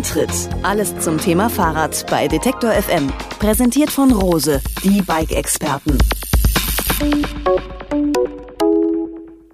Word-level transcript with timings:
Antritt. 0.00 0.30
Alles 0.62 0.98
zum 1.00 1.18
Thema 1.18 1.50
Fahrrad 1.50 2.06
bei 2.08 2.26
Detektor 2.26 2.70
FM. 2.72 3.12
Präsentiert 3.38 3.90
von 3.90 4.10
Rose, 4.10 4.62
die 4.82 5.02
Bike-Experten. 5.02 5.98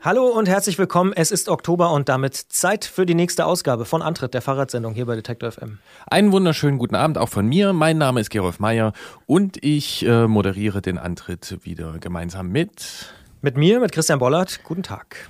Hallo 0.00 0.28
und 0.28 0.48
herzlich 0.48 0.78
willkommen. 0.78 1.12
Es 1.16 1.32
ist 1.32 1.48
Oktober 1.48 1.90
und 1.90 2.08
damit 2.08 2.36
Zeit 2.36 2.84
für 2.84 3.06
die 3.06 3.16
nächste 3.16 3.44
Ausgabe 3.44 3.84
von 3.84 4.02
Antritt 4.02 4.34
der 4.34 4.40
Fahrradsendung 4.40 4.94
hier 4.94 5.06
bei 5.06 5.16
Detektor 5.16 5.50
FM. 5.50 5.78
Einen 6.08 6.30
wunderschönen 6.30 6.78
guten 6.78 6.94
Abend 6.94 7.18
auch 7.18 7.28
von 7.28 7.48
mir. 7.48 7.72
Mein 7.72 7.98
Name 7.98 8.20
ist 8.20 8.30
Gerolf 8.30 8.60
Meyer 8.60 8.92
und 9.26 9.58
ich 9.64 10.06
äh, 10.06 10.28
moderiere 10.28 10.80
den 10.80 10.96
Antritt 10.96 11.58
wieder 11.64 11.98
gemeinsam 11.98 12.50
mit 12.50 13.16
mit 13.42 13.56
mir, 13.56 13.80
mit 13.80 13.92
Christian 13.92 14.18
Bollert. 14.18 14.60
Guten 14.64 14.82
Tag. 14.82 15.28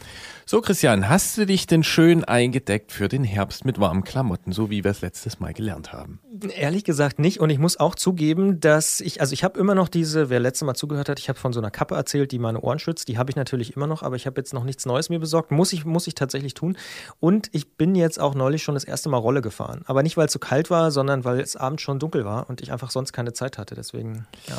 So, 0.49 0.61
Christian, 0.61 1.09
hast 1.09 1.37
du 1.37 1.45
dich 1.45 1.67
denn 1.67 1.83
schön 1.83 2.23
eingedeckt 2.23 2.93
für 2.93 3.09
den 3.09 3.25
Herbst 3.25 3.65
mit 3.65 3.81
warmen 3.81 4.05
Klamotten, 4.05 4.53
so 4.53 4.71
wie 4.71 4.85
wir 4.85 4.93
es 4.93 5.01
letztes 5.01 5.41
Mal 5.41 5.53
gelernt 5.53 5.93
haben? 5.93 6.21
Ehrlich 6.55 6.85
gesagt 6.85 7.19
nicht. 7.19 7.41
Und 7.41 7.51
ich 7.51 7.59
muss 7.59 7.81
auch 7.81 7.97
zugeben, 7.97 8.61
dass 8.61 9.01
ich, 9.01 9.21
also 9.21 9.33
ich 9.33 9.43
habe 9.43 9.59
immer 9.59 9.75
noch 9.75 9.89
diese, 9.89 10.31
wer 10.31 10.39
letztes 10.39 10.65
Mal 10.65 10.75
zugehört 10.75 11.09
hat, 11.09 11.19
ich 11.19 11.29
habe 11.29 11.37
von 11.37 11.53
so 11.53 11.59
einer 11.59 11.73
Kappe 11.73 11.97
erzählt, 11.97 12.31
die 12.31 12.39
meine 12.39 12.61
Ohren 12.61 12.79
schützt. 12.79 13.09
Die 13.09 13.19
habe 13.19 13.29
ich 13.29 13.35
natürlich 13.35 13.75
immer 13.75 13.89
noch, 13.89 14.05
aber 14.05 14.15
ich 14.15 14.25
habe 14.25 14.41
jetzt 14.41 14.55
noch 14.55 14.63
nichts 14.63 14.87
Neues 14.87 15.09
mir 15.11 15.19
besorgt. 15.19 15.51
Muss 15.51 15.73
ich, 15.73 15.85
muss 15.85 16.07
ich 16.07 16.15
tatsächlich 16.15 16.55
tun. 16.55 16.79
Und 17.19 17.49
ich 17.51 17.73
bin 17.77 17.97
jetzt 17.97 18.21
auch 18.21 18.37
neulich 18.37 18.63
schon 18.63 18.75
das 18.75 18.85
erste 18.85 19.09
Mal 19.09 19.19
Rolle 19.19 19.43
gefahren. 19.43 19.83
Aber 19.87 20.05
nicht, 20.05 20.17
weil 20.17 20.27
es 20.27 20.33
zu 20.33 20.39
so 20.39 20.47
kalt 20.47 20.71
war, 20.71 20.93
sondern 20.93 21.25
weil 21.25 21.41
es 21.41 21.57
abends 21.57 21.83
schon 21.83 21.99
dunkel 21.99 22.25
war 22.25 22.49
und 22.49 22.61
ich 22.61 22.71
einfach 22.71 22.93
sonst 22.93 23.13
keine 23.13 23.33
Zeit 23.33 23.59
hatte. 23.59 23.75
Deswegen, 23.75 24.29
ja. 24.47 24.57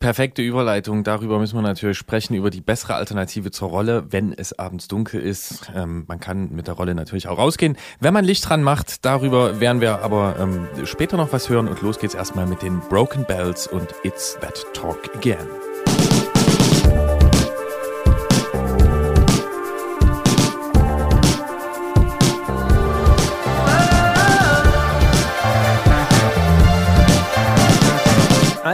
Perfekte 0.00 0.42
Überleitung. 0.42 1.02
Darüber 1.02 1.40
müssen 1.40 1.56
wir 1.56 1.62
natürlich 1.62 1.98
sprechen, 1.98 2.34
über 2.34 2.50
die 2.50 2.60
bessere 2.60 2.94
Alternative 2.94 3.50
zur 3.50 3.68
Rolle, 3.68 4.06
wenn 4.10 4.32
es 4.32 4.56
abends 4.56 4.86
dunkel 4.86 5.20
ist. 5.20 5.72
Ähm, 5.74 6.04
man 6.06 6.20
kann 6.20 6.50
mit 6.52 6.68
der 6.68 6.74
Rolle 6.74 6.94
natürlich 6.94 7.26
auch 7.26 7.36
rausgehen, 7.36 7.76
wenn 7.98 8.14
man 8.14 8.24
Licht 8.24 8.48
dran 8.48 8.62
macht. 8.62 9.04
Darüber 9.04 9.58
werden 9.58 9.80
wir 9.80 10.02
aber 10.02 10.36
ähm, 10.38 10.68
später 10.84 11.16
noch 11.16 11.32
was 11.32 11.48
hören. 11.48 11.66
Und 11.66 11.82
los 11.82 11.98
geht's 11.98 12.14
erstmal 12.14 12.46
mit 12.46 12.62
den 12.62 12.78
Broken 12.88 13.24
Bells 13.24 13.66
und 13.66 13.92
It's 14.04 14.38
That 14.40 14.64
Talk 14.72 15.14
Again. 15.16 15.67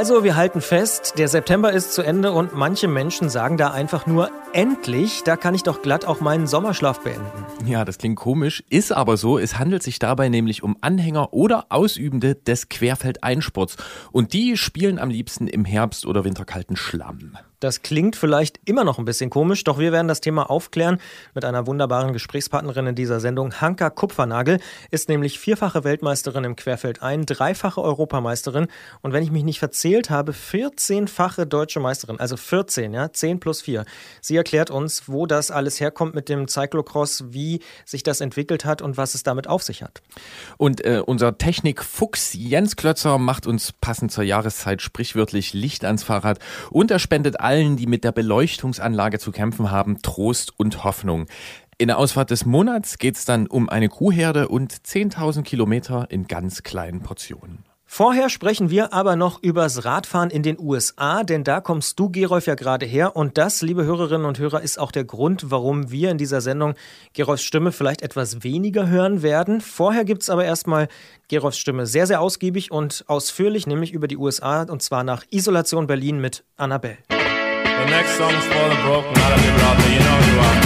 Also, 0.05 0.23
wir 0.23 0.37
halten 0.37 0.61
fest, 0.61 1.15
der 1.17 1.29
September 1.29 1.73
ist 1.73 1.95
zu 1.95 2.03
Ende 2.03 2.33
und 2.33 2.55
manche 2.55 2.89
Menschen 2.89 3.31
sagen 3.31 3.57
da 3.57 3.71
einfach 3.71 4.05
nur 4.05 4.31
endlich, 4.53 5.23
da 5.25 5.39
kann 5.39 5.55
ich 5.55 5.63
doch 5.63 5.81
glatt 5.81 6.05
auch 6.05 6.21
meinen 6.21 6.47
Sommerschlaf 6.47 7.01
beenden. 7.01 7.47
Ja, 7.65 7.87
das 7.87 7.97
klingt 7.97 8.17
komisch, 8.17 8.63
ist 8.69 8.93
aber 8.93 9.17
so. 9.17 9.39
Es 9.39 9.59
handelt 9.59 9.83
sich 9.83 9.99
dabei 9.99 10.29
nämlich 10.29 10.63
um 10.63 10.77
Anhänger 10.83 11.33
oder 11.33 11.69
Ausübende 11.71 12.35
des 12.35 12.69
Querfeldeinsports 12.69 13.79
und 14.13 14.35
die 14.35 14.59
spielen 14.59 14.99
am 14.99 15.09
liebsten 15.09 15.47
im 15.47 15.65
Herbst 15.65 16.05
oder 16.05 16.23
winterkalten 16.23 16.77
Schlamm. 16.77 17.39
Das 17.65 17.81
klingt 17.81 18.15
vielleicht 18.15 18.61
immer 18.67 18.85
noch 18.85 18.99
ein 18.99 19.07
bisschen 19.07 19.31
komisch, 19.31 19.65
doch 19.65 19.79
wir 19.79 19.91
werden 19.91 20.07
das 20.07 20.21
Thema 20.21 20.51
aufklären 20.51 20.99
mit 21.33 21.47
einer 21.47 21.67
wunderbaren 21.67 22.13
Gesprächspartnerin 22.13 22.89
in 22.89 22.95
dieser 22.95 23.21
Sendung. 23.21 23.59
Hanka 23.59 23.89
Kupfernagel 23.89 24.61
ist 24.91 25.09
nämlich 25.09 25.39
vierfache 25.39 25.83
Weltmeisterin 25.83 26.45
im 26.45 26.57
Querfeldein, 26.57 27.25
dreifache 27.25 27.81
Europameisterin 27.81 28.67
und 29.01 29.15
wenn 29.15 29.23
ich 29.23 29.31
mich 29.31 29.45
nicht 29.45 29.61
verzählt 29.61 30.11
habe, 30.11 30.33
14-fache 30.33 31.47
deutsche 31.47 31.81
Meisterin, 31.81 32.21
also 32.21 32.37
14, 32.37 32.93
ja, 32.93 33.11
10 33.11 33.41
plus 33.41 33.63
4. 33.63 33.87
Sie 34.21 34.37
erklärt 34.37 34.71
uns, 34.71 35.09
wo 35.09 35.25
das 35.25 35.51
alles 35.51 35.81
herkommt 35.81 36.15
mit 36.15 36.29
dem 36.29 36.49
Cyclocross, 36.49 37.33
wie 37.33 37.61
sich 37.87 38.03
das 38.03 38.21
entwickelt 38.21 38.67
hat 38.67 38.83
und 38.83 38.99
was 38.99 39.15
es 39.15 39.23
damit 39.23 39.49
auf 39.49 39.63
sich 39.63 39.83
hat. 39.83 40.03
Und 40.59 40.85
äh, 40.85 41.01
unser 41.03 41.39
Technikfuchs 41.39 42.35
Jens 42.35 42.77
Klötzer 42.77 43.17
macht 43.17 43.47
uns 43.47 43.73
passend 43.73 44.13
zur 44.13 44.25
Jahreszeit 44.25 44.83
sprichwörtlich 44.83 45.55
Licht 45.55 45.87
ans 45.87 46.05
Fahrrad 46.05 46.41
und 46.71 46.91
er 46.91 46.99
spendet 46.99 47.41
all 47.41 47.54
allen, 47.55 47.77
die 47.77 47.87
mit 47.87 48.03
der 48.03 48.11
Beleuchtungsanlage 48.11 49.21
zu 49.21 49.31
kämpfen 49.31 49.71
haben, 49.71 50.03
Trost 50.03 50.59
und 50.59 50.83
Hoffnung. 50.83 51.27
In 51.79 51.87
der 51.87 51.99
Ausfahrt 51.99 52.31
des 52.31 52.45
Monats 52.45 52.99
geht 52.99 53.15
es 53.15 53.25
dann 53.25 53.47
um 53.47 53.69
eine 53.69 53.89
Kuhherde 53.89 54.49
und 54.49 54.73
10.000 54.73 55.43
Kilometer 55.43 56.07
in 56.11 56.27
ganz 56.27 56.65
kleinen 56.65 57.01
Portionen. 57.01 57.65
Vorher 57.87 58.29
sprechen 58.29 58.71
wir 58.71 58.93
aber 58.93 59.15
noch 59.15 59.41
übers 59.41 59.85
Radfahren 59.85 60.31
in 60.31 60.43
den 60.43 60.59
USA, 60.59 61.23
denn 61.23 61.45
da 61.45 61.61
kommst 61.61 62.01
du, 62.01 62.11
Gerolf, 62.11 62.47
ja 62.47 62.57
gerade 62.57 62.87
her. 62.87 63.15
Und 63.15 63.39
das, 63.39 63.63
liebe 63.63 63.85
Hörerinnen 63.85 64.27
und 64.27 64.41
Hörer, 64.41 64.63
ist 64.63 64.81
auch 64.81 64.91
der 64.91 65.05
Grund, 65.05 65.53
warum 65.53 65.93
wir 65.93 66.11
in 66.11 66.19
dieser 66.19 66.41
Sendung 66.41 66.75
Gerolfs 67.13 67.45
Stimme 67.45 67.71
vielleicht 67.71 68.03
etwas 68.03 68.43
weniger 68.43 68.89
hören 68.89 69.23
werden. 69.23 69.61
Vorher 69.61 70.05
gibt 70.05 70.23
es 70.23 70.31
aber 70.31 70.45
erstmal 70.45 70.89
Gerolfs 71.29 71.59
Stimme 71.59 71.87
sehr, 71.87 72.09
sehr 72.09 72.21
ausgiebig 72.21 72.73
und 72.73 73.05
ausführlich, 73.07 73.69
nämlich 73.69 73.93
über 73.93 74.09
die 74.09 74.17
USA 74.17 74.63
und 74.63 74.83
zwar 74.83 75.05
nach 75.05 75.23
Isolation 75.31 75.87
Berlin 75.87 76.21
mit 76.21 76.43
Annabelle. 76.57 76.99
The 77.65 77.87
next 77.91 78.17
song 78.17 78.33
is 78.33 78.45
the 78.45 78.79
broken 78.85 79.15
hearted 79.17 79.41
people 79.45 79.63
out 79.65 79.77
there. 79.79 79.93
You 79.93 80.01
know 80.01 80.17
who 80.21 80.33
you 80.33 80.41
are. 80.41 80.65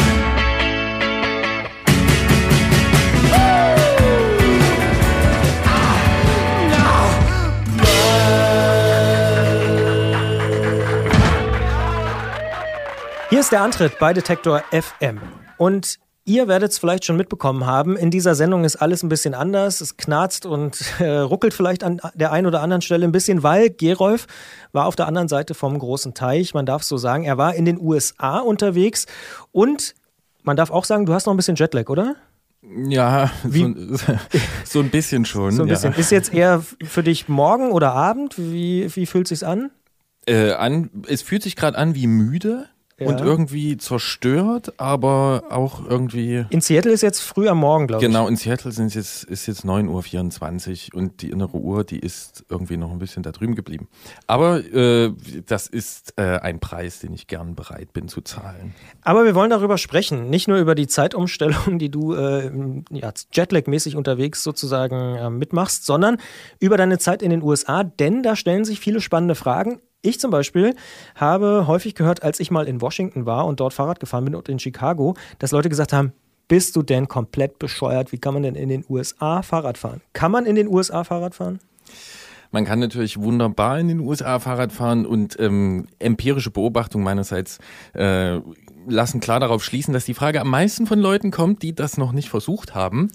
Hier 13.30 13.40
ist 13.40 13.52
der 13.52 13.60
Antritt 13.60 13.98
bei 13.98 14.12
Detektor 14.14 14.62
FM. 14.70 15.20
Und 15.58 15.98
Ihr 16.28 16.46
werdet 16.46 16.72
es 16.72 16.78
vielleicht 16.78 17.06
schon 17.06 17.16
mitbekommen 17.16 17.64
haben, 17.64 17.96
in 17.96 18.10
dieser 18.10 18.34
Sendung 18.34 18.64
ist 18.64 18.76
alles 18.76 19.02
ein 19.02 19.08
bisschen 19.08 19.32
anders. 19.32 19.80
Es 19.80 19.96
knarzt 19.96 20.44
und 20.44 20.78
äh, 20.98 21.08
ruckelt 21.20 21.54
vielleicht 21.54 21.82
an 21.82 22.02
der 22.12 22.32
einen 22.32 22.46
oder 22.46 22.60
anderen 22.60 22.82
Stelle 22.82 23.06
ein 23.06 23.12
bisschen, 23.12 23.42
weil 23.42 23.70
Gerolf 23.70 24.26
war 24.72 24.84
auf 24.84 24.94
der 24.94 25.06
anderen 25.06 25.28
Seite 25.28 25.54
vom 25.54 25.78
großen 25.78 26.12
Teich, 26.12 26.52
man 26.52 26.66
darf 26.66 26.82
so 26.82 26.98
sagen. 26.98 27.24
Er 27.24 27.38
war 27.38 27.54
in 27.54 27.64
den 27.64 27.80
USA 27.80 28.40
unterwegs 28.40 29.06
und 29.52 29.94
man 30.42 30.54
darf 30.54 30.70
auch 30.70 30.84
sagen, 30.84 31.06
du 31.06 31.14
hast 31.14 31.24
noch 31.24 31.32
ein 31.32 31.38
bisschen 31.38 31.56
Jetlag, 31.56 31.88
oder? 31.88 32.16
Ja, 32.60 33.30
so, 33.44 33.74
so, 34.66 34.80
ein 34.80 34.90
bisschen 34.90 35.24
schon. 35.24 35.52
So 35.52 35.62
ein 35.62 35.68
bisschen. 35.70 35.92
Ja. 35.92 35.98
Ist 35.98 36.10
jetzt 36.10 36.34
eher 36.34 36.62
für 36.84 37.02
dich 37.02 37.28
morgen 37.28 37.70
oder 37.72 37.92
Abend? 37.92 38.34
Wie, 38.36 38.94
wie 38.94 39.06
fühlt 39.06 39.32
es 39.32 39.38
sich 39.38 39.48
an? 39.48 39.70
Äh, 40.26 40.52
an? 40.52 40.90
Es 41.06 41.22
fühlt 41.22 41.42
sich 41.42 41.56
gerade 41.56 41.78
an 41.78 41.94
wie 41.94 42.06
müde 42.06 42.68
ja. 42.98 43.06
und 43.06 43.20
irgendwie 43.20 43.76
zerstört, 43.76 44.74
aber 44.76 45.44
auch 45.50 45.84
irgendwie. 45.88 46.44
In 46.50 46.60
Seattle 46.60 46.92
ist 46.92 47.02
jetzt 47.02 47.20
früh 47.20 47.48
am 47.48 47.58
Morgen, 47.58 47.86
glaube 47.86 48.04
ich. 48.04 48.08
Genau, 48.08 48.26
in 48.26 48.36
Seattle 48.36 48.72
sind 48.72 48.94
jetzt, 48.94 49.24
ist 49.24 49.46
jetzt 49.46 49.64
9.24 49.64 50.92
Uhr 50.92 51.00
und 51.00 51.22
die 51.22 51.30
innere 51.30 51.56
Uhr, 51.56 51.84
die 51.84 51.98
ist 51.98 52.44
irgendwie 52.48 52.76
noch 52.76 52.90
ein 52.90 52.98
bisschen 52.98 53.22
da 53.22 53.32
drüben 53.32 53.54
geblieben. 53.54 53.88
Aber 54.26 54.64
äh, 54.64 55.12
das 55.46 55.66
ist 55.66 56.14
äh, 56.16 56.38
ein 56.38 56.58
Preis, 56.60 57.00
den 57.00 57.12
ich 57.12 57.26
gern 57.26 57.54
bereit 57.54 57.92
bin 57.92 58.08
zu 58.08 58.20
zahlen. 58.20 58.74
Aber 59.02 59.24
wir 59.24 59.34
wollen 59.34 59.50
darüber 59.50 59.78
sprechen, 59.78 60.28
nicht 60.30 60.48
nur 60.48 60.58
über 60.58 60.74
die 60.74 60.86
Zeitumstellung, 60.86 61.78
die 61.78 61.90
du 61.90 62.14
äh, 62.14 62.50
ja, 62.90 63.12
Jetlag-mäßig 63.32 63.96
unterwegs 63.96 64.42
sozusagen 64.42 65.16
äh, 65.16 65.30
mitmachst, 65.30 65.86
sondern 65.86 66.18
über 66.58 66.76
deine 66.76 66.98
Zeit 66.98 67.22
in 67.22 67.30
den 67.30 67.42
USA, 67.42 67.84
denn 67.84 68.22
da 68.22 68.36
stellen 68.36 68.64
sich 68.64 68.80
viele 68.80 69.00
spannende 69.00 69.34
Fragen. 69.34 69.80
Ich 70.00 70.20
zum 70.20 70.30
Beispiel 70.30 70.76
habe 71.16 71.66
häufig 71.66 71.96
gehört, 71.96 72.22
als 72.22 72.38
ich 72.38 72.52
mal 72.52 72.68
in 72.68 72.80
Washington 72.80 73.26
war 73.26 73.46
und 73.46 73.58
dort 73.58 73.74
Fahrrad 73.74 73.98
gefahren 73.98 74.24
bin 74.24 74.36
und 74.36 74.48
in 74.48 74.60
Chicago, 74.60 75.14
dass 75.40 75.50
Leute 75.50 75.68
gesagt 75.68 75.92
haben, 75.92 76.12
bist 76.46 76.76
du 76.76 76.82
denn 76.82 77.08
komplett 77.08 77.58
bescheuert? 77.58 78.12
Wie 78.12 78.18
kann 78.18 78.32
man 78.34 78.44
denn 78.44 78.54
in 78.54 78.68
den 78.68 78.84
USA 78.88 79.42
Fahrrad 79.42 79.76
fahren? 79.76 80.00
Kann 80.12 80.30
man 80.30 80.46
in 80.46 80.54
den 80.54 80.68
USA 80.68 81.02
Fahrrad 81.02 81.34
fahren? 81.34 81.58
Man 82.52 82.64
kann 82.64 82.78
natürlich 82.78 83.20
wunderbar 83.20 83.78
in 83.78 83.88
den 83.88 84.00
USA 84.00 84.38
Fahrrad 84.38 84.72
fahren 84.72 85.04
und 85.04 85.38
ähm, 85.40 85.88
empirische 85.98 86.50
Beobachtung 86.50 87.02
meinerseits 87.02 87.58
äh, 87.92 88.40
lassen 88.86 89.20
klar 89.20 89.40
darauf 89.40 89.64
schließen, 89.64 89.92
dass 89.92 90.04
die 90.04 90.14
Frage 90.14 90.40
am 90.40 90.48
meisten 90.48 90.86
von 90.86 91.00
Leuten 91.00 91.32
kommt, 91.32 91.62
die 91.62 91.74
das 91.74 91.98
noch 91.98 92.12
nicht 92.12 92.30
versucht 92.30 92.74
haben. 92.74 93.10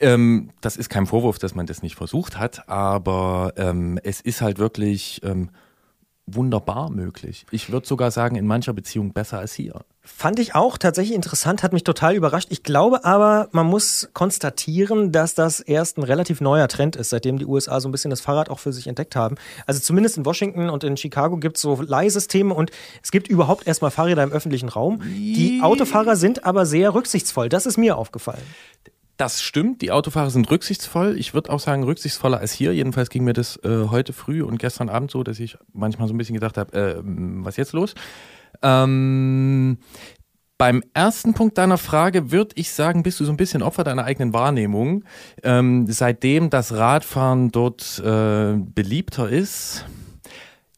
Ähm, 0.00 0.50
das 0.60 0.76
ist 0.76 0.88
kein 0.88 1.06
Vorwurf, 1.06 1.38
dass 1.40 1.56
man 1.56 1.66
das 1.66 1.82
nicht 1.82 1.96
versucht 1.96 2.38
hat, 2.38 2.68
aber 2.68 3.52
ähm, 3.56 3.98
es 4.04 4.20
ist 4.20 4.40
halt 4.40 4.58
wirklich 4.58 5.20
ähm, 5.24 5.50
wunderbar 6.26 6.90
möglich. 6.90 7.46
Ich 7.50 7.70
würde 7.72 7.86
sogar 7.86 8.10
sagen, 8.10 8.36
in 8.36 8.46
mancher 8.46 8.72
Beziehung 8.72 9.12
besser 9.12 9.38
als 9.38 9.54
hier. 9.54 9.84
Fand 10.04 10.40
ich 10.40 10.54
auch 10.54 10.78
tatsächlich 10.78 11.14
interessant, 11.14 11.62
hat 11.62 11.72
mich 11.72 11.84
total 11.84 12.14
überrascht. 12.14 12.48
Ich 12.50 12.64
glaube 12.64 13.04
aber, 13.04 13.48
man 13.52 13.66
muss 13.66 14.08
konstatieren, 14.14 15.12
dass 15.12 15.34
das 15.34 15.60
erst 15.60 15.98
ein 15.98 16.02
relativ 16.02 16.40
neuer 16.40 16.66
Trend 16.66 16.96
ist, 16.96 17.10
seitdem 17.10 17.38
die 17.38 17.46
USA 17.46 17.78
so 17.80 17.88
ein 17.88 17.92
bisschen 17.92 18.10
das 18.10 18.20
Fahrrad 18.20 18.50
auch 18.50 18.58
für 18.58 18.72
sich 18.72 18.88
entdeckt 18.88 19.14
haben. 19.14 19.36
Also 19.66 19.80
zumindest 19.80 20.16
in 20.16 20.26
Washington 20.26 20.70
und 20.70 20.82
in 20.82 20.96
Chicago 20.96 21.36
gibt 21.36 21.56
es 21.56 21.62
so 21.62 21.80
Leihsysteme 21.80 22.52
und 22.52 22.72
es 23.02 23.12
gibt 23.12 23.28
überhaupt 23.28 23.66
erstmal 23.66 23.92
Fahrräder 23.92 24.24
im 24.24 24.32
öffentlichen 24.32 24.68
Raum. 24.68 25.00
Die 25.04 25.60
Autofahrer 25.62 26.16
sind 26.16 26.44
aber 26.44 26.66
sehr 26.66 26.94
rücksichtsvoll. 26.94 27.48
Das 27.48 27.66
ist 27.66 27.78
mir 27.78 27.96
aufgefallen. 27.96 28.42
Das 29.16 29.42
stimmt, 29.42 29.82
die 29.82 29.92
Autofahrer 29.92 30.30
sind 30.30 30.50
rücksichtsvoll. 30.50 31.16
Ich 31.18 31.34
würde 31.34 31.50
auch 31.50 31.60
sagen, 31.60 31.84
rücksichtsvoller 31.84 32.38
als 32.38 32.52
hier. 32.52 32.74
Jedenfalls 32.74 33.10
ging 33.10 33.24
mir 33.24 33.34
das 33.34 33.56
äh, 33.62 33.86
heute 33.90 34.12
früh 34.12 34.42
und 34.42 34.58
gestern 34.58 34.88
Abend 34.88 35.10
so, 35.10 35.22
dass 35.22 35.38
ich 35.38 35.58
manchmal 35.72 36.08
so 36.08 36.14
ein 36.14 36.18
bisschen 36.18 36.34
gedacht 36.34 36.56
habe, 36.56 36.76
äh, 36.76 37.02
was 37.04 37.56
jetzt 37.56 37.72
los? 37.72 37.94
Ähm, 38.62 39.78
beim 40.58 40.82
ersten 40.94 41.34
Punkt 41.34 41.58
deiner 41.58 41.78
Frage 41.78 42.30
würde 42.30 42.52
ich 42.54 42.70
sagen, 42.70 43.02
bist 43.02 43.18
du 43.18 43.24
so 43.24 43.32
ein 43.32 43.36
bisschen 43.36 43.62
Opfer 43.62 43.84
deiner 43.84 44.04
eigenen 44.04 44.32
Wahrnehmung. 44.32 45.04
Ähm, 45.42 45.86
seitdem 45.88 46.50
das 46.50 46.72
Radfahren 46.72 47.50
dort 47.50 47.98
äh, 47.98 48.54
beliebter 48.56 49.28
ist, 49.28 49.86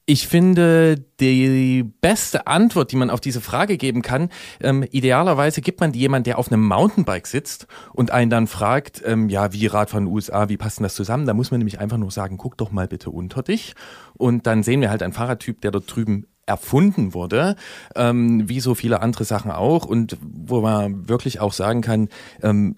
ich 0.07 0.29
finde, 0.29 0.97
die 1.21 1.83
beste 2.01 2.47
Antwort, 2.47 2.93
die 2.93 2.97
man 2.97 3.09
auf 3.09 3.21
diese 3.21 3.41
Frage 3.41 3.79
geben 3.79 4.03
kann, 4.03 4.29
ähm, 4.61 4.85
idealerweise 4.91 5.63
gibt 5.63 5.81
man 5.81 5.93
die 5.93 6.01
jemand, 6.01 6.27
der 6.27 6.39
auf 6.39 6.53
einem 6.53 6.67
Mountainbike 6.67 7.27
sitzt 7.27 7.67
und 7.95 8.11
einen 8.11 8.31
dann 8.31 8.47
fragt, 8.47 9.03
ähm, 9.07 9.31
ja, 9.31 9.53
wie 9.53 9.67
Radfahren 9.67 10.07
USA, 10.07 10.49
wie 10.51 10.59
passt 10.59 10.79
denn 10.79 10.85
das 10.85 10.95
zusammen? 10.95 11.27
Da 11.27 11.33
muss 11.33 11.51
man 11.51 11.59
nämlich 11.59 11.81
einfach 11.81 11.97
nur 11.97 12.11
sagen, 12.11 12.37
guck 12.37 12.59
doch 12.59 12.71
mal 12.71 12.87
bitte 12.87 13.11
unter 13.11 13.43
dich. 13.43 13.75
Und 14.15 14.47
dann 14.47 14.63
sehen 14.63 14.83
wir 14.83 14.91
halt 14.91 15.03
einen 15.03 15.15
Fahrradtyp, 15.15 15.63
der 15.63 15.71
dort 15.71 15.95
drüben 15.95 16.27
erfunden 16.47 17.15
wurde, 17.15 17.57
ähm, 17.97 18.47
wie 18.47 18.61
so 18.61 18.75
viele 18.75 19.01
andere 19.01 19.25
Sachen 19.25 19.51
auch 19.51 19.87
und 19.87 20.19
wo 20.21 20.61
man 20.61 21.09
wirklich 21.09 21.41
auch 21.41 21.55
sagen 21.55 21.81
kann, 21.81 22.09
ähm, 22.43 22.77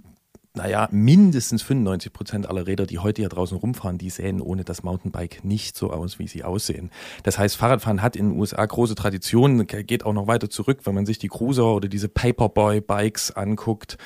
naja, 0.57 0.89
mindestens 0.91 1.63
95 1.63 2.13
Prozent 2.13 2.49
aller 2.49 2.67
Räder, 2.67 2.87
die 2.87 2.99
heute 2.99 3.23
hier 3.23 3.29
draußen 3.29 3.57
rumfahren, 3.57 3.99
die 3.99 4.11
sehen 4.11 4.41
ohne 4.41 4.65
das 4.65 4.83
Mountainbike 4.83 5.45
nicht 5.45 5.77
so 5.77 5.91
aus, 5.91 6.19
wie 6.19 6.27
sie 6.27 6.45
aussehen. 6.45 6.91
Das 7.23 7.39
heißt, 7.39 7.57
Fahrradfahren 7.57 8.03
hat 8.03 8.17
in 8.17 8.31
den 8.31 8.39
USA 8.39 8.65
große 8.65 8.95
Traditionen, 8.95 9.67
geht 9.67 10.05
auch 10.05 10.13
noch 10.13 10.27
weiter 10.27 10.51
zurück, 10.51 10.81
wenn 10.85 10.95
man 10.95 11.07
sich 11.07 11.19
die 11.19 11.29
Cruiser 11.29 11.75
oder 11.75 11.89
diese 11.89 12.09
Paperboy-Bikes 12.09 13.33
anguckt. 13.33 13.99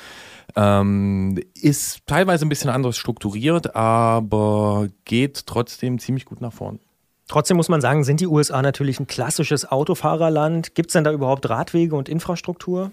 Ähm, 0.55 1.41
ist 1.59 2.05
teilweise 2.05 2.45
ein 2.45 2.49
bisschen 2.49 2.69
anders 2.69 2.97
strukturiert, 2.97 3.75
aber 3.75 4.89
geht 5.05 5.47
trotzdem 5.47 5.99
ziemlich 5.99 6.25
gut 6.25 6.41
nach 6.41 6.53
vorn. 6.53 6.79
Trotzdem 7.27 7.55
muss 7.55 7.69
man 7.69 7.79
sagen, 7.79 8.03
sind 8.03 8.19
die 8.19 8.27
USA 8.27 8.61
natürlich 8.61 8.99
ein 8.99 9.07
klassisches 9.07 9.71
Autofahrerland. 9.71 10.75
Gibt 10.75 10.89
es 10.89 10.93
denn 10.93 11.05
da 11.05 11.13
überhaupt 11.13 11.49
Radwege 11.49 11.95
und 11.95 12.09
Infrastruktur? 12.09 12.91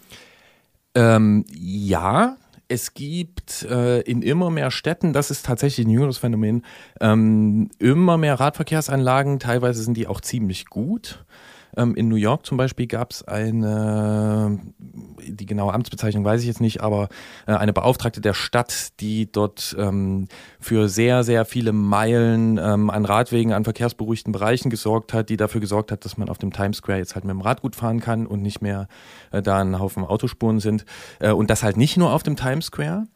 Ähm, 0.94 1.44
ja, 1.52 2.36
es 2.68 2.92
gibt 2.92 3.62
äh, 3.62 4.00
in 4.00 4.22
immer 4.22 4.50
mehr 4.50 4.70
Städten, 4.70 5.12
das 5.14 5.30
ist 5.30 5.46
tatsächlich 5.46 5.86
ein 5.86 5.90
jüngeres 5.90 6.18
Phänomen, 6.18 6.64
ähm, 7.00 7.70
immer 7.78 8.18
mehr 8.18 8.38
Radverkehrsanlagen. 8.38 9.40
Teilweise 9.40 9.82
sind 9.82 9.96
die 9.96 10.06
auch 10.06 10.20
ziemlich 10.20 10.66
gut. 10.66 11.24
Ähm, 11.76 11.94
in 11.94 12.08
New 12.08 12.16
York 12.16 12.46
zum 12.46 12.56
Beispiel 12.56 12.86
gab 12.86 13.10
es 13.10 13.26
eine, 13.26 14.58
die 14.78 15.46
genaue 15.46 15.72
Amtsbezeichnung 15.72 16.24
weiß 16.24 16.40
ich 16.40 16.46
jetzt 16.46 16.60
nicht, 16.60 16.80
aber 16.80 17.08
äh, 17.46 17.52
eine 17.52 17.72
Beauftragte 17.72 18.20
der 18.20 18.34
Stadt, 18.34 19.00
die 19.00 19.30
dort 19.30 19.76
ähm, 19.78 20.28
für 20.60 20.88
sehr, 20.88 21.24
sehr 21.24 21.44
viele 21.44 21.72
Meilen 21.72 22.58
ähm, 22.58 22.90
an 22.90 23.04
Radwegen, 23.04 23.52
an 23.52 23.64
verkehrsberuhigten 23.64 24.32
Bereichen 24.32 24.70
gesorgt 24.70 25.12
hat, 25.12 25.28
die 25.28 25.36
dafür 25.36 25.60
gesorgt 25.60 25.92
hat, 25.92 26.04
dass 26.04 26.16
man 26.16 26.28
auf 26.28 26.38
dem 26.38 26.52
Times 26.52 26.78
Square 26.78 26.98
jetzt 26.98 27.14
halt 27.14 27.24
mit 27.24 27.32
dem 27.32 27.40
Rad 27.40 27.62
gut 27.62 27.76
fahren 27.76 28.00
kann 28.00 28.26
und 28.26 28.42
nicht 28.42 28.60
mehr 28.60 28.88
äh, 29.30 29.42
da 29.42 29.60
ein 29.60 29.78
Haufen 29.78 30.04
Autospuren 30.04 30.60
sind. 30.60 30.84
Äh, 31.20 31.32
und 31.32 31.50
das 31.50 31.62
halt 31.62 31.76
nicht 31.76 31.96
nur 31.96 32.12
auf 32.12 32.22
dem 32.22 32.36
Times 32.36 32.66
Square. 32.66 33.06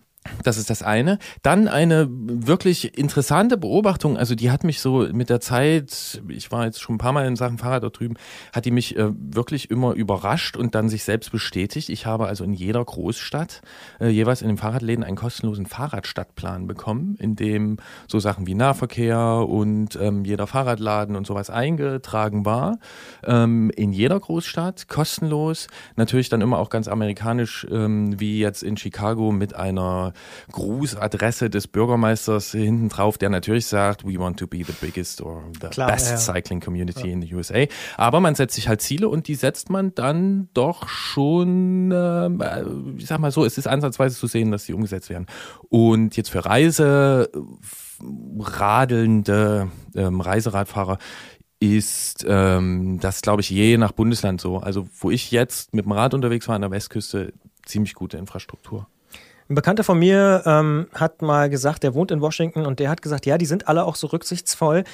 Das 0.44 0.56
ist 0.56 0.70
das 0.70 0.82
eine. 0.82 1.18
Dann 1.42 1.66
eine 1.66 2.08
wirklich 2.10 2.96
interessante 2.96 3.56
Beobachtung, 3.56 4.16
also 4.16 4.34
die 4.34 4.50
hat 4.50 4.62
mich 4.62 4.80
so 4.80 5.08
mit 5.12 5.30
der 5.30 5.40
Zeit, 5.40 6.22
ich 6.28 6.52
war 6.52 6.64
jetzt 6.64 6.80
schon 6.80 6.94
ein 6.94 6.98
paar 6.98 7.12
Mal 7.12 7.26
in 7.26 7.34
Sachen 7.34 7.58
Fahrrad 7.58 7.82
da 7.82 7.90
drüben, 7.90 8.14
hat 8.52 8.64
die 8.64 8.70
mich 8.70 8.96
äh, 8.96 9.10
wirklich 9.12 9.70
immer 9.70 9.94
überrascht 9.94 10.56
und 10.56 10.74
dann 10.74 10.88
sich 10.88 11.02
selbst 11.02 11.32
bestätigt. 11.32 11.88
Ich 11.88 12.06
habe 12.06 12.26
also 12.26 12.44
in 12.44 12.52
jeder 12.52 12.84
Großstadt 12.84 13.62
äh, 14.00 14.08
jeweils 14.08 14.42
in 14.42 14.48
den 14.48 14.58
Fahrradläden 14.58 15.04
einen 15.04 15.16
kostenlosen 15.16 15.66
Fahrradstadtplan 15.66 16.66
bekommen, 16.66 17.16
in 17.18 17.34
dem 17.34 17.78
so 18.06 18.20
Sachen 18.20 18.46
wie 18.46 18.54
Nahverkehr 18.54 19.18
und 19.48 19.98
ähm, 20.00 20.24
jeder 20.24 20.46
Fahrradladen 20.46 21.16
und 21.16 21.26
sowas 21.26 21.50
eingetragen 21.50 22.44
war. 22.44 22.78
Ähm, 23.24 23.70
in 23.74 23.92
jeder 23.92 24.20
Großstadt, 24.20 24.86
kostenlos. 24.88 25.66
Natürlich 25.96 26.28
dann 26.28 26.42
immer 26.42 26.58
auch 26.58 26.70
ganz 26.70 26.86
amerikanisch, 26.86 27.66
ähm, 27.70 28.18
wie 28.20 28.38
jetzt 28.38 28.62
in 28.62 28.76
Chicago 28.76 29.32
mit 29.32 29.54
einer 29.54 30.11
Grußadresse 30.50 31.50
des 31.50 31.68
Bürgermeisters 31.68 32.52
hinten 32.52 32.88
drauf, 32.88 33.18
der 33.18 33.30
natürlich 33.30 33.66
sagt, 33.66 34.04
we 34.04 34.18
want 34.18 34.38
to 34.38 34.46
be 34.46 34.58
the 34.58 34.74
biggest 34.80 35.20
or 35.20 35.44
the 35.60 35.68
Klar, 35.68 35.90
best 35.90 36.10
ja. 36.10 36.16
cycling 36.16 36.60
community 36.60 37.06
ja. 37.06 37.12
in 37.12 37.22
the 37.22 37.34
USA. 37.34 37.64
Aber 37.96 38.20
man 38.20 38.34
setzt 38.34 38.54
sich 38.54 38.68
halt 38.68 38.80
Ziele 38.80 39.08
und 39.08 39.28
die 39.28 39.34
setzt 39.34 39.70
man 39.70 39.94
dann 39.94 40.48
doch 40.54 40.88
schon, 40.88 41.92
äh, 41.92 42.28
ich 42.98 43.06
sag 43.06 43.18
mal 43.18 43.30
so, 43.30 43.44
es 43.44 43.58
ist 43.58 43.66
ansatzweise 43.66 44.16
zu 44.16 44.26
sehen, 44.26 44.50
dass 44.50 44.64
die 44.64 44.74
umgesetzt 44.74 45.10
werden. 45.10 45.26
Und 45.68 46.16
jetzt 46.16 46.30
für 46.30 46.44
Reise 46.44 47.30
radelnde 48.38 49.68
ähm, 49.94 50.20
Reiseradfahrer 50.20 50.98
ist 51.60 52.24
ähm, 52.28 52.98
das, 53.00 53.22
glaube 53.22 53.40
ich, 53.40 53.50
je 53.50 53.76
nach 53.76 53.92
Bundesland 53.92 54.40
so. 54.40 54.58
Also 54.58 54.88
wo 54.98 55.10
ich 55.10 55.30
jetzt 55.30 55.74
mit 55.74 55.84
dem 55.84 55.92
Rad 55.92 56.12
unterwegs 56.12 56.48
war 56.48 56.56
an 56.56 56.62
der 56.62 56.72
Westküste, 56.72 57.32
ziemlich 57.64 57.94
gute 57.94 58.18
Infrastruktur. 58.18 58.88
Ein 59.48 59.54
Bekannter 59.54 59.84
von 59.84 59.98
mir 59.98 60.42
ähm, 60.46 60.86
hat 60.94 61.20
mal 61.22 61.50
gesagt, 61.50 61.82
der 61.82 61.94
wohnt 61.94 62.10
in 62.10 62.20
Washington 62.20 62.64
und 62.64 62.78
der 62.78 62.90
hat 62.90 63.02
gesagt, 63.02 63.26
ja, 63.26 63.38
die 63.38 63.46
sind 63.46 63.68
alle 63.68 63.84
auch 63.84 63.96
so 63.96 64.06
rücksichtsvoll, 64.06 64.84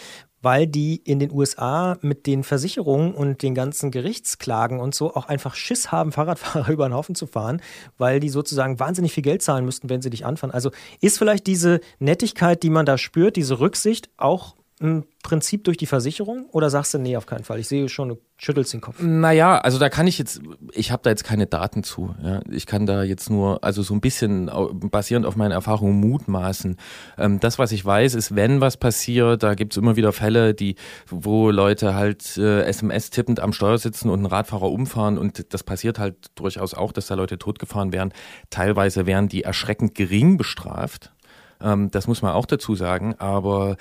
weil 0.41 0.67
die 0.67 0.97
in 0.97 1.19
den 1.19 1.33
USA 1.33 1.99
mit 2.00 2.27
den 2.27 2.45
Versicherungen 2.45 3.15
und 3.15 3.43
den 3.43 3.55
ganzen 3.55 3.90
Gerichtsklagen 3.90 4.81
und 4.81 4.95
so 4.95 5.14
auch 5.14 5.26
einfach 5.26 5.55
Schiss 5.55 5.93
haben, 5.93 6.12
Fahrradfahrer 6.19 6.71
über 6.71 6.88
den 6.88 6.95
Haufen 6.95 7.14
zu 7.14 7.26
fahren, 7.26 7.61
weil 7.99 8.21
die 8.21 8.28
sozusagen 8.28 8.78
wahnsinnig 8.81 9.12
viel 9.12 9.23
Geld 9.23 9.43
zahlen 9.43 9.64
müssten, 9.64 9.88
wenn 9.90 10.02
sie 10.02 10.11
dich 10.11 10.25
anfahren. 10.25 10.52
Also 10.52 10.71
ist 11.00 11.19
vielleicht 11.19 11.47
diese 11.47 11.81
Nettigkeit, 11.99 12.62
die 12.62 12.71
man 12.71 12.87
da 12.87 12.99
spürt, 12.99 13.37
diese 13.37 13.61
Rücksicht 13.61 14.11
auch 14.17 14.58
ein 14.80 15.04
Prinzip 15.23 15.64
durch 15.64 15.76
die 15.76 15.87
Versicherung 15.87 16.47
oder 16.50 16.70
sagst 16.70 16.94
du, 16.94 16.99
nee, 16.99 17.16
auf 17.16 17.26
keinen 17.26 17.44
Fall? 17.44 17.58
Ich 17.58 17.68
sehe 17.68 17.88
schon, 17.88 18.11
du 18.11 18.18
schüttelst 18.37 18.73
den 18.73 18.80
Kopf. 18.80 19.00
Naja, 19.00 19.58
also 19.58 19.78
da 19.78 19.88
kann 19.88 20.06
ich 20.06 20.18
jetzt, 20.18 20.40
ich 20.73 20.92
habe 20.92 21.02
da 21.02 21.11
jetzt 21.11 21.25
keine 21.25 21.47
Daten 21.47 21.82
zu. 21.82 22.14
Ja. 22.23 22.40
Ich 22.49 22.66
kann 22.66 22.87
da 22.87 23.02
jetzt 23.02 23.28
nur, 23.28 23.64
also 23.64 23.82
so 23.82 23.94
ein 23.94 24.00
bisschen 24.00 24.50
basierend 24.90 25.26
auf 25.26 25.37
meinen 25.37 25.50
Erfahrungen 25.50 25.99
mutmaßen. 25.99 26.76
Ähm, 27.18 27.40
das, 27.40 27.58
was 27.58 27.73
ich 27.73 27.85
weiß, 27.85 28.14
ist, 28.14 28.37
wenn 28.37 28.61
was 28.61 28.76
passiert, 28.76 29.42
da 29.42 29.54
gibt's 29.54 29.76
immer 29.76 29.97
wieder 29.97 30.12
Fälle, 30.12 30.54
die, 30.54 30.76
wo 31.08 31.50
Leute 31.50 31.94
halt 31.94 32.37
äh, 32.37 32.62
SMS 32.62 33.11
tippend 33.11 33.40
am 33.40 33.52
Steuer 33.52 33.78
sitzen 33.78 34.08
und 34.11 34.20
einen 34.20 34.26
Radfahrer 34.26 34.70
umfahren 34.70 35.18
und 35.18 35.52
das 35.52 35.64
passiert 35.64 35.99
halt 35.99 36.14
durchaus 36.37 36.75
auch, 36.75 36.92
dass 36.92 37.08
da 37.08 37.14
Leute 37.14 37.38
totgefahren 37.38 37.92
werden. 37.92 38.12
Teilweise 38.50 39.06
werden 39.06 39.28
die 39.28 39.42
erschreckend 39.42 39.94
gering 39.97 40.37
bestraft. 40.37 41.12
Ähm, 41.61 41.90
das 41.90 42.06
muss 42.06 42.23
man 42.23 42.32
auch 42.32 42.47
dazu 42.47 42.75
sagen. 42.75 43.14
Aber 43.18 43.76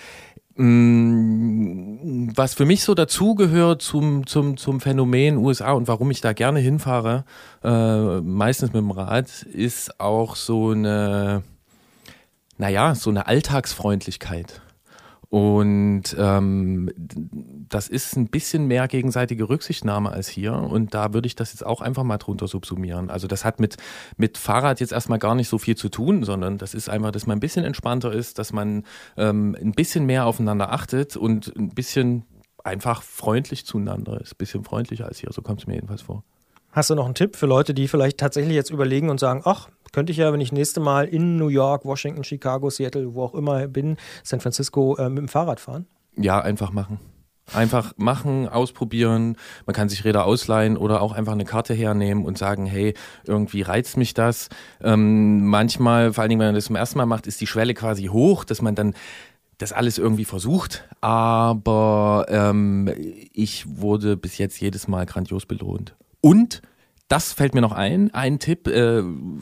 was 0.57 2.53
für 2.55 2.65
mich 2.65 2.83
so 2.83 2.95
dazugehört 2.95 3.81
zum, 3.81 4.25
zum, 4.25 4.57
zum 4.57 4.81
Phänomen 4.81 5.37
USA 5.37 5.73
und 5.73 5.87
warum 5.87 6.09
ich 6.09 6.21
da 6.21 6.33
gerne 6.33 6.59
hinfahre, 6.59 7.25
äh, 7.63 8.21
meistens 8.21 8.73
mit 8.73 8.81
dem 8.81 8.91
Rad, 8.91 9.43
ist 9.43 9.99
auch 9.99 10.35
so 10.35 10.71
eine, 10.71 11.43
naja, 12.57 12.95
so 12.95 13.11
eine 13.11 13.27
Alltagsfreundlichkeit. 13.27 14.61
Und 15.29 16.15
ähm, 16.17 16.89
das 17.69 17.89
ist 17.89 18.15
ein 18.15 18.27
bisschen 18.27 18.67
mehr 18.67 18.88
gegenseitige 18.88 19.50
Rücksichtnahme 19.50 20.10
als 20.10 20.29
hier. 20.29 20.53
Und 20.53 20.93
da 20.93 21.13
würde 21.13 21.27
ich 21.27 21.36
das 21.36 21.51
jetzt 21.51 21.65
auch 21.65 21.81
einfach 21.81 22.03
mal 22.03 22.17
drunter 22.17 22.48
subsumieren. 22.48 23.10
Also 23.10 23.27
das 23.27 23.43
hat 23.43 23.60
mit, 23.60 23.75
mit 24.15 24.38
Fahrrad 24.38 24.79
jetzt 24.79 24.93
erstmal 24.93 25.19
gar 25.19 25.36
nicht 25.36 25.50
so 25.50 25.57
viel 25.57 25.75
zu 25.75 25.89
tun, 25.89 26.24
sondern 26.24 26.57
das 26.57 26.74
ist 26.74 26.89
einfach, 26.89 27.12
dass 27.12 27.27
man 27.27 27.38
ein 27.38 27.41
bisschen 27.41 27.65
entspannter 27.65 28.13
ist, 28.13 28.39
dass 28.39 28.53
man 28.53 28.84
ähm, 29.17 29.55
ein 29.60 29.74
bisschen 29.74 30.05
mehr 30.05 30.25
aufeinander 30.25 30.72
achtet 30.72 31.17
und 31.17 31.53
ein 31.57 31.69
bisschen 31.69 32.24
einfach 32.63 33.01
freundlich 33.01 33.65
zueinander 33.65 34.22
ist. 34.22 34.34
Ein 34.34 34.38
bisschen 34.38 34.63
freundlicher 34.63 35.07
als 35.07 35.19
hier, 35.19 35.31
so 35.34 35.41
kommt 35.41 35.62
es 35.62 35.67
mir 35.67 35.75
jedenfalls 35.75 36.03
vor. 36.03 36.24
Hast 36.72 36.89
du 36.89 36.96
noch 36.96 37.05
einen 37.05 37.15
Tipp 37.15 37.36
für 37.36 37.48
Leute, 37.48 37.74
die 37.74 37.88
vielleicht 37.88 38.17
tatsächlich 38.17 38.53
jetzt 38.53 38.69
überlegen 38.69 39.10
und 39.10 39.19
sagen, 39.19 39.41
ach, 39.46 39.69
könnte 39.91 40.12
ich 40.12 40.17
ja, 40.17 40.32
wenn 40.34 40.41
ich 40.41 40.51
nächste 40.51 40.79
Mal 40.79 41.08
in 41.08 41.38
New 41.38 41.48
York, 41.50 41.86
Washington, 41.86 42.24
Chicago, 42.24 42.70
Seattle, 42.70 43.13
wo 43.13 43.24
auch 43.24 43.36
immer 43.36 43.67
bin, 43.67 43.98
San 44.24 44.39
Francisco, 44.39 44.96
äh, 44.98 45.10
mit 45.10 45.20
dem 45.20 45.27
Fahrrad 45.27 45.60
fahren? 45.60 45.86
Ja, 46.15 46.39
einfach 46.39 46.72
machen. 46.72 47.00
Einfach 47.53 47.94
machen, 47.96 48.50
ausprobieren. 48.50 49.38
Man 49.65 49.74
kann 49.74 49.88
sich 49.88 50.03
Räder 50.03 50.25
ausleihen 50.25 50.75
oder 50.75 51.01
auch 51.01 51.13
einfach 51.13 51.32
eine 51.32 51.46
Karte 51.46 51.74
hernehmen 51.74 52.25
und 52.25 52.38
sagen, 52.38 52.65
hey, 52.65 52.94
irgendwie 53.25 53.62
reizt 53.62 53.96
mich 53.96 54.13
das. 54.13 54.50
Ähm, 54.82 55.46
manchmal, 55.46 56.12
vor 56.12 56.24
allen 56.24 56.29
Dingen, 56.29 56.41
wenn 56.41 56.50
man 56.50 56.56
das 56.56 56.65
zum 56.65 56.75
ersten 56.75 56.98
Mal 56.98 57.06
macht, 57.06 57.25
ist 57.25 57.39
die 57.39 57.48
Schwelle 57.48 57.74
quasi 57.74 58.08
hoch, 58.08 58.44
dass 58.44 58.62
man 58.62 58.75
dann 58.75 58.96
das 59.58 59.72
alles 59.72 59.98
irgendwie 59.98 60.25
versucht. 60.25 60.86
Aber 61.00 62.25
ähm, 62.27 62.94
ich 63.32 63.65
wurde 63.79 64.17
bis 64.17 64.38
jetzt 64.38 64.60
jedes 64.60 64.89
Mal 64.89 65.06
grandios 65.06 65.46
belohnt. 65.46 65.96
Und 66.20 66.62
das 67.07 67.33
fällt 67.33 67.55
mir 67.55 67.61
noch 67.61 67.71
ein, 67.71 68.13
ein 68.13 68.39
Tipp, 68.39 68.67
äh, 68.67 69.01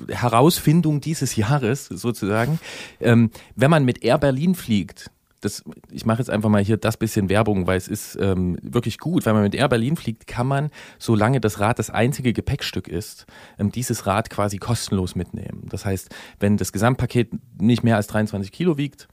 Herausfindung 0.10 1.02
dieses 1.02 1.36
Jahres 1.36 1.86
sozusagen. 1.88 2.60
Ähm, 3.00 3.32
wenn 3.56 3.72
man 3.72 3.86
mit 3.86 4.04
Air 4.04 4.20
Berlin 4.20 4.56
fliegt, 4.56 5.12
das, 5.42 5.64
ich 5.92 6.06
mache 6.06 6.20
jetzt 6.20 6.30
einfach 6.30 6.50
mal 6.50 6.64
hier 6.64 6.78
das 6.78 6.98
bisschen 6.98 7.30
Werbung, 7.30 7.68
weil 7.68 7.78
es 7.78 7.88
ist 7.88 8.18
ähm, 8.20 8.58
wirklich 8.62 8.98
gut. 8.98 9.26
Wenn 9.26 9.36
man 9.36 9.44
mit 9.44 9.54
Air 9.54 9.70
Berlin 9.70 9.96
fliegt, 9.96 10.28
kann 10.28 10.48
man, 10.48 10.70
solange 10.98 11.40
das 11.40 11.60
Rad 11.60 11.78
das 11.78 11.90
einzige 11.90 12.34
Gepäckstück 12.34 12.88
ist, 12.88 13.26
ähm, 13.60 13.72
dieses 13.72 14.08
Rad 14.08 14.30
quasi 14.30 14.58
kostenlos 14.58 15.16
mitnehmen. 15.16 15.68
Das 15.70 15.86
heißt, 15.86 16.14
wenn 16.40 16.58
das 16.58 16.72
Gesamtpaket 16.72 17.30
nicht 17.60 17.84
mehr 17.84 17.96
als 17.96 18.08
23 18.08 18.52
Kilo 18.52 18.78
wiegt, 18.78 19.08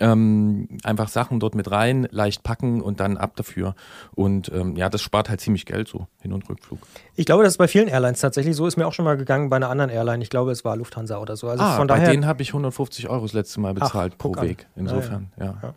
ähm, 0.00 0.68
einfach 0.82 1.08
Sachen 1.08 1.40
dort 1.40 1.54
mit 1.54 1.70
rein, 1.70 2.06
leicht 2.10 2.42
packen 2.42 2.80
und 2.82 3.00
dann 3.00 3.16
ab 3.16 3.36
dafür. 3.36 3.74
Und 4.14 4.50
ähm, 4.52 4.76
ja, 4.76 4.88
das 4.88 5.02
spart 5.02 5.28
halt 5.28 5.40
ziemlich 5.40 5.66
Geld 5.66 5.88
so, 5.88 6.06
Hin- 6.20 6.32
und 6.32 6.48
Rückflug. 6.48 6.78
Ich 7.14 7.26
glaube, 7.26 7.44
das 7.44 7.54
ist 7.54 7.58
bei 7.58 7.68
vielen 7.68 7.88
Airlines 7.88 8.20
tatsächlich 8.20 8.56
so. 8.56 8.66
Ist 8.66 8.76
mir 8.76 8.86
auch 8.86 8.92
schon 8.92 9.04
mal 9.04 9.16
gegangen 9.16 9.48
bei 9.48 9.56
einer 9.56 9.70
anderen 9.70 9.90
Airline. 9.90 10.22
Ich 10.22 10.30
glaube, 10.30 10.50
es 10.50 10.64
war 10.64 10.76
Lufthansa 10.76 11.18
oder 11.18 11.36
so. 11.36 11.48
Also 11.48 11.62
ah, 11.62 11.76
von 11.76 11.86
bei 11.86 11.94
daher, 11.94 12.10
denen 12.10 12.26
habe 12.26 12.42
ich 12.42 12.50
150 12.50 13.08
Euro 13.08 13.22
das 13.22 13.32
letzte 13.32 13.60
Mal 13.60 13.74
bezahlt 13.74 14.14
Ach, 14.14 14.18
pro 14.18 14.34
Weg. 14.40 14.66
Insofern, 14.76 15.30
ja. 15.38 15.46
ja. 15.46 15.58
ja. 15.62 15.74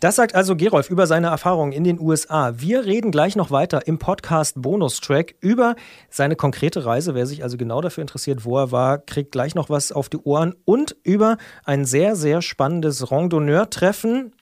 Das 0.00 0.14
sagt 0.14 0.36
also 0.36 0.54
Gerolf 0.54 0.90
über 0.90 1.08
seine 1.08 1.26
Erfahrungen 1.26 1.72
in 1.72 1.82
den 1.82 1.98
USA. 1.98 2.52
Wir 2.56 2.84
reden 2.84 3.10
gleich 3.10 3.34
noch 3.34 3.50
weiter 3.50 3.88
im 3.88 3.98
Podcast 3.98 4.62
Bonustrack 4.62 5.34
über 5.40 5.74
seine 6.08 6.36
konkrete 6.36 6.86
Reise. 6.86 7.16
Wer 7.16 7.26
sich 7.26 7.42
also 7.42 7.56
genau 7.56 7.80
dafür 7.80 8.02
interessiert, 8.02 8.44
wo 8.44 8.56
er 8.58 8.70
war, 8.70 8.98
kriegt 8.98 9.32
gleich 9.32 9.56
noch 9.56 9.70
was 9.70 9.90
auf 9.90 10.08
die 10.08 10.18
Ohren 10.18 10.54
und 10.64 10.94
über 11.02 11.36
ein 11.64 11.84
sehr, 11.84 12.14
sehr 12.14 12.42
spannendes 12.42 13.10
Randonneur-Treffen 13.10 14.34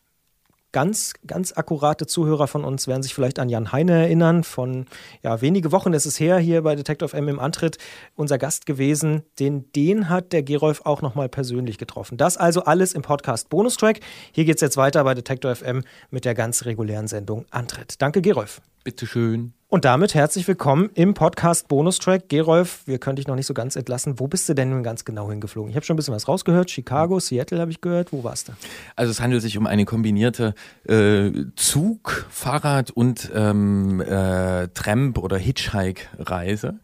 ganz, 0.77 1.15
ganz 1.27 1.57
akkurate 1.57 2.07
Zuhörer 2.07 2.49
von 2.49 2.63
uns 2.63 2.87
werden 2.87 3.03
sich 3.03 3.15
vielleicht 3.15 3.39
an 3.39 3.49
Jan 3.49 3.73
Heine 3.73 3.93
erinnern. 3.93 4.45
Von 4.45 4.85
ja, 5.23 5.41
wenige 5.41 5.73
Wochen 5.73 5.95
ist 5.95 6.05
es 6.05 6.21
her 6.21 6.37
hier 6.37 6.61
bei 6.61 6.77
Detective 6.77 7.17
M 7.17 7.29
im 7.29 7.41
Antritt 7.41 7.79
unser 8.15 8.37
Gast 8.37 8.67
gewesen. 8.67 9.23
Den, 9.39 9.73
den 9.73 10.11
hat 10.11 10.35
der 10.35 10.43
Gerolf 10.43 10.83
auch 10.85 11.01
nochmal 11.01 11.31
persönlich 11.31 11.79
getroffen. 11.79 12.19
Das 12.19 12.37
also 12.37 12.65
alles 12.65 12.93
im 12.93 13.01
Podcast 13.01 13.49
Bonustrack. 13.49 14.01
Hier 14.33 14.45
geht 14.45 14.57
es 14.57 14.61
jetzt 14.61 14.77
weiter 14.77 15.03
bei 15.05 15.15
Detector 15.15 15.57
FM 15.57 15.83
mit 16.11 16.27
der 16.27 16.35
ganz 16.35 16.67
regulären 16.67 17.09
Sendung 17.09 17.47
Antritt. 17.51 17.95
Danke, 18.03 18.21
Gerolf. 18.21 18.61
Bitteschön. 18.87 19.53
Und 19.67 19.85
damit 19.85 20.15
herzlich 20.15 20.47
willkommen 20.47 20.91
im 20.95 21.15
Podcast 21.15 21.67
Bonustrack. 21.67 22.29
Gerolf, 22.29 22.83
wir 22.87 23.01
können 23.01 23.17
dich 23.17 23.27
noch 23.27 23.35
nicht 23.35 23.47
so 23.47 23.53
ganz 23.53 23.75
entlassen. 23.75 24.21
Wo 24.21 24.29
bist 24.29 24.49
du 24.49 24.55
denn 24.55 24.71
nun 24.71 24.85
ganz 24.85 25.05
genau 25.05 25.29
hingeflogen? 25.29 25.71
Ich 25.71 25.75
habe 25.75 25.85
schon 25.85 25.95
ein 25.95 25.97
bisschen 25.97 26.15
was 26.15 26.29
rausgehört. 26.29 26.71
Chicago, 26.71 27.19
Seattle 27.19 27.59
habe 27.59 27.73
ich 27.73 27.81
gehört. 27.81 28.13
Wo 28.13 28.23
warst 28.23 28.47
du? 28.47 28.53
Also 28.95 29.11
es 29.11 29.21
handelt 29.21 29.43
sich 29.43 29.59
um 29.59 29.67
eine 29.67 29.87
kombinierte 29.87 30.55
äh, 30.89 31.33
Zug-, 31.57 32.27
Fahrrad- 32.31 32.93
und 32.93 33.29
ähm, 33.35 34.01
äh, 34.03 34.69
Tramp- 34.69 35.19
oder 35.19 35.37
Hitchhike-Reise. 35.37 36.79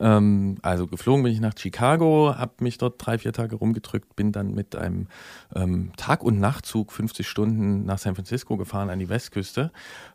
Ähm, 0.00 0.56
also 0.62 0.86
geflogen 0.86 1.22
bin 1.22 1.32
ich 1.32 1.40
nach 1.40 1.54
Chicago, 1.56 2.34
habe 2.36 2.52
mich 2.60 2.78
dort 2.78 2.94
drei, 3.04 3.18
vier 3.18 3.32
Tage 3.32 3.56
rumgedrückt, 3.56 4.16
bin 4.16 4.32
dann 4.32 4.52
mit 4.54 4.76
einem 4.76 5.08
ähm, 5.54 5.92
Tag- 5.96 6.22
und 6.22 6.40
Nachtzug 6.40 6.92
50 6.92 7.28
Stunden 7.28 7.84
nach 7.84 7.98
San 7.98 8.14
Francisco 8.14 8.56
gefahren 8.56 8.90
an 8.90 8.98
die 8.98 9.08
Westküste, 9.08 9.70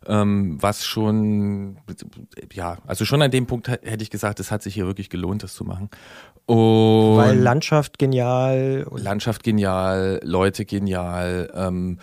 ähm, 0.06 0.58
was 0.60 0.84
schon, 0.84 1.78
ja, 2.52 2.78
also 2.86 3.04
schon 3.04 3.22
an 3.22 3.30
dem 3.30 3.46
Punkt 3.46 3.68
hätte 3.68 4.02
ich 4.02 4.10
gesagt, 4.10 4.40
es 4.40 4.50
hat 4.50 4.62
sich 4.62 4.74
hier 4.74 4.86
wirklich 4.86 5.10
gelohnt, 5.10 5.42
das 5.42 5.54
zu 5.54 5.64
machen. 5.64 5.90
Und 6.46 7.16
Weil 7.16 7.38
Landschaft 7.38 7.98
genial. 7.98 8.86
Landschaft 8.90 9.42
genial, 9.42 10.20
Leute 10.24 10.64
genial, 10.64 11.50
ähm, 11.54 11.98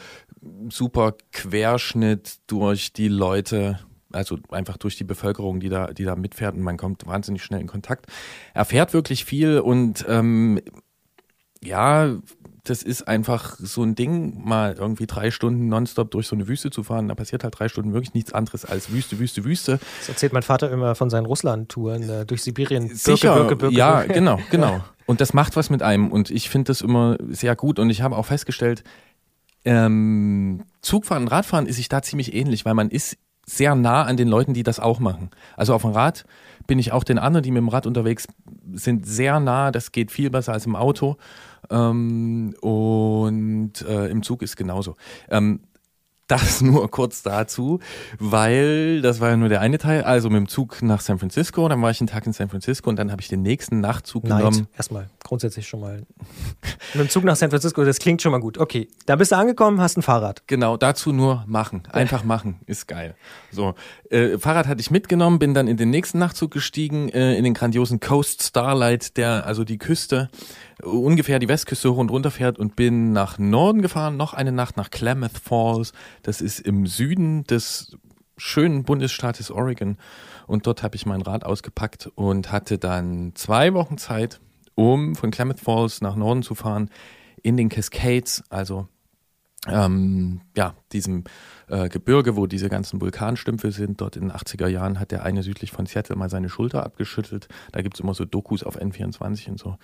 super 0.69 1.15
Querschnitt 1.31 2.37
durch 2.47 2.93
die 2.93 3.07
Leute 3.07 3.79
also 4.15 4.37
einfach 4.49 4.77
durch 4.77 4.97
die 4.97 5.03
Bevölkerung, 5.03 5.59
die 5.59 5.69
da, 5.69 5.87
die 5.87 6.03
da 6.03 6.15
mitfährt 6.15 6.55
und 6.55 6.61
man 6.61 6.77
kommt 6.77 7.05
wahnsinnig 7.05 7.43
schnell 7.43 7.61
in 7.61 7.67
Kontakt. 7.67 8.07
Erfährt 8.53 8.93
wirklich 8.93 9.25
viel 9.25 9.59
und 9.59 10.05
ähm, 10.07 10.59
ja, 11.63 12.15
das 12.63 12.81
ist 12.81 13.07
einfach 13.07 13.55
so 13.59 13.83
ein 13.83 13.95
Ding, 13.95 14.43
mal 14.43 14.75
irgendwie 14.77 15.05
drei 15.05 15.31
Stunden 15.31 15.67
nonstop 15.67 16.11
durch 16.11 16.27
so 16.27 16.35
eine 16.35 16.47
Wüste 16.47 16.71
zu 16.71 16.83
fahren. 16.83 17.07
Da 17.07 17.15
passiert 17.15 17.43
halt 17.43 17.57
drei 17.57 17.69
Stunden 17.69 17.93
wirklich 17.93 18.13
nichts 18.13 18.33
anderes 18.33 18.65
als 18.65 18.91
Wüste, 18.91 19.19
Wüste, 19.19 19.43
Wüste. 19.43 19.79
Das 19.99 20.09
erzählt 20.09 20.33
mein 20.33 20.43
Vater 20.43 20.71
immer 20.71 20.95
von 20.95 21.09
seinen 21.09 21.25
Russland-Touren 21.25 22.09
äh, 22.09 22.25
durch 22.25 22.41
Sibirien. 22.41 22.93
Sicher, 22.95 23.35
Birke, 23.35 23.55
Birke, 23.55 23.75
ja, 23.75 24.03
genau, 24.03 24.39
genau. 24.51 24.83
Und 25.05 25.21
das 25.21 25.33
macht 25.33 25.55
was 25.55 25.69
mit 25.69 25.83
einem 25.83 26.11
und 26.11 26.31
ich 26.31 26.49
finde 26.49 26.69
das 26.69 26.81
immer 26.81 27.17
sehr 27.29 27.55
gut 27.55 27.77
und 27.77 27.91
ich 27.91 28.01
habe 28.01 28.17
auch 28.17 28.25
festgestellt, 28.25 28.83
ähm, 29.63 30.63
Zugfahren 30.81 31.23
und 31.23 31.29
Radfahren 31.29 31.67
ist 31.67 31.75
sich 31.77 31.89
da 31.89 32.01
ziemlich 32.01 32.33
ähnlich, 32.33 32.65
weil 32.65 32.73
man 32.73 32.89
ist 32.89 33.17
sehr 33.45 33.75
nah 33.75 34.03
an 34.03 34.17
den 34.17 34.27
Leuten, 34.27 34.53
die 34.53 34.63
das 34.63 34.79
auch 34.79 34.99
machen. 34.99 35.29
Also 35.55 35.73
auf 35.73 35.83
dem 35.83 35.91
Rad 35.91 36.25
bin 36.67 36.79
ich 36.79 36.91
auch 36.91 37.03
den 37.03 37.19
anderen, 37.19 37.43
die 37.43 37.51
mit 37.51 37.61
dem 37.61 37.69
Rad 37.69 37.85
unterwegs 37.85 38.27
sind, 38.73 39.05
sehr 39.05 39.39
nah. 39.39 39.71
Das 39.71 39.91
geht 39.91 40.11
viel 40.11 40.29
besser 40.29 40.53
als 40.53 40.65
im 40.65 40.75
Auto. 40.75 41.17
Ähm, 41.69 42.55
und 42.61 43.81
äh, 43.87 44.07
im 44.07 44.23
Zug 44.23 44.41
ist 44.41 44.55
genauso. 44.55 44.95
Ähm, 45.29 45.61
das 46.27 46.61
nur 46.61 46.89
kurz 46.89 47.23
dazu, 47.23 47.79
weil 48.19 49.01
das 49.01 49.19
war 49.19 49.29
ja 49.29 49.37
nur 49.37 49.49
der 49.49 49.61
eine 49.61 49.77
Teil. 49.77 50.03
Also 50.03 50.29
mit 50.29 50.37
dem 50.37 50.47
Zug 50.47 50.81
nach 50.81 51.01
San 51.01 51.19
Francisco, 51.19 51.67
dann 51.67 51.81
war 51.81 51.91
ich 51.91 52.01
einen 52.01 52.07
Tag 52.07 52.25
in 52.25 52.33
San 52.33 52.49
Francisco 52.49 52.89
und 52.89 52.97
dann 52.97 53.11
habe 53.11 53.21
ich 53.21 53.27
den 53.27 53.41
nächsten 53.41 53.79
Nachtzug 53.79 54.23
Neid. 54.23 54.39
genommen. 54.39 54.67
Erstmal 54.75 55.09
grundsätzlich 55.23 55.67
schon 55.67 55.81
mal. 55.81 56.03
mit 56.93 57.03
dem 57.03 57.09
Zug 57.09 57.23
nach 57.23 57.35
San 57.35 57.49
Francisco, 57.49 57.83
das 57.83 57.99
klingt 57.99 58.21
schon 58.21 58.31
mal 58.31 58.39
gut. 58.39 58.57
Okay, 58.57 58.87
da 59.05 59.15
bist 59.15 59.31
du 59.31 59.37
angekommen, 59.37 59.81
hast 59.81 59.97
ein 59.97 60.01
Fahrrad. 60.01 60.43
Genau, 60.47 60.77
dazu 60.77 61.11
nur 61.11 61.43
machen. 61.47 61.83
Einfach 61.91 62.23
machen, 62.23 62.59
ist 62.65 62.87
geil. 62.87 63.15
So, 63.51 63.73
äh, 64.09 64.37
Fahrrad 64.37 64.67
hatte 64.67 64.81
ich 64.81 64.91
mitgenommen, 64.91 65.39
bin 65.39 65.53
dann 65.53 65.67
in 65.67 65.77
den 65.77 65.89
nächsten 65.89 66.19
Nachtzug 66.19 66.51
gestiegen, 66.51 67.09
äh, 67.09 67.35
in 67.35 67.43
den 67.43 67.53
grandiosen 67.53 67.99
Coast 67.99 68.43
Starlight, 68.43 69.17
der 69.17 69.45
also 69.45 69.63
die 69.63 69.77
Küste 69.77 70.29
ungefähr 70.83 71.39
die 71.39 71.47
Westküste 71.47 71.91
hoch 71.91 71.97
und 71.97 72.11
runter 72.11 72.31
fährt 72.31 72.59
und 72.59 72.75
bin 72.75 73.13
nach 73.13 73.37
Norden 73.37 73.81
gefahren, 73.81 74.17
noch 74.17 74.33
eine 74.33 74.51
Nacht 74.51 74.77
nach 74.77 74.89
Klamath 74.89 75.37
Falls. 75.41 75.93
Das 76.23 76.41
ist 76.41 76.59
im 76.59 76.85
Süden 76.85 77.43
des 77.45 77.97
schönen 78.37 78.83
Bundesstaates 78.83 79.51
Oregon. 79.51 79.97
Und 80.47 80.67
dort 80.67 80.83
habe 80.83 80.95
ich 80.95 81.05
mein 81.05 81.21
Rad 81.21 81.43
ausgepackt 81.43 82.09
und 82.15 82.51
hatte 82.51 82.77
dann 82.77 83.31
zwei 83.35 83.73
Wochen 83.73 83.97
Zeit, 83.97 84.39
um 84.75 85.15
von 85.15 85.31
Klamath 85.31 85.59
Falls 85.59 86.01
nach 86.01 86.15
Norden 86.15 86.43
zu 86.43 86.55
fahren, 86.55 86.89
in 87.41 87.57
den 87.57 87.69
Cascades, 87.69 88.43
also 88.49 88.87
ähm, 89.67 90.41
ja, 90.55 90.75
diesem 90.95 91.25
äh, 91.67 91.89
Gebirge, 91.89 92.35
wo 92.35 92.47
diese 92.47 92.69
ganzen 92.69 93.01
Vulkanstümpfe 93.01 93.71
sind. 93.71 94.01
Dort 94.01 94.15
in 94.15 94.29
den 94.29 94.31
80er 94.31 94.67
Jahren 94.67 94.99
hat 94.99 95.11
der 95.11 95.23
eine 95.23 95.43
südlich 95.43 95.71
von 95.71 95.85
Seattle 95.85 96.15
mal 96.15 96.29
seine 96.29 96.49
Schulter 96.49 96.83
abgeschüttelt. 96.83 97.47
Da 97.71 97.81
gibt 97.81 97.95
es 97.95 97.99
immer 97.99 98.13
so 98.13 98.25
Dokus 98.25 98.63
auf 98.63 98.79
N24 98.79 99.49
und 99.49 99.59
so. 99.59 99.77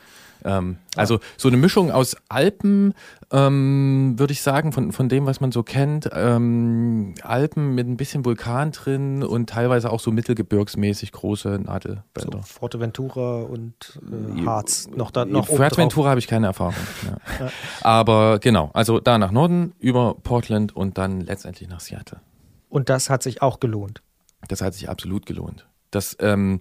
Ähm, 0.43 0.77
ja. 0.95 1.01
Also 1.01 1.19
so 1.37 1.47
eine 1.47 1.57
Mischung 1.57 1.91
aus 1.91 2.15
Alpen, 2.29 2.93
ähm, 3.31 4.15
würde 4.17 4.33
ich 4.33 4.41
sagen, 4.41 4.71
von, 4.71 4.91
von 4.91 5.09
dem, 5.09 5.25
was 5.25 5.41
man 5.41 5.51
so 5.51 5.63
kennt. 5.63 6.09
Ähm, 6.13 7.15
Alpen 7.23 7.75
mit 7.75 7.87
ein 7.87 7.97
bisschen 7.97 8.25
Vulkan 8.25 8.71
drin 8.71 9.23
und 9.23 9.49
teilweise 9.49 9.91
auch 9.91 9.99
so 9.99 10.11
mittelgebirgsmäßig 10.11 11.11
große 11.11 11.59
Nadelwälder. 11.63 12.03
So 12.15 12.41
Forteventura 12.43 13.41
und 13.41 13.99
äh, 14.37 14.45
Harz 14.45 14.87
noch 14.95 15.11
da 15.11 15.25
noch 15.25 15.47
Fuerteventura 15.47 16.09
habe 16.09 16.19
ich 16.19 16.27
keine 16.27 16.47
Erfahrung. 16.47 16.75
Ja. 17.05 17.45
Ja. 17.45 17.51
Aber 17.81 18.39
genau, 18.39 18.69
also 18.73 18.99
da 18.99 19.17
nach 19.17 19.31
Norden 19.31 19.73
über 19.79 20.15
Portland 20.21 20.75
und 20.75 20.97
dann 20.97 21.00
letztendlich 21.07 21.67
nach 21.67 21.79
Seattle. 21.79 22.21
Und 22.69 22.89
das 22.89 23.09
hat 23.09 23.23
sich 23.23 23.41
auch 23.41 23.59
gelohnt. 23.59 24.01
Das 24.47 24.61
hat 24.61 24.73
sich 24.73 24.89
absolut 24.89 25.25
gelohnt. 25.25 25.67
Das 25.91 26.15
ähm, 26.19 26.59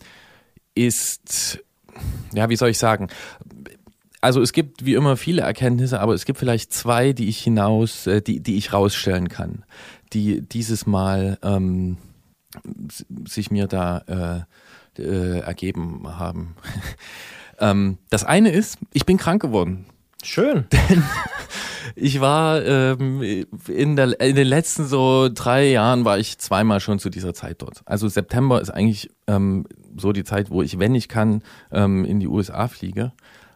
ist, 0.75 1.61
ja, 2.33 2.49
wie 2.49 2.57
soll 2.57 2.71
ich 2.71 2.79
sagen? 2.79 3.09
Also 4.21 4.43
es 4.43 4.53
gibt 4.53 4.85
wie 4.85 4.95
immer 4.95 5.17
viele 5.17 5.43
Erkenntnisse, 5.43 6.01
aber 6.01 6.15
es 6.15 6.25
gibt 6.25 6.39
vielleicht 6.39 6.73
zwei, 6.73 7.13
die 7.13 7.29
ich 7.29 7.39
hinaus, 7.39 8.07
äh, 8.07 8.21
die, 8.21 8.41
die 8.41 8.57
ich 8.57 8.73
rausstellen 8.73 9.29
kann, 9.29 9.65
die 10.13 10.43
dieses 10.43 10.87
Mal 10.87 11.39
ähm, 11.43 11.97
sich 13.27 13.51
mir 13.51 13.67
da 13.67 14.47
äh, 14.99 15.03
äh, 15.03 15.41
ergeben 15.41 16.19
haben. 16.19 16.57
ähm, 17.61 17.99
das 18.11 18.25
eine 18.25 18.51
ist, 18.51 18.79
ich 18.93 19.07
bin 19.07 19.17
krank 19.17 19.41
geworden. 19.41 19.87
Schön. 20.23 20.67
Denn 20.73 21.03
ich 21.97 22.21
war 22.21 22.65
ähm, 22.65 23.23
in, 23.69 23.97
der, 23.97 24.21
in 24.21 24.37
den 24.37 24.47
letzten 24.47 24.87
so 24.87 25.29
drei 25.33 25.71
Jahren 25.71 26.05
war 26.05 26.19
ich 26.19 26.39
zweimal 26.39 26.81
schon 26.81 26.99
zu 26.99 27.11
dieser 27.11 27.35
Zeit 27.35 27.62
dort. 27.62 27.83
Also 27.87 28.09
September 28.09 28.61
ist 28.61 28.71
eigentlich 28.71 29.11
ähm, 29.27 29.67
so 29.97 30.12
die 30.12 30.25
Zeit, 30.25 30.50
wo 30.50 30.62
ich, 30.62 30.79
wenn 30.79 30.95
ich 30.95 31.09
kann, 31.09 31.43
ähm, 31.73 32.05
in 32.05 32.21
die 32.21 32.29
USA 32.29 32.69
fliege, 32.69 33.12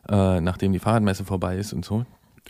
äh, 0.08 0.40
nachdem 0.40 0.72
die 0.72 0.78
Fahrradmesse 0.78 1.24
vorbei 1.24 1.56
ist 1.56 1.72
und 1.72 1.84
so. 1.84 2.04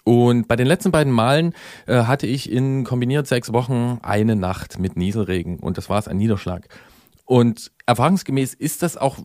Und 0.04 0.49
bei 0.49 0.56
den 0.56 0.66
letzten 0.66 0.90
beiden 0.90 1.12
Malen 1.12 1.54
äh, 1.87 2.04
hatte 2.04 2.26
ich 2.26 2.50
in 2.50 2.85
kombiniert 2.85 3.26
sechs 3.26 3.52
Wochen 3.52 3.99
eine 4.02 4.37
Nacht 4.37 4.78
mit 4.78 4.97
Nieselregen 4.97 5.59
und 5.59 5.78
das 5.78 5.88
war 5.88 5.99
es 5.99 6.09
ein 6.09 6.18
Niederschlag. 6.18 6.68
Und 7.25 7.73
erfahrungsgemäß 7.87 8.52
ist 8.52 8.83
das 8.83 8.97
auch 8.99 9.18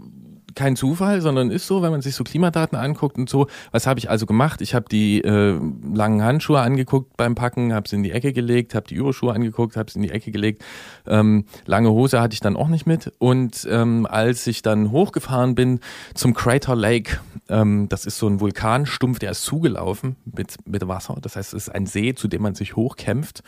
kein 0.60 0.75
Zufall, 0.75 1.22
sondern 1.22 1.51
ist 1.51 1.68
so, 1.68 1.82
wenn 1.82 1.92
man 1.92 2.01
sich 2.01 2.16
so 2.16 2.25
Klimadaten 2.25 2.78
anguckt 2.78 3.18
und 3.18 3.30
so. 3.30 3.48
Was 3.72 3.88
habe 3.88 3.98
ich 3.98 4.10
also 4.10 4.25
gemacht? 4.25 4.60
Ich 4.62 4.75
habe 4.75 4.88
die 4.92 5.22
äh, 5.22 5.58
langen 5.94 6.22
Handschuhe 6.22 6.60
angeguckt 6.60 7.16
beim 7.16 7.34
Packen, 7.34 7.74
habe 7.74 7.88
sie 7.88 7.96
in 7.96 8.04
die 8.04 8.12
Ecke 8.12 8.34
gelegt, 8.34 8.75
habe 8.75 8.86
die 8.86 8.96
Überschuhe 8.96 9.34
angeguckt, 9.34 9.78
habe 9.78 9.89
sie 9.89 10.00
in 10.00 10.04
die 10.04 10.12
Ecke 10.12 10.32
gelegt. 10.32 10.62
Ähm, 11.08 11.46
lange 11.66 11.92
Hose 11.92 12.20
hatte 12.20 12.34
ich 12.34 12.42
dann 12.42 12.58
auch 12.58 12.68
nicht 12.68 12.86
mit. 12.86 13.13
Und 13.20 13.66
ähm, 13.72 14.06
als 14.06 14.46
ich 14.48 14.62
dann 14.62 14.92
hochgefahren 14.92 15.56
bin 15.56 15.80
zum 16.13 16.34
Crater 16.34 16.75
Lake, 16.75 17.22
ähm, 17.48 17.88
das 17.88 18.06
ist 18.06 18.18
so 18.18 18.28
ein 18.28 18.42
Vulkanstumpf, 18.42 19.20
der 19.20 19.32
ist 19.32 19.44
zugelaufen 19.44 20.18
mit, 20.25 20.58
mit 20.66 20.86
Wasser. 20.89 21.16
Das 21.22 21.38
heißt, 21.38 21.54
es 21.54 21.68
ist 21.68 21.70
ein 21.70 21.86
See, 21.86 22.16
zu 22.16 22.28
dem 22.28 22.42
man 22.42 22.56
sich 22.56 22.75
hochkämpft. 22.75 23.44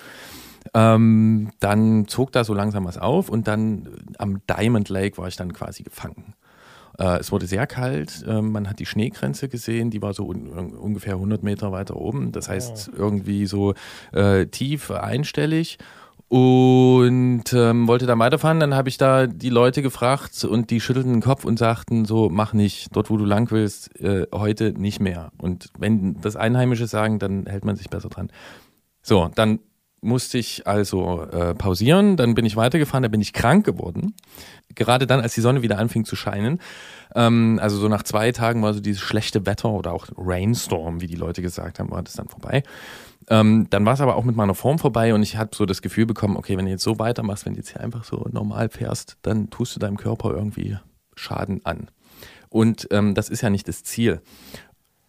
Ähm, 0.73 1.51
dann 1.59 2.07
zog 2.07 2.31
da 2.31 2.45
so 2.45 2.53
langsam 2.53 2.85
was 2.85 2.97
auf 2.97 3.27
und 3.27 3.49
dann 3.49 3.89
am 4.17 4.41
Diamond 4.47 4.87
Lake 4.87 5.17
war 5.17 5.27
ich 5.27 5.35
dann 5.35 5.51
quasi 5.51 5.83
gefangen. 5.83 6.35
Äh, 6.99 7.19
es 7.19 7.31
wurde 7.31 7.47
sehr 7.47 7.67
kalt, 7.67 8.23
äh, 8.27 8.41
man 8.41 8.69
hat 8.69 8.79
die 8.79 8.85
Schneegrenze 8.85 9.49
gesehen, 9.49 9.89
die 9.89 10.01
war 10.01 10.13
so 10.13 10.27
un 10.27 10.49
ungefähr 10.49 11.13
100 11.13 11.43
Meter 11.43 11.71
weiter 11.71 11.95
oben, 11.95 12.31
das 12.31 12.49
heißt 12.49 12.91
irgendwie 12.95 13.45
so 13.45 13.73
äh, 14.11 14.45
tief 14.47 14.91
einstellig 14.91 15.77
und 16.31 17.43
ähm, 17.51 17.89
wollte 17.89 18.05
da 18.05 18.17
weiterfahren. 18.17 18.61
Dann 18.61 18.73
habe 18.73 18.87
ich 18.87 18.97
da 18.97 19.27
die 19.27 19.49
Leute 19.49 19.81
gefragt 19.81 20.45
und 20.45 20.69
die 20.69 20.79
schüttelten 20.79 21.11
den 21.11 21.21
Kopf 21.21 21.43
und 21.43 21.59
sagten 21.59 22.05
so, 22.05 22.29
mach 22.29 22.53
nicht, 22.53 22.95
dort 22.95 23.09
wo 23.09 23.17
du 23.17 23.25
lang 23.25 23.51
willst, 23.51 23.99
äh, 23.99 24.27
heute 24.33 24.71
nicht 24.71 25.01
mehr. 25.01 25.33
Und 25.37 25.67
wenn 25.77 26.21
das 26.21 26.37
Einheimische 26.37 26.87
sagen, 26.87 27.19
dann 27.19 27.47
hält 27.47 27.65
man 27.65 27.75
sich 27.75 27.89
besser 27.89 28.07
dran. 28.07 28.31
So, 29.01 29.29
dann 29.35 29.59
musste 29.99 30.37
ich 30.37 30.65
also 30.67 31.23
äh, 31.23 31.53
pausieren, 31.53 32.15
dann 32.15 32.33
bin 32.33 32.45
ich 32.45 32.55
weitergefahren, 32.55 33.03
dann 33.03 33.11
bin 33.11 33.19
ich 33.19 33.33
krank 33.33 33.65
geworden. 33.65 34.15
Gerade 34.75 35.07
dann, 35.07 35.21
als 35.21 35.33
die 35.33 35.41
Sonne 35.41 35.61
wieder 35.61 35.77
anfing 35.77 36.05
zu 36.05 36.15
scheinen. 36.15 36.59
Ähm, 37.15 37.59
also 37.61 37.77
so 37.77 37.87
nach 37.87 38.03
zwei 38.03 38.31
Tagen 38.31 38.61
war 38.61 38.73
so 38.73 38.79
dieses 38.79 39.01
schlechte 39.01 39.45
Wetter 39.45 39.69
oder 39.69 39.93
auch 39.93 40.07
Rainstorm, 40.17 41.01
wie 41.01 41.07
die 41.07 41.15
Leute 41.15 41.41
gesagt 41.41 41.79
haben, 41.79 41.91
war 41.91 42.03
das 42.03 42.13
dann 42.13 42.27
vorbei. 42.27 42.63
Ähm, 43.29 43.67
dann 43.69 43.85
war 43.85 43.93
es 43.93 44.01
aber 44.01 44.15
auch 44.15 44.23
mit 44.23 44.35
meiner 44.35 44.55
Form 44.55 44.79
vorbei 44.79 45.13
und 45.13 45.21
ich 45.21 45.37
hatte 45.37 45.55
so 45.55 45.65
das 45.65 45.81
Gefühl 45.81 46.05
bekommen, 46.05 46.37
okay, 46.37 46.57
wenn 46.57 46.65
du 46.65 46.71
jetzt 46.71 46.83
so 46.83 46.99
weitermachst, 46.99 47.45
wenn 47.45 47.53
du 47.53 47.59
jetzt 47.59 47.71
hier 47.71 47.81
einfach 47.81 48.03
so 48.03 48.27
normal 48.31 48.69
fährst, 48.69 49.17
dann 49.21 49.49
tust 49.49 49.75
du 49.75 49.79
deinem 49.79 49.97
Körper 49.97 50.31
irgendwie 50.31 50.77
Schaden 51.15 51.65
an. 51.65 51.89
Und 52.49 52.87
ähm, 52.91 53.13
das 53.13 53.29
ist 53.29 53.41
ja 53.41 53.49
nicht 53.49 53.67
das 53.67 53.83
Ziel. 53.83 54.21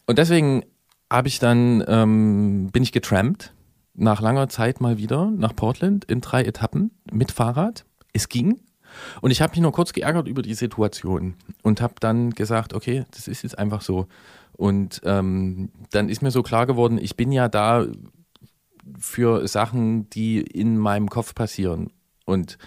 Und 0.06 0.18
deswegen 0.18 0.64
habe 1.10 1.28
ich 1.28 1.38
dann, 1.38 1.82
ähm, 1.86 2.70
bin 2.72 2.82
ich 2.82 2.92
getrampt 2.92 3.52
nach 3.94 4.20
langer 4.20 4.48
Zeit 4.48 4.80
mal 4.80 4.98
wieder 4.98 5.30
nach 5.30 5.54
Portland 5.54 6.04
in 6.04 6.20
drei 6.20 6.42
Etappen 6.44 6.90
mit 7.10 7.32
Fahrrad. 7.32 7.84
Es 8.12 8.28
ging. 8.28 8.60
Und 9.20 9.30
ich 9.30 9.40
habe 9.42 9.50
mich 9.52 9.60
nur 9.60 9.72
kurz 9.72 9.92
geärgert 9.92 10.28
über 10.28 10.42
die 10.42 10.54
Situation 10.54 11.34
und 11.62 11.80
habe 11.80 11.94
dann 12.00 12.30
gesagt, 12.30 12.74
okay, 12.74 13.04
das 13.12 13.28
ist 13.28 13.42
jetzt 13.42 13.58
einfach 13.58 13.82
so. 13.82 14.06
Und 14.52 15.00
ähm, 15.04 15.70
dann 15.90 16.08
ist 16.08 16.22
mir 16.22 16.30
so 16.30 16.42
klar 16.42 16.66
geworden, 16.66 16.98
ich 16.98 17.16
bin 17.16 17.32
ja 17.32 17.48
da 17.48 17.86
für 18.98 19.46
Sachen, 19.48 20.08
die 20.10 20.40
in 20.40 20.78
meinem 20.78 21.08
Kopf 21.08 21.34
passieren. 21.34 21.90
Und 22.24 22.58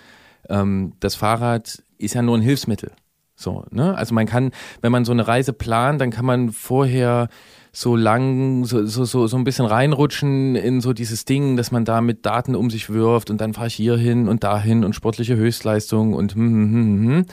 ähm, 0.49 0.93
das 0.99 1.15
Fahrrad 1.15 1.83
ist 1.97 2.13
ja 2.13 2.21
nur 2.21 2.37
ein 2.37 2.41
Hilfsmittel. 2.41 2.91
So, 3.35 3.65
ne? 3.69 3.95
Also 3.95 4.15
man 4.15 4.25
kann, 4.25 4.51
wenn 4.81 4.91
man 4.91 5.05
so 5.05 5.11
eine 5.11 5.27
Reise 5.27 5.53
plant, 5.53 5.99
dann 5.99 6.11
kann 6.11 6.25
man 6.25 6.51
vorher 6.51 7.27
so 7.75 7.97
lang, 7.97 8.63
so, 8.63 8.85
so, 8.85 9.03
so, 9.03 9.27
so 9.27 9.35
ein 9.35 9.43
bisschen 9.43 9.65
reinrutschen 9.65 10.55
in 10.55 10.79
so 10.79 10.93
dieses 10.93 11.25
Ding, 11.25 11.57
dass 11.57 11.71
man 11.71 11.83
da 11.83 11.99
mit 11.99 12.25
Daten 12.25 12.55
um 12.55 12.69
sich 12.69 12.89
wirft 12.89 13.29
und 13.29 13.41
dann 13.41 13.53
fahre 13.53 13.67
ich 13.67 13.73
hier 13.73 13.97
hin 13.97 14.29
und 14.29 14.45
dahin 14.45 14.85
und 14.85 14.95
sportliche 14.95 15.35
Höchstleistung 15.35 16.13
und 16.13 16.35
hm, 16.35 16.53
hm, 16.53 16.71
hm, 16.71 17.07
hm. 17.09 17.25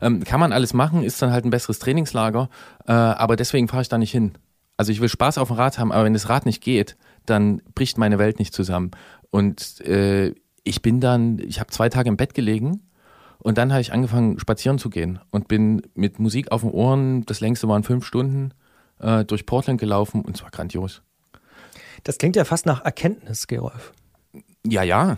Ähm, 0.00 0.22
kann 0.22 0.38
man 0.38 0.52
alles 0.52 0.72
machen, 0.72 1.02
ist 1.02 1.20
dann 1.20 1.32
halt 1.32 1.44
ein 1.44 1.50
besseres 1.50 1.80
Trainingslager, 1.80 2.48
äh, 2.86 2.92
aber 2.92 3.34
deswegen 3.34 3.66
fahre 3.66 3.82
ich 3.82 3.88
da 3.88 3.98
nicht 3.98 4.12
hin. 4.12 4.34
Also 4.76 4.92
ich 4.92 5.00
will 5.00 5.08
Spaß 5.08 5.36
auf 5.36 5.48
dem 5.48 5.56
Rad 5.56 5.80
haben, 5.80 5.90
aber 5.90 6.04
wenn 6.04 6.12
das 6.12 6.28
Rad 6.28 6.46
nicht 6.46 6.62
geht, 6.62 6.96
dann 7.26 7.60
bricht 7.74 7.98
meine 7.98 8.20
Welt 8.20 8.38
nicht 8.38 8.54
zusammen. 8.54 8.92
Und 9.30 9.80
äh, 9.80 10.32
ich 10.62 10.80
bin 10.80 11.00
dann, 11.00 11.40
ich 11.40 11.58
habe 11.58 11.70
zwei 11.70 11.88
Tage 11.88 12.08
im 12.08 12.16
Bett 12.16 12.34
gelegen 12.34 12.82
und 13.38 13.58
dann 13.58 13.72
habe 13.72 13.80
ich 13.80 13.92
angefangen, 13.92 14.38
spazieren 14.38 14.78
zu 14.78 14.90
gehen 14.90 15.18
und 15.32 15.48
bin 15.48 15.82
mit 15.94 16.20
Musik 16.20 16.52
auf 16.52 16.60
den 16.60 16.70
Ohren, 16.70 17.26
das 17.26 17.40
längste 17.40 17.66
waren 17.66 17.82
fünf 17.82 18.06
Stunden, 18.06 18.52
äh, 19.00 19.24
durch 19.24 19.46
Portland 19.46 19.80
gelaufen 19.80 20.22
und 20.22 20.36
zwar 20.36 20.50
grandios. 20.50 21.02
Das 22.04 22.18
klingt 22.18 22.36
ja 22.36 22.44
fast 22.44 22.66
nach 22.66 22.84
Erkenntnis, 22.84 23.46
Gerolf. 23.46 23.92
Ja, 24.66 24.82
ja. 24.82 25.16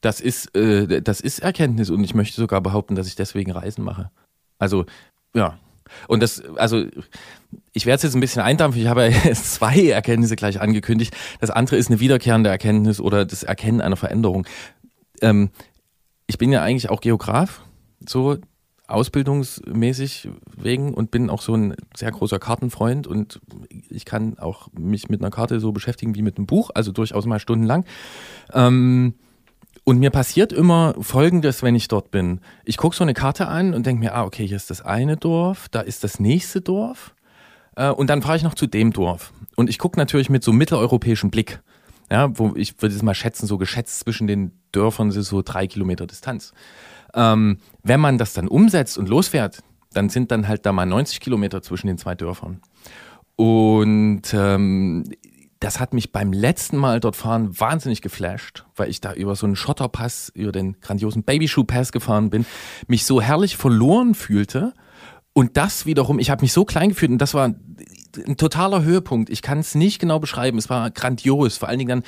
Das 0.00 0.20
ist, 0.20 0.56
äh, 0.56 1.02
das 1.02 1.20
ist 1.20 1.40
Erkenntnis 1.40 1.90
und 1.90 2.02
ich 2.02 2.14
möchte 2.14 2.40
sogar 2.40 2.60
behaupten, 2.60 2.94
dass 2.94 3.06
ich 3.06 3.16
deswegen 3.16 3.52
Reisen 3.52 3.84
mache. 3.84 4.10
Also, 4.58 4.86
ja. 5.34 5.58
Und 6.06 6.22
das, 6.22 6.42
also, 6.56 6.84
ich 7.72 7.84
werde 7.84 7.96
es 7.96 8.02
jetzt 8.04 8.14
ein 8.14 8.20
bisschen 8.20 8.42
eindampfen. 8.42 8.80
Ich 8.80 8.88
habe 8.88 9.02
ja 9.02 9.08
jetzt 9.24 9.54
zwei 9.54 9.88
Erkenntnisse 9.88 10.36
gleich 10.36 10.60
angekündigt. 10.60 11.14
Das 11.40 11.50
andere 11.50 11.76
ist 11.76 11.90
eine 11.90 12.00
wiederkehrende 12.00 12.48
Erkenntnis 12.48 13.00
oder 13.00 13.24
das 13.24 13.42
Erkennen 13.42 13.80
einer 13.80 13.96
Veränderung. 13.96 14.46
Ähm, 15.20 15.50
ich 16.26 16.38
bin 16.38 16.52
ja 16.52 16.62
eigentlich 16.62 16.88
auch 16.88 17.00
Geograf. 17.00 17.62
So, 18.06 18.38
ausbildungsmäßig 18.90 20.28
wegen 20.56 20.94
und 20.94 21.10
bin 21.10 21.30
auch 21.30 21.42
so 21.42 21.54
ein 21.54 21.74
sehr 21.96 22.10
großer 22.10 22.38
Kartenfreund 22.38 23.06
und 23.06 23.40
ich 23.88 24.04
kann 24.04 24.38
auch 24.38 24.68
mich 24.72 25.08
mit 25.08 25.20
einer 25.20 25.30
Karte 25.30 25.60
so 25.60 25.72
beschäftigen 25.72 26.14
wie 26.14 26.22
mit 26.22 26.36
einem 26.36 26.46
Buch, 26.46 26.70
also 26.74 26.92
durchaus 26.92 27.26
mal 27.26 27.38
stundenlang. 27.38 27.84
Ähm, 28.52 29.14
und 29.84 29.98
mir 29.98 30.10
passiert 30.10 30.52
immer 30.52 30.94
Folgendes, 31.00 31.62
wenn 31.62 31.74
ich 31.74 31.88
dort 31.88 32.10
bin. 32.10 32.40
Ich 32.64 32.76
gucke 32.76 32.94
so 32.94 33.02
eine 33.02 33.14
Karte 33.14 33.48
an 33.48 33.74
und 33.74 33.86
denke 33.86 34.00
mir, 34.00 34.14
ah, 34.14 34.24
okay, 34.24 34.46
hier 34.46 34.56
ist 34.56 34.70
das 34.70 34.82
eine 34.82 35.16
Dorf, 35.16 35.68
da 35.70 35.80
ist 35.80 36.04
das 36.04 36.20
nächste 36.20 36.60
Dorf. 36.60 37.14
Äh, 37.76 37.90
und 37.90 38.10
dann 38.10 38.22
fahre 38.22 38.36
ich 38.36 38.42
noch 38.42 38.54
zu 38.54 38.66
dem 38.66 38.92
Dorf. 38.92 39.32
Und 39.56 39.70
ich 39.70 39.78
gucke 39.78 39.98
natürlich 39.98 40.30
mit 40.30 40.44
so 40.44 40.52
mitteleuropäischem 40.52 41.30
Blick. 41.30 41.60
Ja, 42.10 42.36
wo 42.38 42.52
ich 42.56 42.80
würde 42.82 42.94
es 42.94 43.02
mal 43.02 43.14
schätzen, 43.14 43.46
so 43.46 43.56
geschätzt 43.56 44.00
zwischen 44.00 44.26
den 44.26 44.52
Dörfern 44.72 45.10
ist 45.10 45.28
so 45.28 45.42
drei 45.42 45.66
Kilometer 45.68 46.06
Distanz. 46.06 46.52
Ähm, 47.14 47.58
wenn 47.82 48.00
man 48.00 48.18
das 48.18 48.32
dann 48.32 48.48
umsetzt 48.48 48.98
und 48.98 49.08
losfährt, 49.08 49.62
dann 49.92 50.08
sind 50.08 50.30
dann 50.30 50.46
halt 50.48 50.66
da 50.66 50.72
mal 50.72 50.86
90 50.86 51.20
Kilometer 51.20 51.62
zwischen 51.62 51.88
den 51.88 51.98
zwei 51.98 52.14
Dörfern. 52.14 52.60
Und 53.36 54.22
ähm, 54.32 55.04
das 55.60 55.78
hat 55.78 55.92
mich 55.92 56.12
beim 56.12 56.32
letzten 56.32 56.76
Mal 56.78 57.00
dort 57.00 57.16
fahren 57.16 57.58
wahnsinnig 57.58 58.00
geflasht, 58.00 58.64
weil 58.76 58.88
ich 58.88 59.00
da 59.00 59.12
über 59.12 59.36
so 59.36 59.46
einen 59.46 59.56
Schotterpass, 59.56 60.30
über 60.34 60.52
den 60.52 60.80
grandiosen 60.80 61.22
Babyshoe-Pass 61.22 61.92
gefahren 61.92 62.30
bin, 62.30 62.46
mich 62.86 63.04
so 63.04 63.20
herrlich 63.20 63.56
verloren 63.56 64.14
fühlte. 64.14 64.72
Und 65.32 65.56
das 65.56 65.86
wiederum, 65.86 66.18
ich 66.18 66.30
habe 66.30 66.42
mich 66.42 66.52
so 66.52 66.64
klein 66.64 66.90
gefühlt 66.90 67.12
und 67.12 67.18
das 67.18 67.34
war 67.34 67.54
ein 68.26 68.36
totaler 68.36 68.82
Höhepunkt. 68.82 69.30
Ich 69.30 69.42
kann 69.42 69.58
es 69.58 69.74
nicht 69.74 70.00
genau 70.00 70.18
beschreiben. 70.18 70.58
Es 70.58 70.70
war 70.70 70.90
grandios. 70.90 71.58
Vor 71.58 71.68
allen 71.68 71.78
Dingen 71.78 71.88
dann 71.88 72.02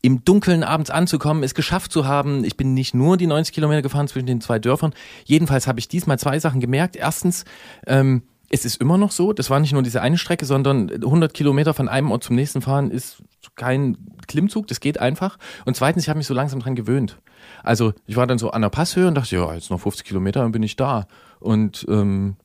im 0.00 0.24
Dunkeln 0.24 0.62
abends 0.62 0.90
anzukommen, 0.90 1.42
es 1.42 1.54
geschafft 1.54 1.92
zu 1.92 2.06
haben. 2.06 2.44
Ich 2.44 2.56
bin 2.56 2.74
nicht 2.74 2.94
nur 2.94 3.16
die 3.16 3.26
90 3.26 3.54
Kilometer 3.54 3.82
gefahren 3.82 4.08
zwischen 4.08 4.26
den 4.26 4.40
zwei 4.40 4.58
Dörfern. 4.58 4.94
Jedenfalls 5.24 5.66
habe 5.66 5.80
ich 5.80 5.88
diesmal 5.88 6.18
zwei 6.18 6.38
Sachen 6.38 6.60
gemerkt. 6.60 6.94
Erstens, 6.96 7.44
ähm, 7.86 8.22
es 8.50 8.64
ist 8.64 8.80
immer 8.80 8.96
noch 8.96 9.10
so, 9.10 9.32
das 9.32 9.50
war 9.50 9.60
nicht 9.60 9.72
nur 9.72 9.82
diese 9.82 10.00
eine 10.00 10.16
Strecke, 10.16 10.46
sondern 10.46 10.90
100 10.90 11.34
Kilometer 11.34 11.74
von 11.74 11.88
einem 11.88 12.10
Ort 12.10 12.24
zum 12.24 12.36
nächsten 12.36 12.62
fahren 12.62 12.90
ist 12.90 13.22
kein 13.56 13.98
Klimmzug, 14.26 14.66
das 14.68 14.80
geht 14.80 14.98
einfach. 14.98 15.36
Und 15.64 15.76
zweitens, 15.76 16.04
ich 16.04 16.08
habe 16.08 16.18
mich 16.18 16.26
so 16.26 16.34
langsam 16.34 16.60
dran 16.60 16.74
gewöhnt. 16.74 17.18
Also 17.62 17.92
ich 18.06 18.16
war 18.16 18.26
dann 18.26 18.38
so 18.38 18.50
an 18.50 18.62
der 18.62 18.70
Passhöhe 18.70 19.08
und 19.08 19.14
dachte, 19.14 19.36
ja, 19.36 19.52
jetzt 19.52 19.70
noch 19.70 19.80
50 19.80 20.06
Kilometer, 20.06 20.40
dann 20.40 20.52
bin 20.52 20.62
ich 20.62 20.76
da. 20.76 21.06
Und 21.40 21.84
ähm, 21.88 22.36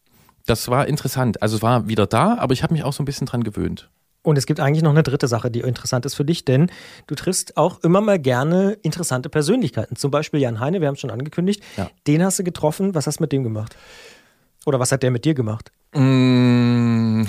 das 0.46 0.68
war 0.68 0.88
interessant. 0.88 1.42
Also 1.42 1.58
es 1.58 1.62
war 1.62 1.88
wieder 1.88 2.08
da, 2.08 2.38
aber 2.38 2.54
ich 2.54 2.64
habe 2.64 2.74
mich 2.74 2.84
auch 2.84 2.94
so 2.94 3.02
ein 3.04 3.06
bisschen 3.06 3.28
dran 3.28 3.44
gewöhnt. 3.44 3.90
Und 4.24 4.38
es 4.38 4.46
gibt 4.46 4.60
eigentlich 4.62 4.84
noch 4.84 4.92
eine 4.92 5.04
dritte 5.04 5.28
Sache, 5.28 5.52
die 5.52 5.60
interessant 5.60 6.06
ist 6.06 6.16
für 6.16 6.26
dich, 6.26 6.46
denn 6.46 6.72
du 7.08 7.16
triffst 7.16 7.58
auch 7.58 7.82
immer 7.82 8.00
mal 8.02 8.18
gerne 8.18 8.78
interessante 8.82 9.30
Persönlichkeiten. 9.30 9.98
Zum 9.98 10.12
Beispiel 10.12 10.40
Jan 10.40 10.62
Heine, 10.62 10.80
wir 10.80 10.88
haben 10.88 10.96
es 10.96 11.02
schon 11.02 11.12
angekündigt. 11.12 11.62
Ja. 11.76 11.92
Den 12.08 12.24
hast 12.24 12.40
du 12.40 12.44
getroffen. 12.44 12.96
Was 12.96 13.06
hast 13.06 13.20
du 13.20 13.24
mit 13.24 13.34
dem 13.34 13.44
gemacht? 13.44 13.76
Oder 14.66 14.80
was 14.80 14.94
hat 14.94 15.04
der 15.04 15.12
mit 15.12 15.26
dir 15.26 15.34
gemacht? 15.34 15.72
Mm. 15.94 17.24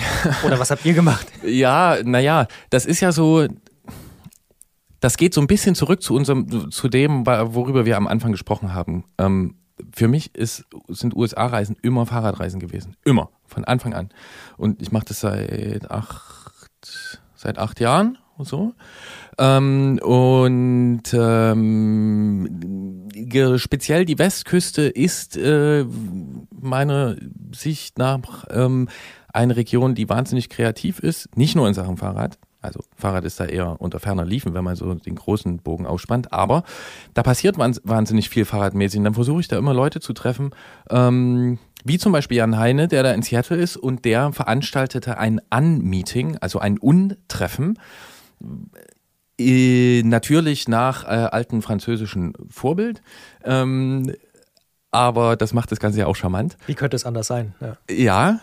Oder 0.45 0.57
was 0.57 0.71
habt 0.71 0.85
ihr 0.85 0.93
gemacht? 0.93 1.27
Ja, 1.43 1.97
naja, 2.03 2.47
das 2.69 2.85
ist 2.85 3.01
ja 3.01 3.11
so, 3.11 3.45
das 4.99 5.17
geht 5.17 5.33
so 5.33 5.41
ein 5.41 5.47
bisschen 5.47 5.75
zurück 5.75 6.01
zu 6.01 6.15
unserem, 6.15 6.71
zu 6.71 6.87
dem, 6.87 7.25
worüber 7.25 7.85
wir 7.85 7.97
am 7.97 8.07
Anfang 8.07 8.31
gesprochen 8.31 8.73
haben. 8.73 9.03
Ähm, 9.17 9.55
für 9.93 10.07
mich 10.07 10.33
ist, 10.33 10.65
sind 10.87 11.15
USA-Reisen 11.15 11.75
immer 11.81 12.05
Fahrradreisen 12.05 12.59
gewesen. 12.59 12.95
Immer. 13.03 13.29
Von 13.45 13.65
Anfang 13.65 13.93
an. 13.93 14.09
Und 14.57 14.81
ich 14.81 14.91
mache 14.91 15.05
das 15.05 15.19
seit 15.19 15.91
acht 15.91 16.34
seit 17.45 17.59
acht 17.59 17.79
Jahren 17.79 18.17
und 18.37 18.47
so. 18.47 18.73
Ähm, 19.37 19.99
und 20.01 21.03
ähm, 21.13 23.09
speziell 23.57 24.05
die 24.05 24.17
Westküste 24.17 24.83
ist 24.83 25.37
äh, 25.37 25.85
meiner 26.51 27.15
Sicht 27.53 27.97
nach 27.97 28.45
ähm, 28.49 28.89
eine 29.31 29.55
Region, 29.55 29.95
die 29.95 30.09
wahnsinnig 30.09 30.49
kreativ 30.49 30.99
ist, 30.99 31.35
nicht 31.37 31.55
nur 31.55 31.67
in 31.67 31.73
Sachen 31.73 31.97
Fahrrad. 31.97 32.37
Also 32.61 32.79
Fahrrad 32.95 33.25
ist 33.25 33.39
da 33.39 33.45
eher 33.45 33.79
unter 33.79 33.99
ferner 33.99 34.25
Liefen, 34.25 34.55
wenn 34.55 34.63
man 34.63 34.75
so 34.75 34.91
den 34.95 35.15
großen 35.15 35.57
Bogen 35.59 35.85
ausspannt. 35.85 36.33
Aber 36.33 36.63
da 37.13 37.21
passiert 37.21 37.57
wahnsinnig 37.59 38.29
viel 38.29 38.43
fahrradmäßig. 38.43 38.97
Und 38.97 39.03
dann 39.03 39.13
versuche 39.13 39.41
ich 39.41 39.47
da 39.47 39.57
immer 39.57 39.73
Leute 39.73 39.99
zu 39.99 40.13
treffen, 40.13 40.49
ähm, 40.89 41.59
wie 41.85 41.99
zum 41.99 42.11
Beispiel 42.11 42.37
Jan 42.37 42.57
Heine, 42.57 42.87
der 42.87 43.03
da 43.03 43.11
in 43.13 43.21
Seattle 43.21 43.57
ist 43.57 43.77
und 43.77 44.03
der 44.05 44.33
veranstaltete 44.33 45.17
ein 45.17 45.39
Un-Meeting, 45.53 46.37
also 46.41 46.59
ein 46.59 46.79
Untreffen. 46.79 47.79
Äh, 49.39 50.01
natürlich 50.03 50.67
nach 50.67 51.03
äh, 51.03 51.07
alten 51.07 51.61
französischen 51.61 52.33
Vorbild. 52.49 53.01
Ähm, 53.43 54.11
aber 54.89 55.35
das 55.35 55.53
macht 55.53 55.71
das 55.71 55.79
Ganze 55.79 55.99
ja 55.99 56.07
auch 56.07 56.15
charmant. 56.15 56.57
Wie 56.65 56.73
könnte 56.73 56.95
es 56.95 57.05
anders 57.05 57.27
sein? 57.27 57.53
Ja. 57.61 57.77
ja 57.89 58.39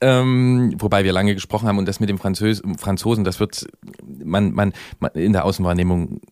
ähm, 0.00 0.74
wobei 0.78 1.04
wir 1.04 1.12
lange 1.12 1.34
gesprochen 1.34 1.68
haben 1.68 1.76
und 1.76 1.86
das 1.86 2.00
mit 2.00 2.08
dem 2.08 2.18
Französ 2.18 2.62
Franzosen, 2.78 3.24
das 3.24 3.38
wird 3.40 3.66
man, 4.02 4.52
man, 4.52 4.72
man 4.98 5.10
in 5.12 5.34
der 5.34 5.44
Außenwahrnehmung 5.44 6.22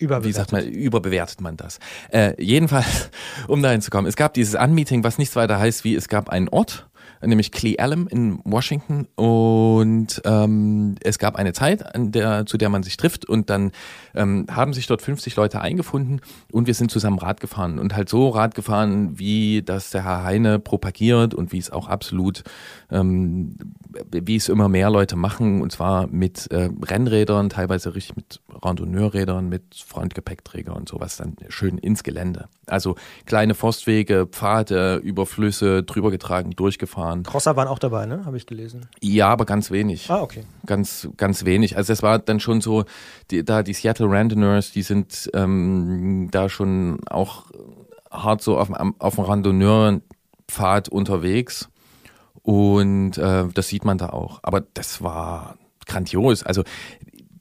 wie 0.00 0.32
sagt 0.32 0.52
man, 0.52 0.64
überbewertet 0.64 1.40
man 1.40 1.56
das. 1.56 1.78
Äh, 2.10 2.40
jedenfalls, 2.42 3.10
um 3.48 3.62
dahin 3.62 3.80
zu 3.80 3.90
kommen, 3.90 4.06
es 4.06 4.16
gab 4.16 4.34
dieses 4.34 4.54
Unmeeting, 4.54 5.04
was 5.04 5.18
nichts 5.18 5.36
weiter 5.36 5.58
heißt 5.58 5.84
wie, 5.84 5.94
es 5.94 6.08
gab 6.08 6.28
einen 6.28 6.48
Ort, 6.48 6.88
nämlich 7.26 7.52
Cle 7.52 7.78
Alum 7.78 8.08
in 8.08 8.40
Washington. 8.44 9.06
Und 9.16 10.20
ähm, 10.24 10.94
es 11.02 11.18
gab 11.18 11.36
eine 11.36 11.52
Zeit, 11.52 11.94
an 11.94 12.12
der, 12.12 12.46
zu 12.46 12.56
der 12.58 12.68
man 12.68 12.82
sich 12.82 12.96
trifft 12.96 13.24
und 13.24 13.50
dann 13.50 13.72
ähm, 14.14 14.46
haben 14.50 14.72
sich 14.72 14.86
dort 14.86 15.02
50 15.02 15.36
Leute 15.36 15.60
eingefunden 15.60 16.20
und 16.52 16.66
wir 16.66 16.74
sind 16.74 16.90
zusammen 16.90 17.18
Rad 17.18 17.40
gefahren 17.40 17.78
und 17.78 17.94
halt 17.94 18.08
so 18.08 18.28
Rad 18.28 18.54
gefahren, 18.54 19.18
wie 19.18 19.62
das 19.62 19.90
der 19.90 20.04
Herr 20.04 20.24
Heine 20.24 20.58
propagiert 20.58 21.34
und 21.34 21.52
wie 21.52 21.58
es 21.58 21.70
auch 21.70 21.88
absolut, 21.88 22.44
ähm, 22.90 23.56
wie 24.10 24.36
es 24.36 24.48
immer 24.48 24.68
mehr 24.68 24.90
Leute 24.90 25.16
machen 25.16 25.62
und 25.62 25.72
zwar 25.72 26.06
mit 26.06 26.50
äh, 26.50 26.70
Rennrädern, 26.82 27.48
teilweise 27.48 27.94
richtig 27.94 28.16
mit 28.16 28.40
Randonneurrädern, 28.50 29.48
mit 29.48 29.62
Frontgepäckträger 29.86 30.74
und 30.74 30.88
sowas 30.88 31.16
dann 31.16 31.36
schön 31.48 31.78
ins 31.78 32.02
Gelände. 32.02 32.48
Also 32.66 32.96
kleine 33.24 33.54
Forstwege, 33.54 34.26
Pfade, 34.26 34.96
Überflüsse, 34.96 35.82
drüber 35.82 36.10
getragen, 36.10 36.50
durchgefahren. 36.50 37.22
Crosser 37.22 37.56
waren 37.56 37.68
auch 37.68 37.78
dabei, 37.78 38.06
ne? 38.06 38.24
Habe 38.24 38.36
ich 38.36 38.46
gelesen. 38.46 38.86
Ja, 39.00 39.28
aber 39.28 39.46
ganz 39.46 39.70
wenig. 39.70 40.10
Ah, 40.10 40.22
okay. 40.22 40.44
Ganz, 40.66 41.08
ganz 41.16 41.44
wenig. 41.44 41.76
Also 41.76 41.92
es 41.92 42.02
war 42.02 42.18
dann 42.18 42.40
schon 42.40 42.60
so, 42.60 42.84
die, 43.30 43.44
da 43.44 43.62
die 43.62 43.74
Seattle 43.74 44.10
Randonneurs, 44.10 44.72
die 44.72 44.82
sind 44.82 45.30
ähm, 45.34 46.28
da 46.30 46.48
schon 46.48 47.00
auch 47.08 47.46
hart 48.10 48.42
so 48.42 48.58
auf, 48.58 48.70
auf 48.98 49.14
dem 49.14 49.24
Randonneurpfad 49.24 50.88
unterwegs. 50.88 51.68
Und 52.48 53.18
äh, 53.18 53.44
das 53.52 53.68
sieht 53.68 53.84
man 53.84 53.98
da 53.98 54.08
auch. 54.08 54.40
Aber 54.42 54.62
das 54.72 55.02
war 55.02 55.58
grandios. 55.84 56.42
Also 56.44 56.64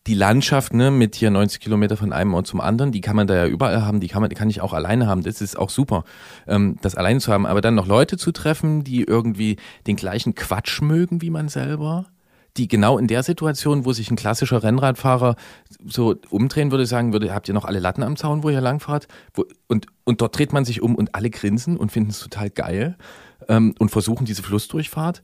die 0.06 0.16
Landschaft 0.16 0.74
ne, 0.74 0.92
mit 0.92 1.16
hier 1.16 1.32
90 1.32 1.62
Kilometer 1.62 1.96
von 1.96 2.12
einem 2.12 2.34
Ort 2.34 2.46
zum 2.46 2.60
anderen, 2.60 2.92
die 2.92 3.00
kann 3.00 3.16
man 3.16 3.26
da 3.26 3.34
ja 3.34 3.48
überall 3.48 3.86
haben, 3.86 4.02
die 4.02 4.10
kann 4.10 4.20
man, 4.20 4.30
die 4.30 4.36
kann 4.36 4.50
ich 4.50 4.60
auch 4.60 4.74
alleine 4.74 5.08
haben. 5.08 5.24
Das 5.24 5.40
ist 5.40 5.58
auch 5.58 5.70
super, 5.70 6.04
ähm, 6.46 6.76
das 6.82 6.96
alleine 6.96 7.22
zu 7.22 7.32
haben. 7.32 7.46
Aber 7.46 7.62
dann 7.62 7.74
noch 7.74 7.88
Leute 7.88 8.18
zu 8.18 8.34
treffen, 8.34 8.84
die 8.84 9.04
irgendwie 9.04 9.56
den 9.88 9.96
gleichen 9.96 10.36
Quatsch 10.36 10.82
mögen 10.82 11.22
wie 11.22 11.30
man 11.30 11.48
selber, 11.48 12.08
die 12.58 12.68
genau 12.68 12.98
in 12.98 13.08
der 13.08 13.24
Situation, 13.24 13.86
wo 13.86 13.94
sich 13.94 14.12
ein 14.12 14.18
klassischer 14.18 14.62
Rennradfahrer 14.62 15.38
so 15.86 16.16
umdrehen 16.30 16.70
würde, 16.72 16.86
sagen 16.86 17.14
würde, 17.14 17.34
habt 17.34 17.48
ihr 17.48 17.54
noch 17.54 17.64
alle 17.64 17.80
Latten 17.80 18.04
am 18.04 18.18
Zaun, 18.18 18.44
wo 18.44 18.50
ihr 18.50 18.60
langfahrt? 18.60 19.08
Wo, 19.34 19.46
und, 19.68 19.86
und 20.04 20.20
dort 20.20 20.38
dreht 20.38 20.52
man 20.52 20.66
sich 20.66 20.82
um 20.82 20.96
und 20.96 21.16
alle 21.16 21.30
grinsen 21.30 21.78
und 21.78 21.94
finden 21.94 22.10
es 22.10 22.20
total 22.20 22.50
geil 22.50 22.98
ähm, 23.48 23.76
und 23.80 23.90
versuchen 23.90 24.26
diese 24.26 24.44
Flussdurchfahrt. 24.44 25.22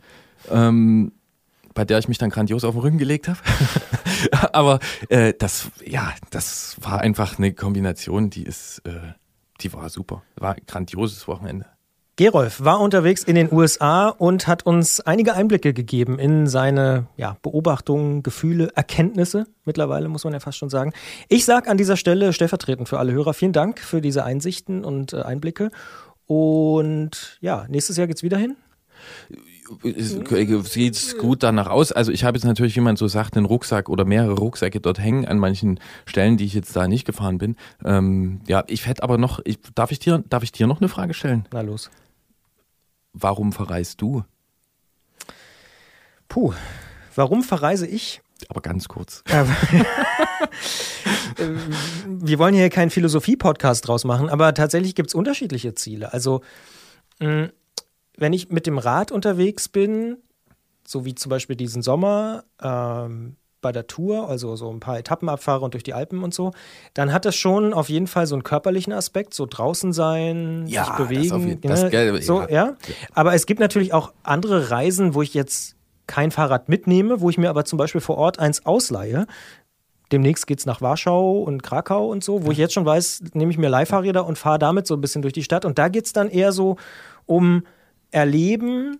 Ähm, 0.52 1.14
bei 1.74 1.86
der 1.86 1.98
ich 1.98 2.08
mich 2.08 2.18
dann 2.18 2.30
grandios 2.30 2.64
auf 2.64 2.76
den 2.76 2.82
Rücken 2.82 2.98
gelegt 2.98 3.28
habe. 3.28 3.40
Aber 4.54 4.80
äh, 5.10 5.34
das, 5.38 5.72
ja, 5.86 6.14
das 6.30 6.78
war 6.82 7.00
einfach 7.02 7.40
eine 7.40 7.54
Kombination, 7.54 8.30
die 8.30 8.44
ist, 8.44 8.82
äh, 8.86 9.14
die 9.62 9.74
war 9.74 9.90
super. 9.90 10.24
War 10.36 10.56
ein 10.56 10.62
grandioses 10.68 11.28
Wochenende. 11.28 11.66
Gerolf 12.16 12.64
war 12.64 12.80
unterwegs 12.80 13.24
in 13.24 13.34
den 13.34 13.52
USA 13.52 14.10
und 14.10 14.46
hat 14.46 14.68
uns 14.68 15.00
einige 15.00 15.34
Einblicke 15.34 15.74
gegeben 15.74 16.20
in 16.20 16.46
seine 16.46 17.08
ja, 17.18 17.38
Beobachtungen, 17.42 18.22
Gefühle, 18.22 18.70
Erkenntnisse. 18.76 19.48
Mittlerweile 19.66 20.10
muss 20.10 20.24
man 20.24 20.34
ja 20.34 20.40
fast 20.40 20.60
schon 20.60 20.70
sagen. 20.70 20.94
Ich 21.28 21.44
sage 21.44 21.72
an 21.72 21.78
dieser 21.78 21.98
Stelle 21.98 22.32
stellvertretend 22.32 22.88
für 22.88 23.00
alle 23.00 23.14
Hörer 23.14 23.34
vielen 23.34 23.52
Dank 23.52 23.80
für 23.80 24.00
diese 24.00 24.24
Einsichten 24.24 24.86
und 24.86 25.14
äh, 25.14 25.24
Einblicke. 25.24 25.72
Und 26.26 27.38
ja, 27.42 27.66
nächstes 27.70 27.98
Jahr 27.98 28.08
geht's 28.08 28.24
wieder 28.24 28.38
hin 28.38 28.56
sieht 30.64 31.18
gut 31.18 31.44
danach 31.44 31.68
aus. 31.68 31.92
Also 31.92 32.12
ich 32.12 32.24
habe 32.24 32.38
jetzt 32.38 32.46
natürlich, 32.46 32.76
wie 32.76 32.82
man 32.82 32.96
so 32.96 33.08
sagt, 33.08 33.38
einen 33.38 33.46
Rucksack 33.46 33.90
oder 33.90 34.06
mehrere 34.06 34.34
Rucksäcke 34.34 34.80
dort 34.80 35.00
hängen 35.00 35.26
an 35.26 35.40
manchen 35.40 35.80
Stellen, 36.06 36.38
die 36.38 36.46
ich 36.46 36.54
jetzt 36.54 36.76
da 36.76 36.88
nicht 36.88 37.06
gefahren 37.06 37.38
bin. 37.38 37.56
Ähm, 37.84 38.42
ja, 38.48 38.64
ich 38.68 38.88
hätte 38.88 39.04
aber 39.04 39.18
noch, 39.18 39.40
ich, 39.46 39.60
darf, 39.76 39.92
ich 39.92 40.00
dir, 40.00 40.24
darf 40.30 40.44
ich 40.44 40.52
dir 40.52 40.68
noch 40.68 40.82
eine 40.82 40.90
Frage 40.90 41.14
stellen? 41.14 41.48
Na 41.52 41.62
los. 41.62 41.90
Warum 43.14 43.54
verreist 43.54 44.02
du? 44.02 44.24
Puh, 46.28 46.54
warum 47.16 47.44
verreise 47.44 47.88
ich? 47.88 48.22
Aber 48.50 48.62
ganz 48.62 48.88
kurz. 48.88 49.24
Wir 52.08 52.40
wollen 52.40 52.54
hier 52.54 52.70
keinen 52.70 52.90
Philosophie-Podcast 52.90 53.88
draus 53.88 54.04
machen, 54.04 54.30
aber 54.30 54.54
tatsächlich 54.54 54.96
gibt 54.96 55.10
es 55.10 55.16
unterschiedliche 55.16 55.74
Ziele. 55.76 56.14
Also 56.14 56.42
mh, 57.20 57.50
wenn 58.18 58.34
ich 58.34 58.50
mit 58.50 58.68
dem 58.68 58.78
Rad 58.78 59.12
unterwegs 59.12 59.68
bin, 59.68 60.18
so 60.86 61.06
wie 61.06 61.16
zum 61.16 61.30
Beispiel 61.30 61.56
diesen 61.56 61.82
Sommer 61.82 62.44
ähm, 62.62 63.36
bei 63.62 63.72
der 63.72 63.88
Tour, 63.88 64.30
also 64.30 64.56
so 64.56 64.70
ein 64.70 64.80
paar 64.80 65.00
Etappen 65.00 65.30
abfahre 65.30 65.66
und 65.66 65.74
durch 65.74 65.84
die 65.84 65.94
Alpen 65.94 66.22
und 66.22 66.34
so, 66.34 66.52
dann 66.94 67.12
hat 67.12 67.26
das 67.26 67.36
schon 67.36 67.74
auf 67.74 67.90
jeden 67.90 68.08
Fall 68.08 68.28
so 68.28 68.36
einen 68.36 68.44
körperlichen 68.44 68.94
Aspekt, 68.94 69.34
so 69.34 69.48
draußen 69.50 69.94
sein, 69.94 70.68
ja, 70.68 70.86
sich 70.86 70.94
bewegen. 70.96 71.60
Das, 71.62 71.82
das, 71.82 71.92
ne? 71.92 72.22
so, 72.22 72.42
ja. 72.42 72.48
ja. 72.50 72.78
Aber 73.14 73.34
es 73.34 73.46
gibt 73.46 73.60
natürlich 73.60 73.94
auch 73.94 74.14
andere 74.22 74.70
Reisen, 74.70 75.16
wo 75.16 75.22
ich 75.22 75.34
jetzt 75.34 75.76
kein 76.14 76.30
Fahrrad 76.30 76.70
mitnehme, 76.70 77.22
wo 77.22 77.32
ich 77.32 77.40
mir 77.40 77.50
aber 77.50 77.66
zum 77.66 77.78
Beispiel 77.78 78.00
vor 78.00 78.18
Ort 78.20 78.38
eins 78.38 78.68
ausleihe. 78.68 79.26
Demnächst 80.12 80.46
geht 80.46 80.60
es 80.60 80.68
nach 80.68 80.80
Warschau 80.80 81.40
und 81.40 81.64
Krakau 81.64 82.08
und 82.08 82.24
so, 82.24 82.46
wo 82.46 82.52
ich 82.52 82.60
jetzt 82.60 82.76
schon 82.76 82.86
weiß, 82.86 83.24
nehme 83.34 83.52
ich 83.52 83.58
mir 83.58 83.68
Leihfahrräder 83.68 84.24
und 84.24 84.38
fahre 84.38 84.60
damit 84.60 84.86
so 84.86 84.94
ein 84.94 85.02
bisschen 85.02 85.24
durch 85.24 85.34
die 85.34 85.42
Stadt. 85.42 85.66
Und 85.66 85.80
da 85.80 85.88
geht 85.88 86.06
es 86.06 86.14
dann 86.14 86.30
eher 86.30 86.52
so 86.52 86.76
um 87.26 87.64
erleben, 88.12 89.00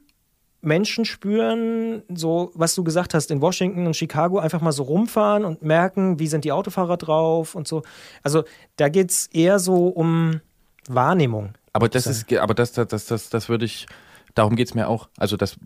Menschen 0.62 1.06
spüren, 1.06 2.02
so 2.10 2.52
was 2.56 2.74
du 2.74 2.84
gesagt 2.84 3.14
hast, 3.14 3.30
in 3.30 3.42
Washington 3.42 3.86
und 3.86 3.96
Chicago 3.96 4.40
einfach 4.40 4.62
mal 4.62 4.72
so 4.72 4.82
rumfahren 4.82 5.46
und 5.46 5.62
merken, 5.62 6.18
wie 6.18 6.26
sind 6.26 6.46
die 6.46 6.52
Autofahrer 6.52 6.98
drauf 6.98 7.54
und 7.54 7.68
so. 7.68 7.84
Also 8.24 8.44
da 8.78 8.90
geht 8.90 9.12
es 9.12 9.28
eher 9.28 9.60
so 9.60 9.88
um 9.88 10.42
Wahrnehmung. 10.88 11.54
Aber 11.74 11.90
das 11.90 12.08
ist, 12.08 12.34
aber 12.34 12.56
das, 12.56 12.72
das, 12.72 12.88
das, 12.88 13.06
das, 13.06 13.30
das 13.30 13.50
würde 13.50 13.66
ich, 13.66 13.86
darum 14.34 14.56
geht 14.56 14.70
es 14.70 14.74
mir 14.74 14.88
auch. 14.88 15.10
Also 15.18 15.38
das, 15.38 15.58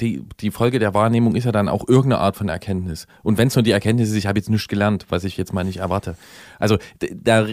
die, 0.00 0.24
die 0.40 0.50
Folge 0.50 0.78
der 0.78 0.94
Wahrnehmung 0.94 1.34
ist 1.34 1.44
ja 1.44 1.52
dann 1.52 1.68
auch 1.68 1.88
irgendeine 1.88 2.18
Art 2.18 2.36
von 2.36 2.48
Erkenntnis. 2.48 3.06
Und 3.22 3.38
wenn 3.38 3.48
es 3.48 3.56
nur 3.56 3.62
die 3.62 3.72
Erkenntnis 3.72 4.10
ist, 4.10 4.16
ich 4.16 4.26
habe 4.26 4.38
jetzt 4.38 4.50
nichts 4.50 4.68
gelernt, 4.68 5.06
was 5.08 5.24
ich 5.24 5.36
jetzt 5.36 5.52
mal 5.52 5.64
nicht 5.64 5.78
erwarte. 5.78 6.16
Also 6.58 6.78
da 7.14 7.46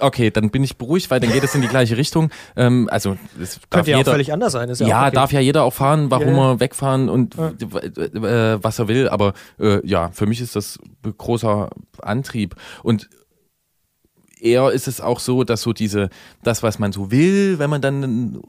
okay, 0.00 0.30
dann 0.30 0.50
bin 0.50 0.64
ich 0.64 0.76
beruhigt, 0.76 1.10
weil 1.10 1.20
dann 1.20 1.32
geht 1.32 1.44
es 1.44 1.54
in 1.54 1.62
die 1.62 1.68
gleiche 1.68 1.96
Richtung. 1.96 2.30
Ähm, 2.56 2.88
also 2.90 3.16
es 3.40 3.60
könnte 3.70 3.90
ja 3.90 3.98
jeder, 3.98 4.10
auch 4.10 4.14
völlig 4.14 4.32
anders 4.32 4.52
sein. 4.52 4.68
Ist 4.68 4.80
ja, 4.80 4.88
ja 4.88 5.06
okay. 5.06 5.14
darf 5.14 5.32
ja 5.32 5.40
jeder 5.40 5.64
auch 5.64 5.72
fahren, 5.72 6.10
warum 6.10 6.34
yeah. 6.34 6.52
er 6.52 6.60
wegfahren 6.60 7.08
und 7.08 7.34
ja. 7.36 7.48
äh, 7.50 8.62
was 8.62 8.78
er 8.78 8.88
will. 8.88 9.08
Aber 9.08 9.34
äh, 9.58 9.86
ja, 9.86 10.10
für 10.12 10.26
mich 10.26 10.40
ist 10.40 10.56
das 10.56 10.78
großer 11.16 11.70
Antrieb 12.02 12.56
und 12.82 13.08
eher 14.40 14.70
ist 14.70 14.88
es 14.88 15.00
auch 15.00 15.20
so, 15.20 15.44
dass 15.44 15.62
so 15.62 15.72
diese, 15.72 16.10
das, 16.42 16.62
was 16.62 16.78
man 16.78 16.92
so 16.92 17.10
will, 17.10 17.58
wenn 17.58 17.70
man 17.70 17.80
dann 17.80 18.42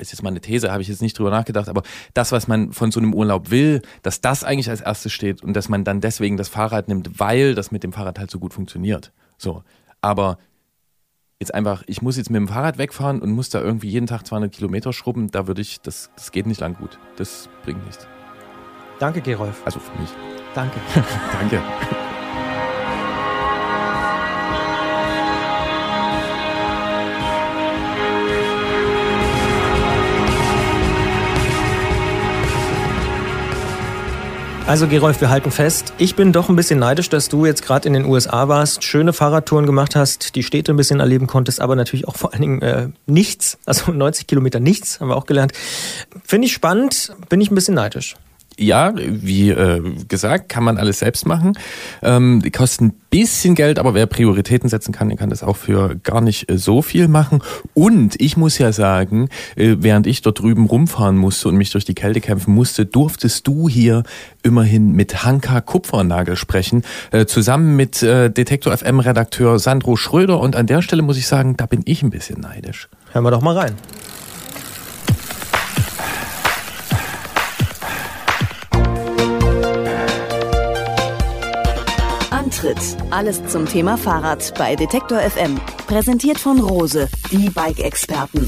ist 0.00 0.12
jetzt 0.12 0.22
mal 0.22 0.30
eine 0.30 0.40
These, 0.40 0.72
habe 0.72 0.82
ich 0.82 0.88
jetzt 0.88 1.02
nicht 1.02 1.18
drüber 1.18 1.30
nachgedacht, 1.30 1.68
aber 1.68 1.82
das, 2.14 2.32
was 2.32 2.48
man 2.48 2.72
von 2.72 2.90
so 2.90 3.00
einem 3.00 3.14
Urlaub 3.14 3.50
will, 3.50 3.82
dass 4.02 4.20
das 4.20 4.44
eigentlich 4.44 4.70
als 4.70 4.80
erstes 4.80 5.12
steht 5.12 5.42
und 5.42 5.54
dass 5.54 5.68
man 5.68 5.84
dann 5.84 6.00
deswegen 6.00 6.36
das 6.36 6.48
Fahrrad 6.48 6.88
nimmt, 6.88 7.18
weil 7.20 7.54
das 7.54 7.70
mit 7.70 7.82
dem 7.82 7.92
Fahrrad 7.92 8.18
halt 8.18 8.30
so 8.30 8.38
gut 8.38 8.54
funktioniert. 8.54 9.12
So. 9.38 9.62
Aber 10.00 10.38
jetzt 11.40 11.54
einfach, 11.54 11.82
ich 11.86 12.02
muss 12.02 12.16
jetzt 12.16 12.30
mit 12.30 12.38
dem 12.38 12.48
Fahrrad 12.48 12.78
wegfahren 12.78 13.20
und 13.20 13.30
muss 13.30 13.48
da 13.48 13.60
irgendwie 13.60 13.88
jeden 13.88 14.06
Tag 14.06 14.26
200 14.26 14.52
Kilometer 14.52 14.92
schrubben, 14.92 15.30
da 15.30 15.46
würde 15.46 15.62
ich, 15.62 15.80
das, 15.80 16.10
das 16.16 16.32
geht 16.32 16.46
nicht 16.46 16.60
lang 16.60 16.74
gut. 16.74 16.98
Das 17.16 17.48
bringt 17.64 17.84
nichts. 17.86 18.06
Danke, 18.98 19.20
Gerolf. 19.20 19.62
Also 19.64 19.80
für 19.80 19.98
mich. 19.98 20.10
Danke. 20.54 20.78
Danke. 21.32 21.62
Also 34.70 34.86
Gerolf, 34.86 35.20
wir 35.20 35.30
halten 35.30 35.50
fest, 35.50 35.94
ich 35.98 36.14
bin 36.14 36.32
doch 36.32 36.48
ein 36.48 36.54
bisschen 36.54 36.78
neidisch, 36.78 37.08
dass 37.08 37.28
du 37.28 37.44
jetzt 37.44 37.64
gerade 37.64 37.88
in 37.88 37.92
den 37.92 38.04
USA 38.04 38.46
warst, 38.46 38.84
schöne 38.84 39.12
Fahrradtouren 39.12 39.66
gemacht 39.66 39.96
hast, 39.96 40.36
die 40.36 40.44
Städte 40.44 40.72
ein 40.72 40.76
bisschen 40.76 41.00
erleben 41.00 41.26
konntest, 41.26 41.60
aber 41.60 41.74
natürlich 41.74 42.06
auch 42.06 42.14
vor 42.14 42.32
allen 42.32 42.40
Dingen 42.40 42.62
äh, 42.62 42.88
nichts, 43.04 43.58
also 43.66 43.90
90 43.92 44.28
Kilometer 44.28 44.60
nichts, 44.60 45.00
haben 45.00 45.08
wir 45.08 45.16
auch 45.16 45.26
gelernt. 45.26 45.54
Finde 46.24 46.46
ich 46.46 46.52
spannend, 46.52 47.12
bin 47.28 47.40
ich 47.40 47.50
ein 47.50 47.56
bisschen 47.56 47.74
neidisch. 47.74 48.14
Ja, 48.60 48.92
wie 48.96 49.50
äh, 49.50 49.82
gesagt, 50.08 50.48
kann 50.48 50.64
man 50.64 50.76
alles 50.76 50.98
selbst 50.98 51.26
machen. 51.26 51.54
Ähm, 52.02 52.42
die 52.44 52.50
kosten 52.50 52.86
ein 52.86 52.92
bisschen 53.10 53.54
Geld, 53.54 53.78
aber 53.78 53.94
wer 53.94 54.06
Prioritäten 54.06 54.68
setzen 54.68 54.92
kann, 54.92 55.08
der 55.08 55.18
kann 55.18 55.30
das 55.30 55.42
auch 55.42 55.56
für 55.56 55.96
gar 55.96 56.20
nicht 56.20 56.50
äh, 56.50 56.58
so 56.58 56.82
viel 56.82 57.08
machen. 57.08 57.42
Und 57.74 58.20
ich 58.20 58.36
muss 58.36 58.58
ja 58.58 58.72
sagen, 58.72 59.28
äh, 59.56 59.76
während 59.78 60.06
ich 60.06 60.22
dort 60.22 60.40
drüben 60.40 60.66
rumfahren 60.66 61.16
musste 61.16 61.48
und 61.48 61.56
mich 61.56 61.70
durch 61.70 61.84
die 61.84 61.94
Kälte 61.94 62.20
kämpfen 62.20 62.54
musste, 62.54 62.84
durftest 62.84 63.46
du 63.46 63.68
hier 63.68 64.02
immerhin 64.42 64.92
mit 64.92 65.24
Hanka 65.24 65.60
Kupfernagel 65.60 66.36
sprechen, 66.36 66.82
äh, 67.12 67.26
zusammen 67.26 67.76
mit 67.76 68.02
äh, 68.02 68.30
Detektor 68.30 68.76
FM 68.76 69.00
Redakteur 69.00 69.58
Sandro 69.58 69.96
Schröder. 69.96 70.38
Und 70.38 70.54
an 70.54 70.66
der 70.66 70.82
Stelle 70.82 71.02
muss 71.02 71.16
ich 71.16 71.26
sagen, 71.26 71.56
da 71.56 71.66
bin 71.66 71.80
ich 71.86 72.02
ein 72.02 72.10
bisschen 72.10 72.40
neidisch. 72.40 72.88
Hören 73.12 73.24
wir 73.24 73.30
doch 73.30 73.42
mal 73.42 73.56
rein. 73.56 73.74
Antritt. 82.60 82.96
Alles 83.10 83.42
zum 83.46 83.66
Thema 83.66 83.96
Fahrrad 83.96 84.52
bei 84.58 84.76
Detektor 84.76 85.18
FM. 85.18 85.58
Präsentiert 85.86 86.38
von 86.38 86.60
Rose, 86.60 87.08
die 87.30 87.48
Bike-Experten. 87.48 88.44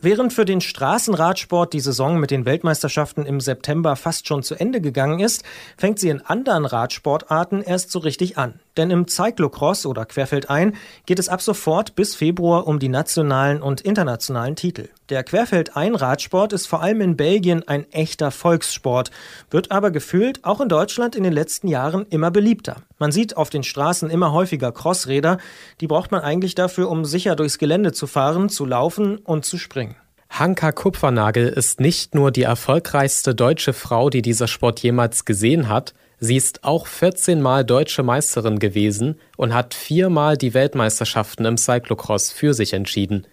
Während 0.00 0.32
für 0.32 0.46
den 0.46 0.60
Straßenradsport 0.60 1.74
die 1.74 1.80
Saison 1.80 2.18
mit 2.18 2.30
den 2.30 2.46
Weltmeisterschaften 2.46 3.26
im 3.26 3.40
September 3.40 3.94
fast 3.96 4.26
schon 4.26 4.42
zu 4.42 4.54
Ende 4.54 4.80
gegangen 4.80 5.20
ist, 5.20 5.44
fängt 5.76 5.98
sie 5.98 6.08
in 6.08 6.22
anderen 6.22 6.64
Radsportarten 6.64 7.60
erst 7.60 7.90
so 7.90 7.98
richtig 7.98 8.38
an. 8.38 8.58
Denn 8.78 8.90
im 8.90 9.08
Cyclocross 9.08 9.84
oder 9.84 10.06
Querfeldein 10.06 10.74
geht 11.04 11.18
es 11.18 11.28
ab 11.28 11.42
sofort 11.42 11.96
bis 11.96 12.14
Februar 12.14 12.66
um 12.66 12.78
die 12.78 12.88
nationalen 12.88 13.60
und 13.60 13.80
internationalen 13.80 14.56
Titel. 14.56 14.88
Der 15.08 15.24
Querfeldein-Radsport 15.24 16.52
ist 16.52 16.66
vor 16.66 16.80
allem 16.80 17.00
in 17.00 17.16
Belgien 17.16 17.66
ein 17.66 17.90
echter 17.92 18.30
Volkssport, 18.30 19.10
wird 19.50 19.72
aber 19.72 19.90
gefühlt 19.90 20.44
auch 20.44 20.60
in 20.60 20.68
Deutschland 20.68 21.16
in 21.16 21.24
den 21.24 21.32
letzten 21.32 21.66
Jahren 21.66 22.06
immer 22.08 22.30
beliebter. 22.30 22.76
Man 22.98 23.10
sieht 23.10 23.36
auf 23.36 23.50
den 23.50 23.64
Straßen 23.64 24.10
immer 24.10 24.32
häufiger 24.32 24.70
Crossräder, 24.70 25.38
die 25.80 25.88
braucht 25.88 26.12
man 26.12 26.20
eigentlich 26.20 26.54
dafür, 26.54 26.88
um 26.88 27.04
sicher 27.04 27.34
durchs 27.34 27.58
Gelände 27.58 27.92
zu 27.92 28.06
fahren, 28.06 28.48
zu 28.48 28.64
laufen 28.64 29.18
und 29.18 29.44
zu 29.44 29.58
springen. 29.58 29.96
Hanka 30.30 30.72
Kupfernagel 30.72 31.48
ist 31.48 31.80
nicht 31.80 32.14
nur 32.14 32.30
die 32.30 32.42
erfolgreichste 32.42 33.34
deutsche 33.34 33.72
Frau, 33.72 34.08
die 34.10 34.22
dieser 34.22 34.46
Sport 34.46 34.80
jemals 34.80 35.24
gesehen 35.24 35.68
hat, 35.68 35.94
Sie 36.20 36.36
ist 36.36 36.64
auch 36.64 36.88
14 36.88 37.40
Mal 37.40 37.64
deutsche 37.64 38.02
Meisterin 38.02 38.58
gewesen 38.58 39.20
und 39.36 39.54
hat 39.54 39.72
viermal 39.72 40.36
die 40.36 40.52
Weltmeisterschaften 40.52 41.44
im 41.44 41.56
Cyclocross 41.56 42.32
für 42.32 42.54
sich 42.54 42.72
entschieden. 42.72 43.24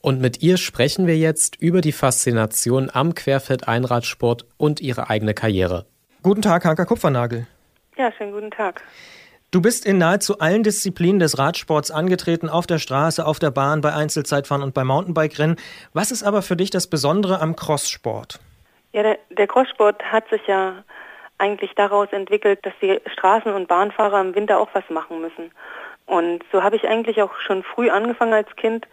Und 0.00 0.22
mit 0.22 0.42
ihr 0.42 0.56
sprechen 0.56 1.06
wir 1.06 1.18
jetzt 1.18 1.56
über 1.56 1.82
die 1.82 1.92
Faszination 1.92 2.88
am 2.90 3.14
Querfeld-Einradsport 3.14 4.46
und 4.56 4.80
ihre 4.80 5.10
eigene 5.10 5.34
Karriere. 5.34 5.84
Guten 6.22 6.40
Tag, 6.40 6.64
Hanka 6.64 6.86
Kupfernagel. 6.86 7.46
Ja, 7.98 8.10
schönen 8.10 8.32
guten 8.32 8.50
Tag. 8.50 8.80
Du 9.50 9.60
bist 9.60 9.84
in 9.84 9.98
nahezu 9.98 10.38
allen 10.38 10.62
Disziplinen 10.62 11.18
des 11.18 11.36
Radsports 11.36 11.90
angetreten, 11.90 12.48
auf 12.48 12.66
der 12.66 12.78
Straße, 12.78 13.26
auf 13.26 13.38
der 13.38 13.50
Bahn, 13.50 13.82
bei 13.82 13.92
Einzelzeitfahren 13.92 14.62
und 14.62 14.72
bei 14.72 14.84
Mountainbike-Rennen. 14.84 15.56
Was 15.92 16.10
ist 16.10 16.22
aber 16.22 16.40
für 16.40 16.56
dich 16.56 16.70
das 16.70 16.86
Besondere 16.86 17.42
am 17.42 17.54
Crosssport? 17.54 18.40
Ja, 18.92 19.02
der, 19.02 19.18
der 19.28 19.46
Crosssport 19.46 20.02
hat 20.04 20.26
sich 20.30 20.40
ja 20.46 20.84
eigentlich 21.40 21.74
daraus 21.74 22.12
entwickelt, 22.12 22.64
dass 22.64 22.74
die 22.80 23.00
Straßen- 23.16 23.54
und 23.54 23.68
Bahnfahrer 23.68 24.20
im 24.20 24.34
Winter 24.34 24.60
auch 24.60 24.68
was 24.72 24.88
machen 24.90 25.20
müssen. 25.20 25.50
Und 26.06 26.44
so 26.52 26.62
habe 26.62 26.76
ich 26.76 26.88
eigentlich 26.88 27.22
auch 27.22 27.34
schon 27.40 27.62
früh 27.62 27.88
angefangen 27.88 28.32
als 28.32 28.54
Kind 28.56 28.86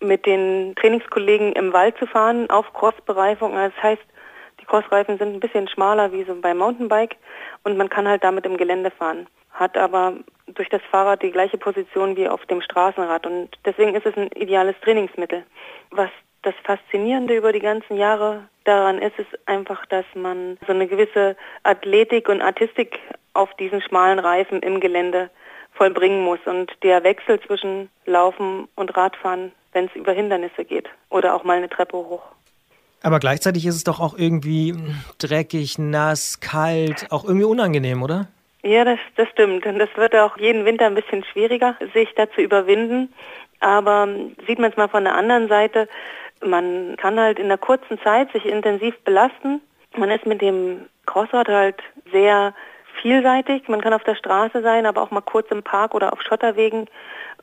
mit 0.00 0.26
den 0.26 0.74
Trainingskollegen 0.76 1.52
im 1.52 1.72
Wald 1.72 1.96
zu 1.98 2.06
fahren 2.06 2.50
auf 2.50 2.72
Crossbereifung. 2.74 3.54
Das 3.54 3.72
heißt, 3.82 4.02
die 4.60 4.64
Crossreifen 4.64 5.18
sind 5.18 5.34
ein 5.34 5.40
bisschen 5.40 5.68
schmaler 5.68 6.12
wie 6.12 6.24
so 6.24 6.34
beim 6.34 6.58
Mountainbike 6.58 7.16
und 7.64 7.76
man 7.76 7.88
kann 7.88 8.08
halt 8.08 8.24
damit 8.24 8.46
im 8.46 8.56
Gelände 8.56 8.90
fahren. 8.90 9.26
Hat 9.52 9.76
aber 9.76 10.14
durch 10.48 10.68
das 10.68 10.82
Fahrrad 10.90 11.22
die 11.22 11.30
gleiche 11.30 11.56
Position 11.56 12.16
wie 12.16 12.28
auf 12.28 12.44
dem 12.46 12.60
Straßenrad 12.60 13.26
und 13.26 13.50
deswegen 13.64 13.94
ist 13.94 14.06
es 14.06 14.16
ein 14.16 14.28
ideales 14.34 14.76
Trainingsmittel. 14.82 15.44
Was 15.90 16.10
das 16.46 16.54
Faszinierende 16.62 17.36
über 17.36 17.52
die 17.52 17.60
ganzen 17.60 17.96
Jahre 17.96 18.44
daran 18.62 19.02
ist 19.02 19.18
es 19.18 19.26
einfach, 19.46 19.84
dass 19.86 20.04
man 20.14 20.58
so 20.66 20.72
eine 20.72 20.86
gewisse 20.86 21.36
Athletik 21.64 22.28
und 22.28 22.40
Artistik 22.40 23.00
auf 23.34 23.52
diesen 23.54 23.82
schmalen 23.82 24.20
Reifen 24.20 24.60
im 24.60 24.78
Gelände 24.78 25.28
vollbringen 25.72 26.22
muss 26.22 26.38
und 26.46 26.70
der 26.84 27.02
Wechsel 27.02 27.40
zwischen 27.40 27.90
Laufen 28.06 28.68
und 28.76 28.96
Radfahren, 28.96 29.50
wenn 29.72 29.86
es 29.86 29.96
über 29.96 30.12
Hindernisse 30.12 30.64
geht 30.64 30.88
oder 31.10 31.34
auch 31.34 31.42
mal 31.42 31.56
eine 31.56 31.68
Treppe 31.68 31.96
hoch. 31.96 32.22
Aber 33.02 33.18
gleichzeitig 33.18 33.66
ist 33.66 33.74
es 33.74 33.84
doch 33.84 34.00
auch 34.00 34.16
irgendwie 34.16 34.74
dreckig, 35.18 35.78
nass, 35.78 36.40
kalt, 36.40 37.06
auch 37.10 37.24
irgendwie 37.24 37.44
unangenehm, 37.44 38.02
oder? 38.02 38.28
Ja, 38.62 38.84
das, 38.84 38.98
das 39.16 39.28
stimmt. 39.30 39.66
Und 39.66 39.78
das 39.78 39.90
wird 39.96 40.14
auch 40.14 40.38
jeden 40.38 40.64
Winter 40.64 40.86
ein 40.86 40.94
bisschen 40.94 41.24
schwieriger, 41.24 41.76
sich 41.92 42.08
da 42.16 42.30
zu 42.30 42.40
überwinden. 42.40 43.12
Aber 43.60 44.08
sieht 44.46 44.58
man 44.58 44.70
es 44.70 44.76
mal 44.76 44.88
von 44.88 45.04
der 45.04 45.14
anderen 45.14 45.48
Seite, 45.48 45.88
man 46.44 46.96
kann 46.96 47.18
halt 47.18 47.38
in 47.38 47.48
der 47.48 47.58
kurzen 47.58 47.98
Zeit 48.00 48.30
sich 48.32 48.44
intensiv 48.44 48.96
belasten. 49.04 49.60
Man 49.96 50.10
ist 50.10 50.26
mit 50.26 50.40
dem 50.40 50.86
Crossrad 51.06 51.48
halt 51.48 51.82
sehr 52.12 52.54
vielseitig. 53.00 53.68
Man 53.68 53.80
kann 53.80 53.92
auf 53.92 54.04
der 54.04 54.14
Straße 54.14 54.62
sein, 54.62 54.86
aber 54.86 55.02
auch 55.02 55.10
mal 55.10 55.20
kurz 55.20 55.50
im 55.50 55.62
Park 55.62 55.94
oder 55.94 56.12
auf 56.12 56.22
Schotterwegen 56.22 56.88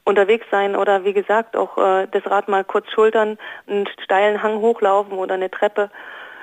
unterwegs 0.06 0.46
sein 0.52 0.76
oder 0.76 1.06
wie 1.06 1.14
gesagt 1.14 1.56
auch 1.56 1.78
äh, 1.78 2.08
das 2.12 2.26
Rad 2.26 2.50
mal 2.50 2.64
kurz 2.64 2.92
schultern, 2.92 3.38
einen 3.68 3.88
steilen 4.04 4.44
Hang 4.44 4.58
hochlaufen 4.58 5.14
oder 5.14 5.36
eine 5.36 5.50
Treppe. 5.50 5.90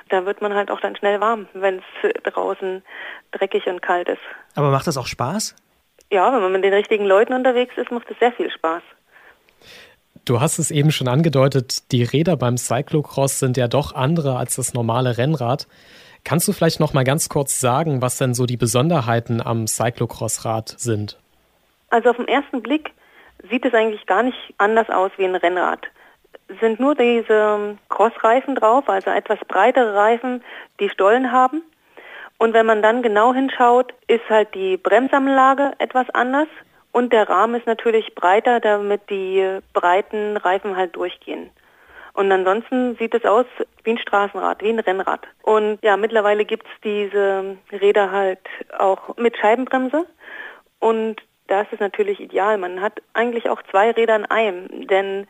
Da 0.09 0.25
wird 0.25 0.41
man 0.41 0.53
halt 0.53 0.71
auch 0.71 0.79
dann 0.81 0.95
schnell 0.95 1.21
warm, 1.21 1.47
wenn 1.53 1.81
es 2.01 2.23
draußen 2.23 2.83
dreckig 3.31 3.67
und 3.67 3.81
kalt 3.81 4.09
ist. 4.09 4.21
Aber 4.55 4.71
macht 4.71 4.87
das 4.87 4.97
auch 4.97 5.07
Spaß? 5.07 5.55
Ja, 6.11 6.33
wenn 6.33 6.41
man 6.41 6.51
mit 6.51 6.63
den 6.63 6.73
richtigen 6.73 7.05
Leuten 7.05 7.33
unterwegs 7.33 7.77
ist, 7.77 7.91
macht 7.91 8.09
es 8.09 8.19
sehr 8.19 8.33
viel 8.33 8.51
Spaß. 8.51 8.81
Du 10.25 10.39
hast 10.39 10.59
es 10.59 10.69
eben 10.69 10.91
schon 10.91 11.07
angedeutet, 11.07 11.91
die 11.91 12.03
Räder 12.03 12.37
beim 12.37 12.57
Cyclocross 12.57 13.39
sind 13.39 13.57
ja 13.57 13.67
doch 13.67 13.95
andere 13.95 14.37
als 14.37 14.55
das 14.55 14.73
normale 14.73 15.17
Rennrad. 15.17 15.67
Kannst 16.23 16.47
du 16.47 16.53
vielleicht 16.53 16.79
noch 16.79 16.93
mal 16.93 17.03
ganz 17.03 17.29
kurz 17.29 17.59
sagen, 17.59 18.01
was 18.03 18.19
denn 18.19 18.35
so 18.35 18.45
die 18.45 18.57
Besonderheiten 18.57 19.41
am 19.41 19.65
Cyclocross-Rad 19.65 20.75
sind? 20.77 21.17
Also 21.89 22.11
auf 22.11 22.17
den 22.17 22.27
ersten 22.27 22.61
Blick 22.61 22.91
sieht 23.49 23.65
es 23.65 23.73
eigentlich 23.73 24.05
gar 24.05 24.21
nicht 24.21 24.37
anders 24.59 24.89
aus 24.89 25.11
wie 25.17 25.25
ein 25.25 25.35
Rennrad. 25.35 25.81
Es 26.47 26.59
sind 26.59 26.79
nur 26.79 26.93
diese 26.93 27.77
Crossreifen 27.89 28.55
drauf, 28.55 28.87
also 28.87 29.09
etwas 29.09 29.39
breitere 29.47 29.95
Reifen, 29.95 30.43
die 30.79 30.89
Stollen 30.89 31.31
haben. 31.31 31.63
Und 32.37 32.53
wenn 32.53 32.65
man 32.65 32.81
dann 32.81 33.01
genau 33.01 33.33
hinschaut, 33.33 33.93
ist 34.07 34.29
halt 34.29 34.53
die 34.53 34.77
Bremsanlage 34.77 35.73
etwas 35.79 36.09
anders. 36.11 36.47
Und 36.91 37.13
der 37.13 37.29
Rahmen 37.29 37.55
ist 37.55 37.67
natürlich 37.67 38.13
breiter, 38.15 38.59
damit 38.59 39.09
die 39.09 39.59
breiten 39.73 40.37
Reifen 40.37 40.75
halt 40.75 40.95
durchgehen. 40.95 41.49
Und 42.13 42.31
ansonsten 42.31 42.95
sieht 42.97 43.13
es 43.13 43.23
aus 43.23 43.45
wie 43.83 43.91
ein 43.91 43.97
Straßenrad, 43.97 44.61
wie 44.61 44.69
ein 44.69 44.79
Rennrad. 44.79 45.21
Und 45.43 45.79
ja, 45.81 45.95
mittlerweile 45.95 46.43
gibt 46.43 46.65
es 46.67 46.81
diese 46.83 47.57
Räder 47.71 48.11
halt 48.11 48.39
auch 48.77 49.15
mit 49.15 49.37
Scheibenbremse. 49.37 50.05
Und 50.79 51.21
da 51.47 51.61
ist 51.61 51.79
natürlich 51.79 52.19
ideal. 52.19 52.57
Man 52.57 52.81
hat 52.81 53.01
eigentlich 53.13 53.49
auch 53.49 53.61
zwei 53.63 53.91
Räder 53.91 54.15
in 54.15 54.25
einem, 54.25 54.87
denn 54.87 55.27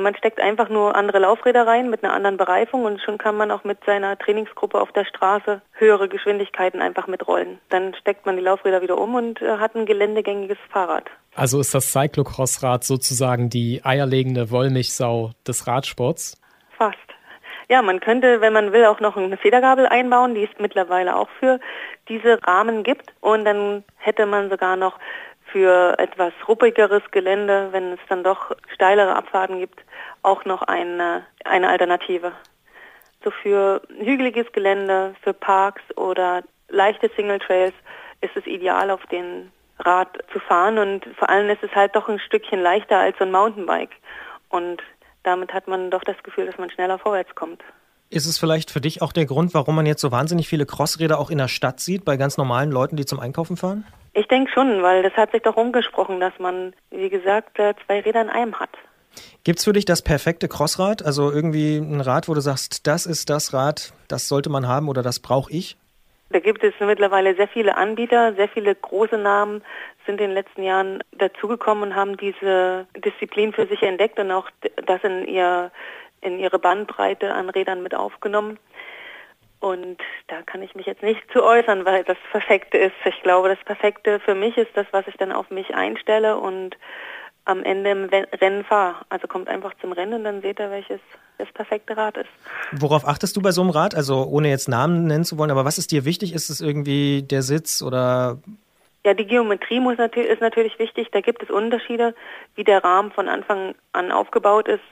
man 0.00 0.14
steckt 0.14 0.40
einfach 0.40 0.68
nur 0.68 0.94
andere 0.94 1.18
Laufräder 1.18 1.66
rein 1.66 1.90
mit 1.90 2.04
einer 2.04 2.12
anderen 2.12 2.36
Bereifung 2.36 2.84
und 2.84 3.00
schon 3.02 3.18
kann 3.18 3.36
man 3.36 3.50
auch 3.50 3.64
mit 3.64 3.78
seiner 3.84 4.16
Trainingsgruppe 4.16 4.80
auf 4.80 4.92
der 4.92 5.04
Straße 5.04 5.60
höhere 5.72 6.08
Geschwindigkeiten 6.08 6.80
einfach 6.80 7.08
mitrollen. 7.08 7.58
Dann 7.68 7.94
steckt 7.94 8.24
man 8.24 8.36
die 8.36 8.42
Laufräder 8.42 8.80
wieder 8.80 8.96
um 8.96 9.16
und 9.16 9.42
äh, 9.42 9.58
hat 9.58 9.74
ein 9.74 9.86
geländegängiges 9.86 10.58
Fahrrad. 10.70 11.04
Also 11.34 11.58
ist 11.58 11.74
das 11.74 11.92
Cyclocross-Rad 11.92 12.84
sozusagen 12.84 13.50
die 13.50 13.80
eierlegende 13.84 14.52
Wollmilchsau 14.52 15.32
des 15.46 15.66
Radsports? 15.66 16.40
Fast. 16.76 16.96
Ja, 17.68 17.82
man 17.82 18.00
könnte, 18.00 18.40
wenn 18.40 18.52
man 18.52 18.72
will, 18.72 18.86
auch 18.86 19.00
noch 19.00 19.16
eine 19.16 19.36
Federgabel 19.36 19.86
einbauen, 19.86 20.34
die 20.34 20.44
es 20.44 20.50
mittlerweile 20.58 21.16
auch 21.16 21.28
für 21.38 21.58
diese 22.08 22.42
Rahmen 22.46 22.82
gibt. 22.82 23.12
Und 23.20 23.44
dann 23.44 23.84
hätte 23.96 24.26
man 24.26 24.48
sogar 24.48 24.76
noch 24.76 24.98
für 25.52 25.98
etwas 25.98 26.32
ruppigeres 26.46 27.02
Gelände, 27.10 27.68
wenn 27.72 27.92
es 27.92 28.00
dann 28.08 28.22
doch 28.22 28.54
steilere 28.74 29.16
Abfahrten 29.16 29.58
gibt, 29.58 29.80
auch 30.22 30.44
noch 30.44 30.62
eine, 30.62 31.24
eine 31.44 31.68
Alternative. 31.68 32.32
So 33.24 33.30
für 33.30 33.82
hügeliges 33.98 34.50
Gelände, 34.52 35.14
für 35.22 35.32
Parks 35.32 35.82
oder 35.96 36.42
leichte 36.68 37.10
Single 37.16 37.40
Trails 37.40 37.74
ist 38.20 38.36
es 38.36 38.46
ideal, 38.46 38.90
auf 38.90 39.04
den 39.06 39.50
Rad 39.80 40.18
zu 40.32 40.40
fahren 40.40 40.78
und 40.78 41.06
vor 41.16 41.28
allem 41.30 41.48
ist 41.50 41.62
es 41.62 41.70
halt 41.74 41.94
doch 41.94 42.08
ein 42.08 42.18
Stückchen 42.18 42.60
leichter 42.60 42.98
als 42.98 43.16
so 43.18 43.24
ein 43.24 43.30
Mountainbike 43.30 43.94
und 44.48 44.82
damit 45.22 45.52
hat 45.52 45.68
man 45.68 45.90
doch 45.90 46.02
das 46.04 46.16
Gefühl, 46.22 46.46
dass 46.46 46.58
man 46.58 46.70
schneller 46.70 46.98
vorwärts 46.98 47.34
kommt. 47.34 47.62
Ist 48.10 48.26
es 48.26 48.38
vielleicht 48.38 48.70
für 48.70 48.80
dich 48.80 49.02
auch 49.02 49.12
der 49.12 49.26
Grund, 49.26 49.52
warum 49.52 49.76
man 49.76 49.84
jetzt 49.84 50.00
so 50.00 50.10
wahnsinnig 50.10 50.48
viele 50.48 50.64
Crossräder 50.64 51.18
auch 51.18 51.30
in 51.30 51.38
der 51.38 51.48
Stadt 51.48 51.78
sieht, 51.78 52.06
bei 52.06 52.16
ganz 52.16 52.38
normalen 52.38 52.70
Leuten, 52.70 52.96
die 52.96 53.04
zum 53.04 53.20
Einkaufen 53.20 53.58
fahren? 53.58 53.84
Ich 54.14 54.26
denke 54.28 54.50
schon, 54.50 54.82
weil 54.82 55.02
das 55.02 55.12
hat 55.12 55.32
sich 55.32 55.42
doch 55.42 55.56
umgesprochen, 55.56 56.18
dass 56.18 56.32
man, 56.38 56.72
wie 56.90 57.10
gesagt, 57.10 57.56
zwei 57.56 58.00
Räder 58.00 58.22
in 58.22 58.30
einem 58.30 58.58
hat. 58.58 58.70
Gibt 59.44 59.58
es 59.58 59.64
für 59.64 59.72
dich 59.72 59.84
das 59.84 60.02
perfekte 60.02 60.48
Crossrad? 60.48 61.04
Also 61.04 61.30
irgendwie 61.30 61.78
ein 61.78 62.00
Rad, 62.00 62.28
wo 62.28 62.34
du 62.34 62.40
sagst, 62.40 62.86
das 62.86 63.06
ist 63.06 63.30
das 63.30 63.52
Rad, 63.52 63.92
das 64.08 64.28
sollte 64.28 64.50
man 64.50 64.68
haben 64.68 64.88
oder 64.88 65.02
das 65.02 65.20
brauche 65.20 65.52
ich? 65.52 65.76
Da 66.30 66.40
gibt 66.40 66.62
es 66.62 66.74
mittlerweile 66.78 67.34
sehr 67.34 67.48
viele 67.48 67.76
Anbieter, 67.76 68.34
sehr 68.34 68.48
viele 68.48 68.74
große 68.74 69.16
Namen 69.16 69.62
sind 70.04 70.20
in 70.20 70.28
den 70.28 70.34
letzten 70.34 70.62
Jahren 70.62 71.02
dazugekommen 71.12 71.84
und 71.84 71.96
haben 71.96 72.16
diese 72.18 72.86
Disziplin 72.96 73.52
für 73.52 73.66
sich 73.66 73.82
entdeckt 73.82 74.18
und 74.18 74.30
auch 74.30 74.50
das 74.86 75.02
in, 75.04 75.26
ihr, 75.26 75.70
in 76.20 76.38
ihre 76.38 76.58
Bandbreite 76.58 77.32
an 77.32 77.48
Rädern 77.48 77.82
mit 77.82 77.94
aufgenommen. 77.94 78.58
Und 79.60 79.98
da 80.28 80.42
kann 80.42 80.62
ich 80.62 80.74
mich 80.74 80.86
jetzt 80.86 81.02
nicht 81.02 81.20
zu 81.32 81.42
äußern, 81.42 81.84
weil 81.84 82.04
das 82.04 82.18
Perfekte 82.30 82.78
ist. 82.78 82.94
Ich 83.04 83.22
glaube, 83.22 83.48
das 83.48 83.58
Perfekte 83.64 84.20
für 84.20 84.34
mich 84.34 84.56
ist 84.56 84.70
das, 84.74 84.86
was 84.92 85.06
ich 85.08 85.16
dann 85.16 85.32
auf 85.32 85.50
mich 85.50 85.74
einstelle 85.74 86.36
und 86.36 86.76
am 87.48 87.64
Ende 87.64 87.90
im 87.90 88.04
Rennen 88.04 88.64
fahre. 88.64 88.96
Also 89.08 89.26
kommt 89.26 89.48
einfach 89.48 89.72
zum 89.80 89.92
Rennen 89.92 90.14
und 90.14 90.24
dann 90.24 90.42
seht 90.42 90.60
ihr, 90.60 90.70
welches 90.70 91.00
das 91.38 91.50
perfekte 91.52 91.96
Rad 91.96 92.16
ist. 92.16 92.28
Worauf 92.72 93.06
achtest 93.06 93.36
du 93.36 93.42
bei 93.42 93.52
so 93.52 93.62
einem 93.62 93.70
Rad? 93.70 93.94
Also 93.94 94.24
ohne 94.24 94.48
jetzt 94.48 94.68
Namen 94.68 95.06
nennen 95.06 95.24
zu 95.24 95.38
wollen, 95.38 95.50
aber 95.50 95.64
was 95.64 95.78
ist 95.78 95.90
dir 95.90 96.04
wichtig? 96.04 96.34
Ist 96.34 96.50
es 96.50 96.60
irgendwie 96.60 97.22
der 97.22 97.42
Sitz 97.42 97.82
oder 97.82 98.38
ja, 99.04 99.14
die 99.14 99.26
Geometrie 99.26 99.80
muss 99.80 99.96
natürlich, 99.96 100.28
ist 100.28 100.42
natürlich 100.42 100.78
wichtig. 100.78 101.08
Da 101.12 101.20
gibt 101.20 101.42
es 101.42 101.50
Unterschiede, 101.50 102.14
wie 102.56 102.64
der 102.64 102.84
Rahmen 102.84 103.12
von 103.12 103.28
Anfang 103.28 103.74
an 103.92 104.12
aufgebaut 104.12 104.68
ist, 104.68 104.84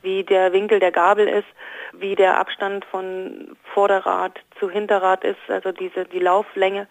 wie 0.00 0.22
der 0.22 0.52
Winkel 0.52 0.78
der 0.78 0.92
Gabel 0.92 1.28
ist, 1.28 1.48
wie 1.92 2.14
der 2.14 2.38
Abstand 2.38 2.84
von 2.86 3.56
Vorderrad 3.74 4.38
zu 4.58 4.70
Hinterrad 4.70 5.24
ist, 5.24 5.40
also 5.48 5.72
diese 5.72 6.04
die 6.04 6.20
Lauflänge. 6.20 6.86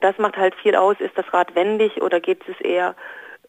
Das 0.00 0.18
macht 0.18 0.36
halt 0.36 0.54
viel 0.56 0.74
aus. 0.74 0.96
Ist 0.98 1.16
das 1.16 1.32
Rad 1.32 1.54
wendig 1.54 2.02
oder 2.02 2.20
geht 2.20 2.42
es 2.48 2.60
eher 2.60 2.94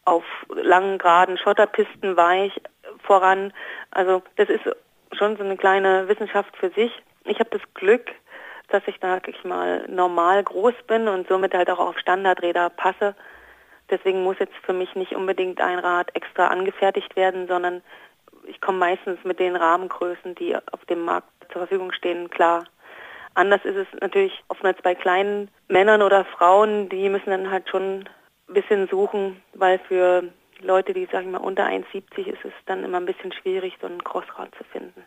auf 0.10 0.24
langen, 0.54 0.98
geraden 0.98 1.38
Schotterpisten 1.38 2.18
weich 2.18 2.60
voran? 3.04 3.54
Also 3.92 4.22
das 4.36 4.50
ist 4.50 4.64
schon 5.14 5.38
so 5.38 5.44
eine 5.44 5.58
kleine 5.58 6.08
Wissenschaft 6.08 6.56
für 6.58 6.70
sich. 6.72 6.92
Ich 7.26 7.40
habe 7.40 7.50
das 7.52 7.62
Glück, 7.74 8.12
dass 8.70 8.84
ich 8.88 9.00
da 9.00 9.16
wirklich 9.16 9.44
mal 9.44 9.86
normal 9.88 10.44
groß 10.44 10.76
bin 10.88 11.08
und 11.08 11.28
somit 11.28 11.54
halt 11.54 11.70
auch 11.70 11.80
auf 11.80 11.98
Standardräder 12.00 12.70
passe. 12.70 13.16
Deswegen 13.90 14.24
muss 14.24 14.38
jetzt 14.40 14.56
für 14.64 14.74
mich 14.74 14.96
nicht 14.96 15.14
unbedingt 15.14 15.60
ein 15.62 15.80
Rad 15.80 16.16
extra 16.16 16.48
angefertigt 16.48 17.16
werden, 17.16 17.48
sondern 17.48 17.82
ich 18.46 18.62
komme 18.62 18.78
meistens 18.78 19.24
mit 19.24 19.40
den 19.40 19.56
Rahmengrößen, 19.56 20.36
die 20.36 20.56
auf 20.56 20.86
dem 20.90 21.06
Markt 21.06 21.28
zur 21.52 21.62
Verfügung 21.62 21.92
stehen, 21.92 22.30
klar. 22.30 22.66
Anders 23.34 23.64
ist 23.64 23.76
es 23.76 23.88
natürlich 24.02 24.44
oftmals 24.48 24.82
bei 24.82 24.96
kleinen 24.96 25.50
Männern 25.68 26.02
oder 26.02 26.26
Frauen, 26.26 26.90
die 26.90 27.10
müssen 27.10 27.30
dann 27.30 27.52
halt 27.52 27.70
schon 27.70 28.08
ein 28.50 28.54
bisschen 28.54 28.88
suchen, 28.88 29.42
weil 29.54 29.80
für 29.80 30.24
Leute, 30.62 30.94
die, 30.94 31.08
sagen 31.12 31.32
wir 31.32 31.40
mal, 31.40 31.46
unter 31.46 31.66
1,70 31.66 32.28
ist 32.28 32.44
es 32.44 32.54
dann 32.66 32.84
immer 32.84 33.00
ein 33.00 33.06
bisschen 33.06 33.32
schwierig, 33.32 33.74
so 33.80 33.88
ein 33.88 34.04
Crossrad 34.04 34.54
zu 34.58 34.64
finden. 34.66 35.04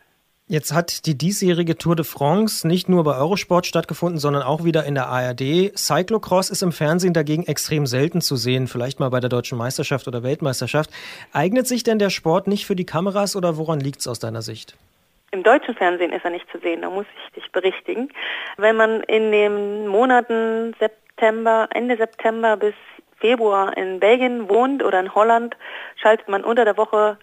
Jetzt 0.48 0.74
hat 0.74 1.07
die 1.07 1.16
diesjährige 1.16 1.78
Tour 1.78 1.96
de 1.96 2.05
France 2.05 2.66
nicht 2.66 2.88
nur 2.88 3.05
bei 3.05 3.16
Eurosport 3.16 3.64
stattgefunden, 3.64 4.18
sondern 4.18 4.42
auch 4.42 4.64
wieder 4.64 4.85
in 4.85 4.94
der 4.94 5.07
ARD. 5.07 5.72
Cyclocross 5.76 6.50
ist 6.50 6.62
im 6.62 6.72
Fernsehen 6.72 7.14
dagegen 7.14 7.44
extrem 7.44 7.87
selten 7.87 8.20
zu 8.20 8.37
sehen, 8.37 8.66
vielleicht 8.66 9.00
mal 9.00 9.09
bei 9.09 9.20
der 9.20 9.31
deutschen 9.31 9.57
Meisterschaft 9.57 10.09
oder 10.09 10.22
Weltmeisterschaft. 10.22 10.90
Eignet 11.33 11.66
sich 11.66 11.85
denn 11.85 11.98
der 11.98 12.11
Sport 12.11 12.48
nicht 12.48 12.66
für 12.66 12.76
die 12.76 12.85
Kameras 12.85 13.37
oder 13.37 13.57
woran 13.57 13.81
liegt 13.81 14.00
es 14.00 14.09
aus 14.09 14.18
deiner 14.18 14.42
Sicht? 14.42 14.76
Im 15.31 15.42
deutschen 15.42 15.74
Fernsehen 15.74 16.12
ist 16.12 16.24
er 16.24 16.31
nicht 16.31 16.50
zu 16.50 16.59
sehen, 16.59 16.83
da 16.83 16.90
muss 16.90 17.07
ich 17.24 17.42
dich 17.42 17.52
berichtigen. 17.52 18.11
Wenn 18.59 18.76
man 18.76 19.00
in 19.05 19.33
den 19.33 19.87
Monaten 19.87 20.74
September, 20.78 21.68
Ende 21.72 21.96
September 21.96 22.59
bis 22.59 22.74
Februar 23.22 23.74
in 23.76 24.00
Belgien 24.00 24.50
wohnt 24.50 24.82
oder 24.82 25.00
in 25.00 25.14
Holland, 25.14 25.56
schaltet 25.96 26.28
man 26.28 26.44
unter 26.44 26.66
der 26.66 26.76
Woche 26.76 27.16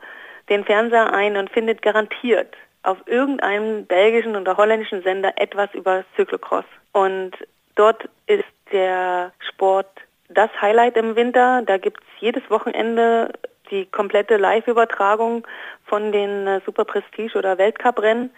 den 0.49 0.63
Fernseher 0.63 1.13
ein 1.13 1.37
und 1.37 1.51
findet 1.51 1.83
garantiert 1.83 2.55
auf 2.83 2.97
irgendeinem 3.05 3.85
belgischen 3.85 4.35
oder 4.35 4.57
holländischen 4.57 5.03
Sender 5.03 5.33
etwas 5.35 5.69
über 5.73 6.05
Cyclocross. 6.15 6.65
Und 6.93 7.31
dort 7.75 8.07
ist 8.25 8.45
der 8.71 9.31
Sport 9.47 9.89
das 10.29 10.49
Highlight 10.61 10.95
im 10.95 11.15
Winter. 11.15 11.61
Da 11.65 11.77
gibt 11.77 12.01
es 12.01 12.21
jedes 12.21 12.49
Wochenende 12.49 13.33
die 13.69 13.85
komplette 13.85 14.37
Live-Übertragung 14.37 15.45
von 15.85 16.11
den 16.11 16.47
äh, 16.47 16.61
Super 16.65 16.85
Prestige 16.85 17.37
oder 17.37 17.57
Weltcup-Rennen. 17.57 18.31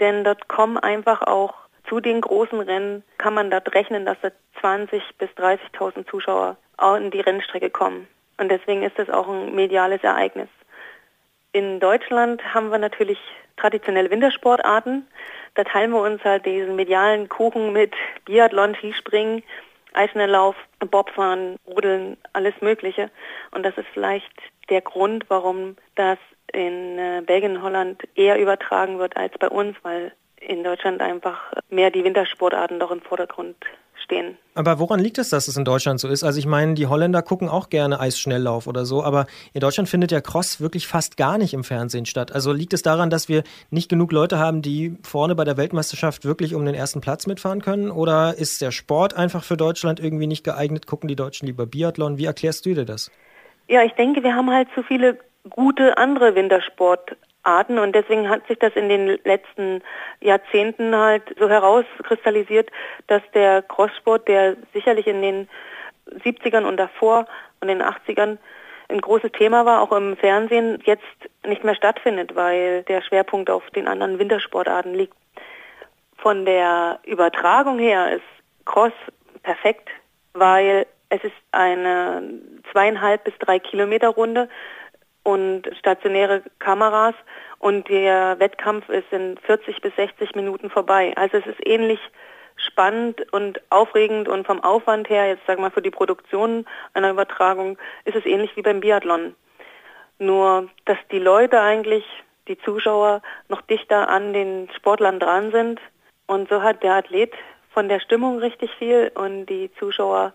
Denn 0.00 0.24
dort 0.24 0.48
kommen 0.48 0.78
einfach 0.78 1.22
auch 1.22 1.54
zu 1.88 2.00
den 2.00 2.20
großen 2.20 2.60
Rennen, 2.60 3.02
kann 3.18 3.34
man 3.34 3.50
dort 3.50 3.74
rechnen, 3.74 4.04
dass 4.04 4.18
da 4.22 4.30
20.000 4.60 5.00
bis 5.18 5.30
30.000 5.30 6.08
Zuschauer 6.08 6.56
in 6.98 7.10
die 7.10 7.20
Rennstrecke 7.20 7.70
kommen. 7.70 8.06
Und 8.38 8.48
deswegen 8.48 8.82
ist 8.82 8.98
das 8.98 9.10
auch 9.10 9.28
ein 9.28 9.54
mediales 9.54 10.02
Ereignis. 10.02 10.48
In 11.52 11.80
Deutschland 11.80 12.42
haben 12.54 12.70
wir 12.70 12.78
natürlich 12.78 13.18
traditionelle 13.56 14.10
Wintersportarten. 14.10 15.06
Da 15.54 15.64
teilen 15.64 15.90
wir 15.90 16.00
uns 16.00 16.24
halt 16.24 16.46
diesen 16.46 16.76
medialen 16.76 17.28
Kuchen 17.28 17.72
mit 17.72 17.94
Biathlon, 18.24 18.74
Skispringen, 18.74 19.42
Eisschnelllauf, 19.92 20.56
Bobfahren, 20.78 21.56
Rudeln, 21.66 22.16
alles 22.32 22.54
Mögliche. 22.60 23.10
Und 23.50 23.64
das 23.64 23.76
ist 23.76 23.88
vielleicht 23.92 24.32
der 24.70 24.80
Grund, 24.80 25.26
warum 25.28 25.76
das 25.94 26.18
in 26.52 26.98
äh, 26.98 27.22
Belgien 27.24 27.62
Holland 27.62 28.02
eher 28.14 28.38
übertragen 28.38 28.98
wird 28.98 29.16
als 29.16 29.36
bei 29.38 29.48
uns, 29.48 29.76
weil 29.82 30.12
in 30.46 30.64
Deutschland 30.64 31.00
einfach 31.00 31.52
mehr 31.70 31.90
die 31.90 32.04
Wintersportarten 32.04 32.78
doch 32.78 32.90
im 32.90 33.00
Vordergrund 33.00 33.56
stehen. 34.02 34.36
Aber 34.54 34.78
woran 34.78 35.00
liegt 35.00 35.18
es, 35.18 35.30
dass 35.30 35.48
es 35.48 35.56
in 35.56 35.64
Deutschland 35.64 36.00
so 36.00 36.08
ist? 36.08 36.24
Also 36.24 36.38
ich 36.38 36.46
meine, 36.46 36.74
die 36.74 36.86
Holländer 36.86 37.22
gucken 37.22 37.48
auch 37.48 37.70
gerne 37.70 38.00
Eisschnelllauf 38.00 38.66
oder 38.66 38.84
so, 38.84 39.02
aber 39.02 39.26
in 39.52 39.60
Deutschland 39.60 39.88
findet 39.88 40.10
der 40.10 40.20
Cross 40.20 40.60
wirklich 40.60 40.86
fast 40.86 41.16
gar 41.16 41.38
nicht 41.38 41.54
im 41.54 41.64
Fernsehen 41.64 42.06
statt. 42.06 42.32
Also 42.32 42.52
liegt 42.52 42.72
es 42.72 42.82
daran, 42.82 43.10
dass 43.10 43.28
wir 43.28 43.44
nicht 43.70 43.88
genug 43.88 44.12
Leute 44.12 44.38
haben, 44.38 44.62
die 44.62 44.96
vorne 45.02 45.34
bei 45.34 45.44
der 45.44 45.56
Weltmeisterschaft 45.56 46.24
wirklich 46.24 46.54
um 46.54 46.64
den 46.64 46.74
ersten 46.74 47.00
Platz 47.00 47.26
mitfahren 47.26 47.62
können? 47.62 47.90
Oder 47.90 48.34
ist 48.36 48.60
der 48.60 48.72
Sport 48.72 49.14
einfach 49.14 49.44
für 49.44 49.56
Deutschland 49.56 50.00
irgendwie 50.00 50.26
nicht 50.26 50.44
geeignet? 50.44 50.86
Gucken 50.86 51.08
die 51.08 51.16
Deutschen 51.16 51.46
lieber 51.46 51.66
Biathlon? 51.66 52.18
Wie 52.18 52.26
erklärst 52.26 52.66
du 52.66 52.74
dir 52.74 52.84
das? 52.84 53.10
Ja, 53.68 53.82
ich 53.82 53.92
denke, 53.92 54.22
wir 54.22 54.34
haben 54.34 54.50
halt 54.50 54.68
zu 54.74 54.82
viele 54.82 55.18
gute 55.48 55.96
andere 55.96 56.34
Wintersport 56.34 57.16
Arten 57.42 57.78
und 57.78 57.94
deswegen 57.94 58.28
hat 58.28 58.46
sich 58.46 58.58
das 58.58 58.74
in 58.74 58.88
den 58.88 59.18
letzten 59.24 59.82
Jahrzehnten 60.20 60.94
halt 60.96 61.22
so 61.38 61.48
herauskristallisiert, 61.48 62.70
dass 63.08 63.22
der 63.34 63.62
Crosssport, 63.62 64.28
der 64.28 64.56
sicherlich 64.72 65.06
in 65.06 65.22
den 65.22 65.48
70ern 66.24 66.64
und 66.64 66.76
davor 66.76 67.26
und 67.60 67.68
den 67.68 67.82
80ern 67.82 68.38
ein 68.88 69.00
großes 69.00 69.32
Thema 69.32 69.64
war, 69.64 69.80
auch 69.80 69.92
im 69.92 70.16
Fernsehen, 70.16 70.80
jetzt 70.84 71.02
nicht 71.46 71.64
mehr 71.64 71.74
stattfindet, 71.74 72.34
weil 72.34 72.82
der 72.84 73.02
Schwerpunkt 73.02 73.50
auf 73.50 73.68
den 73.70 73.88
anderen 73.88 74.18
Wintersportarten 74.18 74.94
liegt. 74.94 75.14
Von 76.18 76.44
der 76.44 77.00
Übertragung 77.04 77.78
her 77.78 78.12
ist 78.16 78.66
Cross 78.66 78.92
perfekt, 79.42 79.88
weil 80.34 80.86
es 81.08 81.22
ist 81.24 81.34
eine 81.50 82.22
zweieinhalb 82.70 83.24
bis 83.24 83.34
drei 83.38 83.58
Kilometer 83.58 84.08
Runde 84.08 84.48
und 85.22 85.70
stationäre 85.78 86.42
Kameras 86.58 87.14
und 87.58 87.88
der 87.88 88.38
Wettkampf 88.38 88.88
ist 88.88 89.12
in 89.12 89.38
40 89.38 89.80
bis 89.80 89.94
60 89.96 90.34
Minuten 90.34 90.70
vorbei. 90.70 91.12
Also 91.16 91.38
es 91.38 91.46
ist 91.46 91.66
ähnlich 91.66 92.00
spannend 92.56 93.32
und 93.32 93.60
aufregend 93.70 94.28
und 94.28 94.46
vom 94.46 94.62
Aufwand 94.62 95.08
her, 95.08 95.28
jetzt 95.28 95.46
sagen 95.46 95.60
wir 95.60 95.68
mal 95.68 95.70
für 95.70 95.82
die 95.82 95.90
Produktion 95.90 96.66
einer 96.94 97.10
Übertragung, 97.10 97.78
ist 98.04 98.16
es 98.16 98.26
ähnlich 98.26 98.56
wie 98.56 98.62
beim 98.62 98.80
Biathlon. 98.80 99.34
Nur, 100.18 100.68
dass 100.84 100.98
die 101.10 101.18
Leute 101.18 101.60
eigentlich, 101.60 102.04
die 102.48 102.58
Zuschauer, 102.58 103.22
noch 103.48 103.62
dichter 103.62 104.08
an 104.08 104.32
den 104.32 104.68
Sportlern 104.76 105.20
dran 105.20 105.50
sind. 105.52 105.80
Und 106.26 106.48
so 106.48 106.62
hat 106.62 106.82
der 106.82 106.94
Athlet 106.94 107.32
von 107.72 107.88
der 107.88 108.00
Stimmung 108.00 108.38
richtig 108.38 108.70
viel 108.78 109.10
und 109.14 109.46
die 109.46 109.70
Zuschauer 109.78 110.32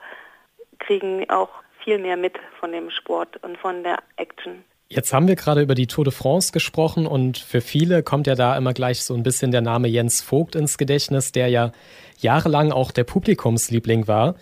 kriegen 0.79 1.29
auch 1.29 1.49
viel 1.83 1.99
mehr 1.99 2.17
mit 2.17 2.37
von 2.59 2.71
dem 2.71 2.89
Sport 2.89 3.37
und 3.43 3.57
von 3.57 3.83
der 3.83 3.99
Action. 4.17 4.63
Jetzt 4.89 5.13
haben 5.13 5.27
wir 5.27 5.35
gerade 5.35 5.61
über 5.61 5.75
die 5.75 5.87
Tour 5.87 6.05
de 6.05 6.13
France 6.13 6.53
gesprochen 6.53 7.07
und 7.07 7.37
für 7.37 7.59
viele 7.59 8.03
kommt 8.03 8.25
ja 8.25 8.35
da 8.35 8.55
immer 8.55 8.73
gleich 8.73 9.03
so 9.03 9.15
ein 9.15 9.23
bisschen 9.23 9.51
der 9.51 9.59
Name 9.59 9.89
Jens 9.89 10.21
Vogt 10.21 10.55
ins 10.55 10.77
Gedächtnis, 10.77 11.33
der 11.33 11.49
ja 11.49 11.71
jahrelang 12.19 12.71
auch 12.71 12.91
der 12.91 13.03
Publikumsliebling 13.03 14.07
war. 14.07 14.35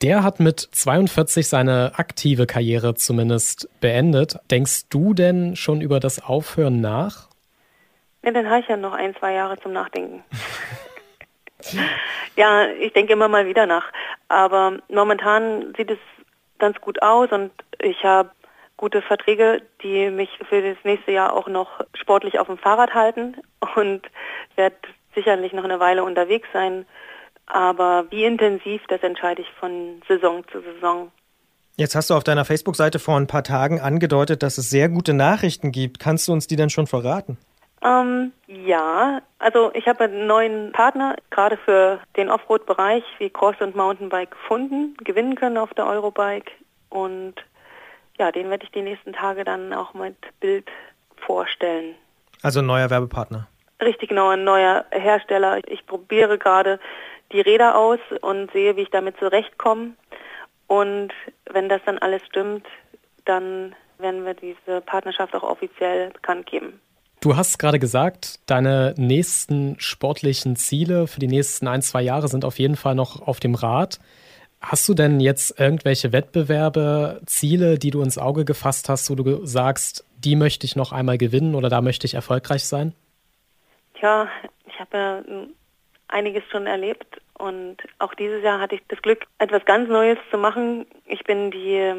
Der 0.00 0.22
hat 0.22 0.38
mit 0.38 0.60
42 0.60 1.48
seine 1.48 1.92
aktive 1.96 2.46
Karriere 2.46 2.94
zumindest 2.94 3.68
beendet. 3.80 4.38
Denkst 4.52 4.88
du 4.88 5.14
denn 5.14 5.56
schon 5.56 5.80
über 5.80 5.98
das 5.98 6.22
Aufhören 6.22 6.80
nach? 6.80 7.28
Ja, 8.22 8.30
dann 8.30 8.48
habe 8.48 8.60
ich 8.60 8.68
ja 8.68 8.76
noch 8.76 8.92
ein, 8.92 9.16
zwei 9.16 9.32
Jahre 9.32 9.58
zum 9.58 9.72
Nachdenken. 9.72 10.22
ja, 12.36 12.68
ich 12.68 12.92
denke 12.92 13.14
immer 13.14 13.26
mal 13.26 13.46
wieder 13.46 13.66
nach. 13.66 13.86
Aber 14.28 14.78
momentan 14.88 15.74
sieht 15.76 15.90
es 15.90 15.98
ganz 16.60 16.80
gut 16.80 17.02
aus 17.02 17.32
und 17.32 17.50
ich 17.80 18.04
habe 18.04 18.30
gute 18.78 19.02
Verträge, 19.02 19.60
die 19.82 20.08
mich 20.08 20.30
für 20.48 20.62
das 20.62 20.78
nächste 20.84 21.12
Jahr 21.12 21.34
auch 21.34 21.48
noch 21.48 21.68
sportlich 21.92 22.38
auf 22.38 22.46
dem 22.46 22.56
Fahrrad 22.56 22.94
halten 22.94 23.36
und 23.76 24.02
werde 24.56 24.76
sicherlich 25.14 25.52
noch 25.52 25.64
eine 25.64 25.80
Weile 25.80 26.04
unterwegs 26.04 26.48
sein. 26.54 26.86
Aber 27.46 28.06
wie 28.10 28.24
intensiv, 28.24 28.80
das 28.88 29.02
entscheide 29.02 29.42
ich 29.42 29.48
von 29.60 30.00
Saison 30.08 30.42
zu 30.50 30.60
Saison. 30.60 31.10
Jetzt 31.76 31.94
hast 31.94 32.10
du 32.10 32.14
auf 32.14 32.24
deiner 32.24 32.44
Facebook-Seite 32.44 32.98
vor 32.98 33.16
ein 33.16 33.26
paar 33.26 33.44
Tagen 33.44 33.80
angedeutet, 33.80 34.42
dass 34.42 34.58
es 34.58 34.70
sehr 34.70 34.88
gute 34.88 35.12
Nachrichten 35.12 35.70
gibt. 35.70 35.98
Kannst 35.98 36.26
du 36.28 36.32
uns 36.32 36.46
die 36.46 36.56
denn 36.56 36.70
schon 36.70 36.86
verraten? 36.86 37.38
Ähm, 37.82 38.32
ja, 38.46 39.22
also 39.38 39.70
ich 39.74 39.86
habe 39.86 40.04
einen 40.04 40.26
neuen 40.26 40.72
Partner 40.72 41.16
gerade 41.30 41.56
für 41.56 42.00
den 42.16 42.30
Offroad-Bereich 42.30 43.04
wie 43.18 43.30
Cross 43.30 43.56
und 43.60 43.76
Mountainbike 43.76 44.32
gefunden, 44.32 44.96
gewinnen 45.04 45.36
können 45.36 45.56
auf 45.56 45.72
der 45.74 45.86
Eurobike 45.86 46.50
und 46.90 47.34
ja, 48.18 48.32
den 48.32 48.50
werde 48.50 48.64
ich 48.64 48.72
die 48.72 48.82
nächsten 48.82 49.12
Tage 49.12 49.44
dann 49.44 49.72
auch 49.72 49.94
mit 49.94 50.16
Bild 50.40 50.68
vorstellen. 51.16 51.94
Also 52.42 52.60
ein 52.60 52.66
neuer 52.66 52.90
Werbepartner. 52.90 53.48
Richtig 53.80 54.08
genau, 54.08 54.28
ein 54.28 54.44
neuer 54.44 54.84
Hersteller. 54.90 55.60
Ich 55.66 55.86
probiere 55.86 56.38
gerade 56.38 56.80
die 57.32 57.40
Räder 57.40 57.76
aus 57.76 58.00
und 58.20 58.50
sehe, 58.52 58.76
wie 58.76 58.82
ich 58.82 58.90
damit 58.90 59.16
zurechtkomme. 59.18 59.92
Und 60.66 61.12
wenn 61.50 61.68
das 61.68 61.80
dann 61.86 61.98
alles 61.98 62.22
stimmt, 62.26 62.66
dann 63.24 63.74
werden 63.98 64.24
wir 64.24 64.34
diese 64.34 64.80
Partnerschaft 64.80 65.34
auch 65.34 65.42
offiziell 65.42 66.10
bekannt 66.10 66.46
geben. 66.46 66.80
Du 67.20 67.36
hast 67.36 67.58
gerade 67.58 67.80
gesagt, 67.80 68.38
deine 68.46 68.94
nächsten 68.96 69.74
sportlichen 69.80 70.54
Ziele 70.54 71.08
für 71.08 71.18
die 71.18 71.26
nächsten 71.26 71.66
ein, 71.66 71.82
zwei 71.82 72.00
Jahre 72.02 72.28
sind 72.28 72.44
auf 72.44 72.58
jeden 72.58 72.76
Fall 72.76 72.94
noch 72.94 73.26
auf 73.26 73.40
dem 73.40 73.56
Rad. 73.56 73.98
Hast 74.60 74.88
du 74.88 74.94
denn 74.94 75.20
jetzt 75.20 75.58
irgendwelche 75.60 76.12
Wettbewerbe, 76.12 77.20
Ziele, 77.26 77.78
die 77.78 77.90
du 77.90 78.02
ins 78.02 78.18
Auge 78.18 78.44
gefasst 78.44 78.88
hast, 78.88 79.08
wo 79.10 79.14
du 79.14 79.46
sagst, 79.46 80.04
die 80.16 80.34
möchte 80.34 80.66
ich 80.66 80.74
noch 80.74 80.92
einmal 80.92 81.16
gewinnen 81.16 81.54
oder 81.54 81.68
da 81.68 81.80
möchte 81.80 82.06
ich 82.06 82.14
erfolgreich 82.14 82.64
sein? 82.64 82.92
Tja, 83.94 84.28
ich 84.66 84.78
habe 84.80 84.96
ja 84.96 85.22
einiges 86.08 86.42
schon 86.50 86.66
erlebt 86.66 87.20
und 87.38 87.76
auch 87.98 88.14
dieses 88.14 88.42
Jahr 88.42 88.60
hatte 88.60 88.74
ich 88.74 88.82
das 88.88 89.00
Glück, 89.00 89.26
etwas 89.38 89.64
ganz 89.64 89.88
Neues 89.88 90.18
zu 90.30 90.38
machen. 90.38 90.86
Ich 91.06 91.22
bin 91.24 91.50
die 91.52 91.94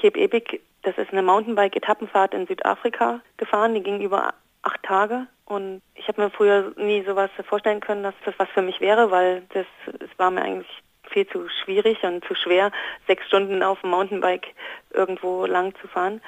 Cape 0.00 0.20
Epic, 0.20 0.60
das 0.82 0.98
ist 0.98 1.10
eine 1.12 1.22
Mountainbike-Etappenfahrt 1.22 2.34
in 2.34 2.46
Südafrika 2.46 3.20
gefahren, 3.38 3.74
die 3.74 3.82
ging 3.82 4.02
über 4.02 4.34
acht 4.62 4.82
Tage 4.82 5.26
und 5.46 5.80
ich 5.94 6.08
habe 6.08 6.22
mir 6.22 6.30
früher 6.30 6.72
nie 6.76 7.02
sowas 7.04 7.30
vorstellen 7.48 7.80
können, 7.80 8.02
dass 8.02 8.14
das 8.24 8.34
was 8.38 8.48
für 8.50 8.62
mich 8.62 8.80
wäre, 8.80 9.10
weil 9.10 9.42
das 9.54 9.66
es 9.86 10.18
war 10.18 10.30
mir 10.30 10.42
eigentlich 10.42 10.68
viel 11.10 11.26
zu 11.26 11.48
schwierig 11.62 12.02
und 12.02 12.24
zu 12.24 12.34
schwer, 12.34 12.70
sechs 13.06 13.26
Stunden 13.26 13.62
auf 13.62 13.80
dem 13.80 13.90
Mountainbike 13.90 14.54
irgendwo 14.90 15.46
lang 15.46 15.74
zu 15.80 15.88
fahren. 15.88 16.20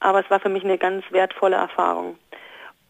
Aber 0.00 0.20
es 0.20 0.30
war 0.30 0.40
für 0.40 0.48
mich 0.48 0.64
eine 0.64 0.78
ganz 0.78 1.04
wertvolle 1.10 1.56
Erfahrung. 1.56 2.18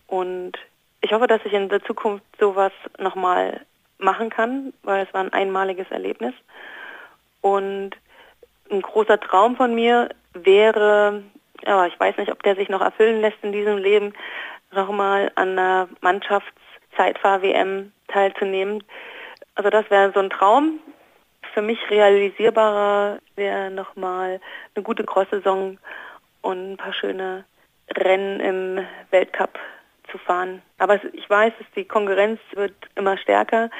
Und 0.07 0.53
ich 1.01 1.12
hoffe, 1.12 1.26
dass 1.26 1.45
ich 1.45 1.53
in 1.53 1.68
der 1.68 1.82
Zukunft 1.84 2.24
sowas 2.39 2.72
nochmal 2.99 3.64
machen 3.99 4.30
kann, 4.30 4.72
weil 4.82 5.07
es 5.07 5.14
war 5.14 5.22
ein 5.22 5.32
einmaliges 5.32 5.91
Erlebnis. 5.91 6.34
Und 7.41 7.91
ein 8.70 8.82
großer 8.82 9.18
Traum 9.20 9.57
von 9.57 9.74
mir 9.74 10.11
wäre, 10.34 11.22
ja, 11.64 11.86
ich 11.86 11.99
weiß 11.99 12.16
nicht, 12.16 12.30
ob 12.32 12.43
der 12.43 12.57
sich 12.57 12.68
noch 12.68 12.80
erfüllen 12.80 13.20
lässt 13.20 13.39
in 13.43 13.53
diesem 13.53 13.78
Leben, 13.78 14.12
nochmal 14.72 15.32
an 15.34 15.59
einer 15.59 15.89
Mannschaftszeitfahr-WM 16.01 17.93
teilzunehmen. 18.09 18.84
Also 19.55 19.70
das 19.70 19.91
wäre 19.91 20.12
so 20.12 20.20
ein 20.20 20.30
Traum. 20.30 20.80
Für 21.59 21.62
mich 21.62 21.90
realisierbarer 21.90 23.18
wäre 23.34 23.72
nochmal 23.72 24.38
eine 24.76 24.84
gute 24.84 25.02
Cross-Saison 25.02 25.76
und 26.40 26.70
ein 26.72 26.76
paar 26.76 26.92
schöne 26.92 27.46
Rennen 27.90 28.38
im 28.38 28.86
Weltcup 29.11 29.59
zu 30.09 30.18
fahren. 30.18 30.62
Aber 30.78 31.02
ich 31.12 31.28
weiß, 31.28 31.52
dass 31.59 31.66
die 31.74 31.84
Konkurrenz 31.84 32.38
wird 32.52 32.76
immer 32.94 33.18
stärker. 33.18 33.70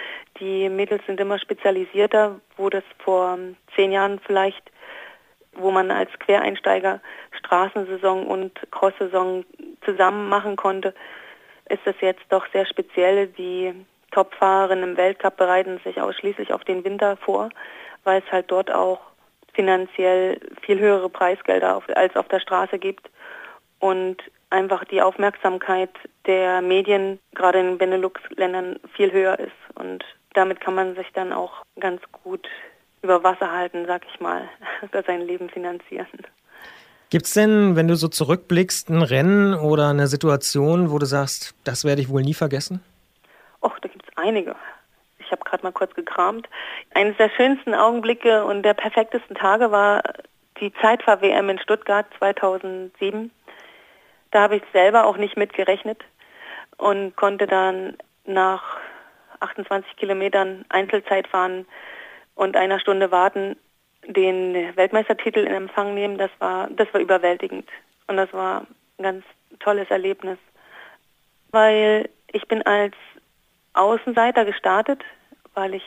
Die 0.41 0.69
Mädels 0.69 1.07
sind 1.07 1.21
immer 1.21 1.39
spezialisierter, 1.39 2.41
wo 2.57 2.69
das 2.69 2.83
vor 2.99 3.39
zehn 3.77 3.93
Jahren 3.93 4.19
vielleicht, 4.27 4.73
wo 5.53 5.71
man 5.71 5.93
als 5.93 6.11
Quereinsteiger 6.19 7.01
Straßensaison 7.31 8.27
und 8.27 8.59
Cross-Saison 8.73 9.45
zusammen 9.85 10.29
machen 10.29 10.57
konnte, 10.57 10.95
ist 11.69 11.83
das 11.85 11.95
jetzt 12.01 12.25
doch 12.31 12.45
sehr 12.53 12.67
speziell. 12.67 13.29
Die 13.29 13.73
Topfahrerinnen 14.19 14.91
im 14.91 14.97
Weltcup 14.97 15.37
bereiten 15.37 15.79
sich 15.85 16.01
ausschließlich 16.01 16.53
auf 16.53 16.65
den 16.65 16.83
Winter 16.83 17.17
vor, 17.19 17.51
weil 18.03 18.21
es 18.21 18.33
halt 18.33 18.51
dort 18.51 18.69
auch 18.69 18.99
finanziell 19.55 20.41
viel 20.63 20.81
höhere 20.81 21.09
Preisgelder 21.09 21.81
als 21.95 22.17
auf 22.17 22.27
der 22.27 22.41
Straße 22.41 22.81
gibt 22.81 23.09
und 23.79 24.17
einfach 24.51 24.85
die 24.85 25.03
Aufmerksamkeit 25.03 25.91
der 26.27 26.63
Medien 26.63 27.21
gerade 27.37 27.61
in 27.61 27.67
den 27.67 27.79
Benelux-Ländern 27.79 28.81
viel 28.93 29.13
höher 29.13 29.39
ist 29.39 29.77
und 29.77 30.05
damit 30.35 30.61
kann 30.61 30.75
man 30.75 30.97
sich 30.97 31.07
dann 31.15 31.33
auch 31.33 31.63
ganz 31.79 32.03
gut 32.25 32.49
über 33.03 33.23
Wasser 33.23 33.53
halten, 33.53 33.85
sag 33.87 34.03
ich 34.13 34.19
mal, 34.19 34.49
für 34.91 35.05
sein 35.07 35.21
Leben 35.21 35.49
finanzieren. 35.49 36.09
Gibt 37.11 37.27
es 37.27 37.35
denn, 37.35 37.77
wenn 37.77 37.87
du 37.87 37.95
so 37.95 38.09
zurückblickst, 38.09 38.91
ein 38.91 39.03
Rennen 39.03 39.55
oder 39.55 39.89
eine 39.91 40.09
Situation, 40.09 40.91
wo 40.91 40.99
du 40.99 41.07
sagst, 41.07 41.55
das 41.63 41.85
werde 41.85 42.03
ich 42.03 42.09
wohl 42.09 42.23
nie 42.23 42.35
vergessen? 42.35 42.83
Och, 43.61 43.79
da 43.81 43.89
gibt 43.89 44.07
es 44.09 44.17
einige. 44.17 44.55
Ich 45.19 45.31
habe 45.33 45.45
gerade 45.45 45.63
mal 45.63 45.73
kurz 45.73 45.95
gekramt. 45.95 46.49
Eines 46.95 47.17
der 47.17 47.31
schönsten 47.31 47.75
Augenblicke 47.75 48.45
und 48.45 48.63
der 48.63 48.75
perfektesten 48.75 49.35
Tage 49.35 49.71
war 49.71 50.03
die 50.61 50.73
Zeitfahr-WM 50.75 51.49
in 51.51 51.59
Stuttgart 51.59 52.07
2007. 52.19 53.31
Da 54.31 54.43
habe 54.43 54.57
ich 54.57 54.63
selber 54.73 55.07
auch 55.07 55.17
nicht 55.17 55.37
mitgerechnet 55.37 56.05
und 56.77 57.17
konnte 57.17 57.47
dann 57.47 57.97
nach 58.25 58.77
28 59.41 59.97
Kilometern 59.97 60.65
Einzelzeit 60.69 61.27
fahren 61.29 61.67
und 62.35 62.57
einer 62.57 62.81
Stunde 62.81 63.11
warten 63.11 63.57
den 64.07 64.77
Weltmeistertitel 64.77 65.41
in 65.41 65.53
Empfang 65.53 65.95
nehmen, 65.95 66.19
das 66.19 66.31
war, 66.39 66.69
das 66.71 66.93
war 66.93 67.01
überwältigend. 67.01 67.69
Und 68.07 68.17
das 68.17 68.33
war 68.33 68.67
ein 68.99 69.03
ganz 69.03 69.25
tolles 69.61 69.91
Erlebnis. 69.91 70.39
Weil 71.51 72.09
ich 72.33 72.47
bin 72.49 72.63
als 72.63 72.95
Außenseiter 73.79 74.45
gestartet, 74.45 75.03
weil 75.55 75.75
ich 75.75 75.85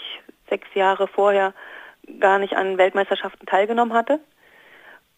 sechs 0.50 0.68
Jahre 0.74 1.08
vorher 1.08 1.54
gar 2.20 2.40
nicht 2.40 2.56
an 2.56 2.78
Weltmeisterschaften 2.78 3.46
teilgenommen 3.46 3.94
hatte. 3.94 4.20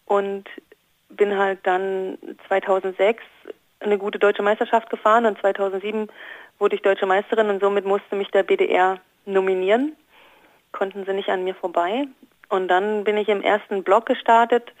Und 0.06 0.48
bin 1.08 1.38
halt 1.38 1.60
dann 1.62 2.18
2006 2.48 3.22
eine 3.80 3.98
gute 3.98 4.18
deutsche 4.18 4.42
Meisterschaft 4.42 4.90
gefahren 4.90 5.26
und 5.26 5.38
2007 5.40 6.08
wurde 6.58 6.76
ich 6.76 6.82
deutsche 6.82 7.06
Meisterin 7.06 7.48
und 7.48 7.60
somit 7.60 7.84
musste 7.84 8.16
mich 8.16 8.30
der 8.30 8.42
BDR 8.42 8.98
nominieren. 9.24 9.96
Konnten 10.72 11.04
sie 11.04 11.12
nicht 11.12 11.28
an 11.28 11.44
mir 11.44 11.54
vorbei. 11.54 12.06
Und 12.48 12.68
dann 12.68 13.04
bin 13.04 13.16
ich 13.16 13.28
im 13.28 13.42
ersten 13.42 13.82
Block 13.82 14.06
gestartet 14.06 14.72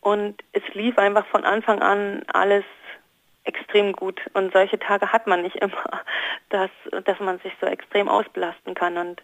und 0.00 0.42
es 0.52 0.62
lief 0.74 0.98
einfach 0.98 1.26
von 1.26 1.44
Anfang 1.44 1.80
an 1.80 2.22
alles 2.32 2.64
extrem 3.44 3.92
gut. 3.92 4.20
Und 4.34 4.52
solche 4.52 4.78
Tage 4.78 5.12
hat 5.12 5.26
man 5.26 5.42
nicht 5.42 5.56
immer, 5.62 6.02
dass, 6.50 6.70
dass 7.04 7.18
man 7.20 7.38
sich 7.40 7.52
so 7.60 7.66
extrem 7.66 8.08
ausbelasten 8.08 8.74
kann. 8.74 8.96
Und 8.96 9.22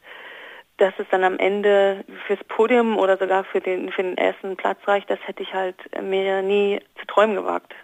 dass 0.79 0.95
es 0.99 1.07
dann 1.11 1.25
am 1.25 1.39
Ende 1.39 2.05
fürs 2.27 2.43
Podium 2.45 2.97
oder 2.99 3.17
sogar 3.17 3.45
für 3.45 3.61
den, 3.61 3.91
für 3.91 4.03
den 4.03 4.17
ersten 4.17 4.57
Platz 4.57 4.79
reicht, 4.87 5.11
das 5.11 5.19
hätte 5.27 5.43
ich 5.43 5.53
halt 5.53 5.77
mir 6.01 6.41
nie 6.43 6.81
zu 7.01 7.07
träumen 7.07 7.35
gewagt. 7.35 7.75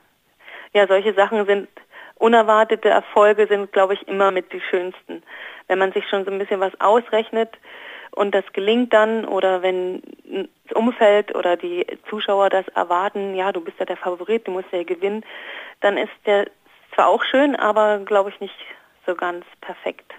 Ja, 0.73 0.87
solche 0.87 1.13
Sachen 1.15 1.45
sind 1.47 1.69
unerwartete 2.17 2.89
Erfolge 2.89 3.47
sind, 3.49 3.73
glaube 3.73 3.95
ich, 3.95 4.07
immer 4.07 4.31
mit 4.31 4.53
die 4.53 4.61
schönsten. 4.61 5.23
Wenn 5.67 5.79
man 5.79 5.93
sich 5.93 6.09
schon 6.09 6.25
so 6.25 6.31
ein 6.31 6.39
bisschen 6.39 6.61
was 6.61 6.73
ausrechnet, 6.81 7.51
und 8.15 8.35
das 8.35 8.45
gelingt 8.53 8.93
dann 8.93 9.25
oder 9.25 9.63
wenn 9.63 10.03
das 10.65 10.77
Umfeld 10.77 11.35
oder 11.35 11.57
die 11.57 11.87
Zuschauer 12.09 12.51
das 12.51 12.67
erwarten, 12.69 13.35
ja, 13.35 13.53
du 13.53 13.61
bist 13.61 13.79
ja 13.79 13.87
der 13.87 13.97
Favorit, 13.97 14.47
du 14.47 14.53
musst 14.53 14.73
ja 14.73 14.83
gewinnen, 14.83 15.25
dann 15.81 15.97
ist 15.97 16.13
der 16.27 16.47
zwar 16.95 17.09
auch 17.09 17.25
schön, 17.25 17.57
aber 17.57 17.99
glaube 17.99 18.31
ich 18.31 18.41
nicht 18.41 18.55
so 19.07 19.15
ganz 19.15 19.45
perfekt. 19.61 20.13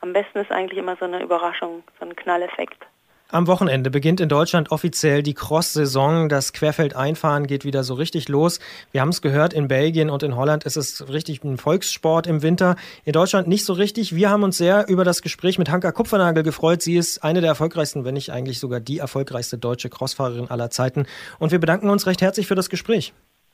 Am 0.00 0.12
besten 0.12 0.38
ist 0.38 0.52
eigentlich 0.52 0.78
immer 0.78 0.96
so 0.96 1.04
eine 1.04 1.22
Überraschung, 1.22 1.82
so 1.98 2.06
ein 2.06 2.16
Knalleffekt. 2.16 2.86
Am 3.30 3.46
Wochenende 3.46 3.90
beginnt 3.90 4.20
in 4.20 4.30
Deutschland 4.30 4.72
offiziell 4.72 5.22
die 5.22 5.34
Cross-Saison. 5.34 6.30
Das 6.30 6.54
Querfeldeinfahren 6.54 7.46
geht 7.46 7.66
wieder 7.66 7.84
so 7.84 7.92
richtig 7.92 8.30
los. 8.30 8.58
Wir 8.90 9.02
haben 9.02 9.10
es 9.10 9.20
gehört, 9.20 9.52
in 9.52 9.68
Belgien 9.68 10.08
und 10.08 10.22
in 10.22 10.34
Holland 10.34 10.64
ist 10.64 10.76
es 10.76 11.10
richtig 11.10 11.44
ein 11.44 11.58
Volkssport 11.58 12.26
im 12.26 12.40
Winter. 12.40 12.76
In 13.04 13.12
Deutschland 13.12 13.46
nicht 13.46 13.66
so 13.66 13.74
richtig. 13.74 14.14
Wir 14.14 14.30
haben 14.30 14.44
uns 14.44 14.56
sehr 14.56 14.88
über 14.88 15.04
das 15.04 15.20
Gespräch 15.20 15.58
mit 15.58 15.68
Hanka 15.68 15.92
Kupfernagel 15.92 16.42
gefreut. 16.42 16.80
Sie 16.80 16.96
ist 16.96 17.22
eine 17.22 17.42
der 17.42 17.50
erfolgreichsten, 17.50 18.06
wenn 18.06 18.14
nicht 18.14 18.32
eigentlich 18.32 18.60
sogar 18.60 18.80
die 18.80 18.96
erfolgreichste 18.96 19.58
deutsche 19.58 19.90
Crossfahrerin 19.90 20.48
aller 20.48 20.70
Zeiten. 20.70 21.04
Und 21.38 21.52
wir 21.52 21.58
bedanken 21.58 21.90
uns 21.90 22.06
recht 22.06 22.22
herzlich 22.22 22.46
für 22.46 22.54
das 22.54 22.70
Gespräch. 22.70 23.12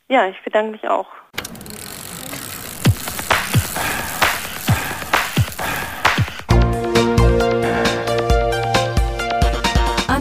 Ja, 0.09 0.29
ich 0.29 0.41
bedanke 0.45 0.71
mich 0.71 0.89
auch. 0.89 1.09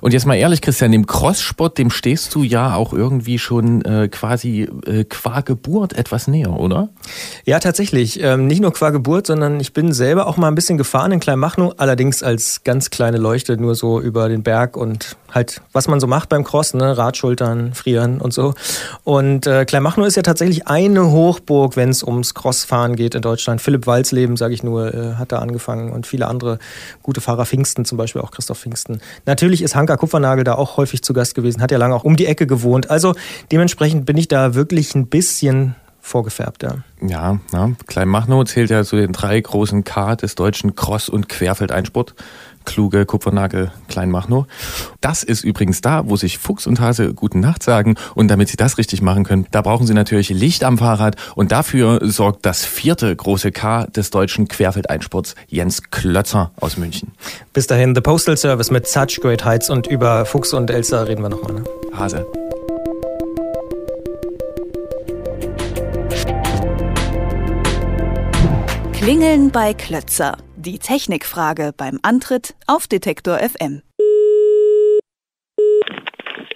Und 0.00 0.12
jetzt 0.12 0.26
mal 0.26 0.34
ehrlich, 0.34 0.62
Christian, 0.62 0.92
dem 0.92 1.06
Crosssport, 1.06 1.78
dem 1.78 1.90
stehst 1.90 2.34
du 2.34 2.42
ja 2.42 2.74
auch 2.74 2.92
irgendwie 2.92 3.38
schon 3.38 3.82
äh, 3.84 4.08
quasi 4.08 4.68
äh, 4.86 5.04
qua 5.04 5.40
Geburt 5.40 5.92
etwas 5.92 6.28
näher, 6.28 6.52
oder? 6.52 6.88
Ja, 7.44 7.58
tatsächlich. 7.58 8.22
Ähm, 8.22 8.46
nicht 8.46 8.60
nur 8.60 8.72
qua 8.72 8.90
Geburt, 8.90 9.26
sondern 9.26 9.60
ich 9.60 9.72
bin 9.72 9.92
selber 9.92 10.26
auch 10.26 10.36
mal 10.36 10.48
ein 10.48 10.54
bisschen 10.54 10.78
gefahren 10.78 11.12
in 11.12 11.20
Kleinmachnow, 11.20 11.74
allerdings 11.76 12.22
als 12.22 12.64
ganz 12.64 12.90
kleine 12.90 13.18
Leuchte, 13.18 13.56
nur 13.56 13.74
so 13.74 14.00
über 14.00 14.28
den 14.28 14.42
Berg 14.42 14.76
und 14.76 15.16
halt, 15.32 15.60
was 15.72 15.88
man 15.88 16.00
so 16.00 16.06
macht 16.06 16.28
beim 16.28 16.44
Cross, 16.44 16.74
ne? 16.74 16.96
Radschultern, 16.96 17.74
frieren 17.74 18.20
und 18.20 18.32
so. 18.32 18.54
Und 19.04 19.46
äh, 19.46 19.64
Kleinmachnow 19.64 20.06
ist 20.06 20.16
ja 20.16 20.22
tatsächlich 20.22 20.66
eine 20.66 21.10
Hochburg, 21.10 21.76
wenn 21.76 21.90
es 21.90 22.02
ums 22.02 22.34
Crossfahren 22.34 22.96
geht 22.96 23.14
in 23.14 23.22
Deutschland. 23.22 23.60
Philipp 23.60 23.86
Walsleben, 23.86 24.36
sage 24.36 24.54
ich 24.54 24.62
nur, 24.62 24.92
äh, 24.92 25.14
hat 25.14 25.32
da 25.32 25.38
angefangen 25.38 25.92
und 25.92 26.06
viele 26.06 26.26
andere 26.26 26.58
gute 27.02 27.20
Fahrer, 27.20 27.46
Pfingsten 27.46 27.84
zum 27.84 27.98
Beispiel, 27.98 28.22
auch 28.22 28.30
Christoph 28.30 28.58
Pfingsten. 28.58 29.00
Natürlich 29.26 29.62
ist 29.62 29.74
Hanka 29.90 29.96
Kupfernagel 29.96 30.44
da 30.44 30.54
auch 30.54 30.76
häufig 30.76 31.02
zu 31.02 31.12
Gast 31.12 31.34
gewesen, 31.34 31.60
hat 31.60 31.72
ja 31.72 31.78
lange 31.78 31.94
auch 31.94 32.04
um 32.04 32.16
die 32.16 32.26
Ecke 32.26 32.46
gewohnt. 32.46 32.90
Also 32.90 33.14
dementsprechend 33.50 34.06
bin 34.06 34.16
ich 34.16 34.28
da 34.28 34.54
wirklich 34.54 34.94
ein 34.94 35.08
bisschen 35.08 35.74
vorgefärbt, 36.00 36.62
ja. 36.62 36.76
Ja, 37.02 37.38
ja. 37.52 37.70
Kleinmachnow 37.86 38.44
zählt 38.44 38.70
ja 38.70 38.84
zu 38.84 38.96
den 38.96 39.12
drei 39.12 39.40
großen 39.40 39.84
K 39.84 40.16
des 40.16 40.34
deutschen 40.34 40.74
Cross- 40.76 41.08
und 41.08 41.28
Querfeldeinsport. 41.28 42.14
Kluge, 42.64 43.06
Kupfernagel, 43.06 43.72
Kleinmachnow. 43.88 44.46
Das 45.00 45.22
ist 45.22 45.44
übrigens 45.44 45.80
da, 45.80 46.02
wo 46.06 46.16
sich 46.16 46.38
Fuchs 46.38 46.66
und 46.66 46.80
Hase 46.80 47.14
guten 47.14 47.40
Nacht 47.40 47.62
sagen. 47.62 47.96
Und 48.14 48.28
damit 48.28 48.48
sie 48.48 48.56
das 48.56 48.78
richtig 48.78 49.02
machen 49.02 49.24
können, 49.24 49.46
da 49.50 49.62
brauchen 49.62 49.86
sie 49.86 49.94
natürlich 49.94 50.30
Licht 50.30 50.64
am 50.64 50.78
Fahrrad. 50.78 51.16
Und 51.34 51.52
dafür 51.52 52.00
sorgt 52.02 52.46
das 52.46 52.64
vierte 52.64 53.14
große 53.14 53.52
K 53.52 53.86
des 53.86 54.10
deutschen 54.10 54.48
Querfeldeinsports, 54.48 55.34
Jens 55.48 55.90
Klötzer 55.90 56.52
aus 56.60 56.76
München. 56.76 57.12
Bis 57.52 57.66
dahin, 57.66 57.94
The 57.94 58.00
Postal 58.00 58.36
Service 58.36 58.70
mit 58.70 58.86
Such 58.86 59.20
Great 59.20 59.44
Heights 59.44 59.70
und 59.70 59.86
über 59.86 60.24
Fuchs 60.24 60.52
und 60.52 60.70
Elsa 60.70 61.02
reden 61.02 61.22
wir 61.22 61.28
nochmal. 61.28 61.54
Ne? 61.54 61.64
Hase. 61.92 62.26
Klingeln 68.92 69.50
bei 69.50 69.72
Klötzer. 69.72 70.36
Die 70.62 70.78
Technikfrage 70.78 71.72
beim 71.74 71.98
Antritt 72.02 72.54
auf 72.66 72.86
Detektor 72.86 73.38
FM. 73.38 73.80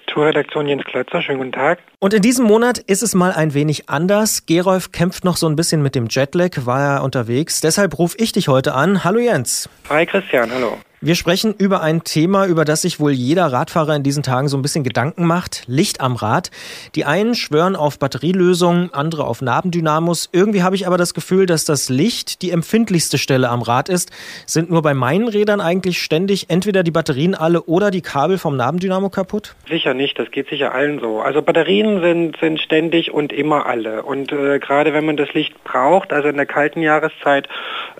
Tourredaktion 0.08 0.68
Jens 0.68 0.84
Klötzer, 0.84 1.22
schönen 1.22 1.38
guten 1.38 1.52
Tag. 1.52 1.78
Und 2.00 2.12
in 2.12 2.20
diesem 2.20 2.44
Monat 2.44 2.76
ist 2.76 3.02
es 3.02 3.14
mal 3.14 3.32
ein 3.32 3.54
wenig 3.54 3.88
anders. 3.88 4.44
Gerolf 4.44 4.92
kämpft 4.92 5.24
noch 5.24 5.38
so 5.38 5.46
ein 5.46 5.56
bisschen 5.56 5.82
mit 5.82 5.94
dem 5.94 6.08
Jetlag, 6.10 6.66
war 6.66 6.96
er 6.96 7.02
unterwegs. 7.02 7.62
Deshalb 7.62 7.98
rufe 7.98 8.18
ich 8.18 8.32
dich 8.32 8.48
heute 8.48 8.74
an. 8.74 9.04
Hallo 9.04 9.20
Jens. 9.20 9.70
Hi 9.88 10.04
Christian, 10.04 10.52
hallo. 10.52 10.76
Wir 11.04 11.16
sprechen 11.16 11.54
über 11.58 11.82
ein 11.82 12.02
Thema, 12.02 12.46
über 12.46 12.64
das 12.64 12.80
sich 12.80 12.98
wohl 12.98 13.10
jeder 13.10 13.44
Radfahrer 13.44 13.94
in 13.94 14.02
diesen 14.02 14.22
Tagen 14.22 14.48
so 14.48 14.56
ein 14.56 14.62
bisschen 14.62 14.84
Gedanken 14.84 15.26
macht. 15.26 15.64
Licht 15.66 16.00
am 16.00 16.16
Rad. 16.16 16.50
Die 16.94 17.04
einen 17.04 17.34
schwören 17.34 17.76
auf 17.76 17.98
Batterielösungen, 17.98 18.88
andere 18.94 19.26
auf 19.26 19.42
Nabendynamos. 19.42 20.30
Irgendwie 20.32 20.62
habe 20.62 20.76
ich 20.76 20.86
aber 20.86 20.96
das 20.96 21.12
Gefühl, 21.12 21.44
dass 21.44 21.66
das 21.66 21.90
Licht 21.90 22.40
die 22.40 22.52
empfindlichste 22.52 23.18
Stelle 23.18 23.50
am 23.50 23.60
Rad 23.60 23.90
ist. 23.90 24.12
Sind 24.46 24.70
nur 24.70 24.80
bei 24.80 24.94
meinen 24.94 25.28
Rädern 25.28 25.60
eigentlich 25.60 25.98
ständig 25.98 26.48
entweder 26.48 26.82
die 26.82 26.90
Batterien 26.90 27.34
alle 27.34 27.60
oder 27.64 27.90
die 27.90 28.00
Kabel 28.00 28.38
vom 28.38 28.56
Nabendynamo 28.56 29.10
kaputt? 29.10 29.56
Sicher 29.68 29.92
nicht, 29.92 30.18
das 30.18 30.30
geht 30.30 30.48
sicher 30.48 30.72
allen 30.72 31.00
so. 31.00 31.20
Also 31.20 31.42
Batterien 31.42 32.00
sind, 32.00 32.38
sind 32.38 32.62
ständig 32.62 33.12
und 33.12 33.30
immer 33.30 33.66
alle. 33.66 34.04
Und 34.04 34.32
äh, 34.32 34.58
gerade 34.58 34.94
wenn 34.94 35.04
man 35.04 35.18
das 35.18 35.34
Licht 35.34 35.64
braucht, 35.64 36.14
also 36.14 36.28
in 36.28 36.36
der 36.36 36.46
kalten 36.46 36.80
Jahreszeit, 36.80 37.46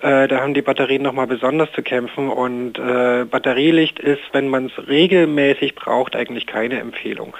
äh, 0.01 0.27
da 0.27 0.39
haben 0.41 0.55
die 0.55 0.63
Batterien 0.63 1.03
nochmal 1.03 1.27
besonders 1.27 1.71
zu 1.73 1.83
kämpfen 1.83 2.29
und 2.29 2.79
äh, 2.79 2.94
äh, 2.95 3.25
Batterielicht 3.25 3.99
ist, 3.99 4.21
wenn 4.31 4.49
man 4.49 4.67
es 4.67 4.87
regelmäßig 4.87 5.75
braucht, 5.75 6.15
eigentlich 6.15 6.47
keine 6.47 6.79
Empfehlung. 6.79 7.35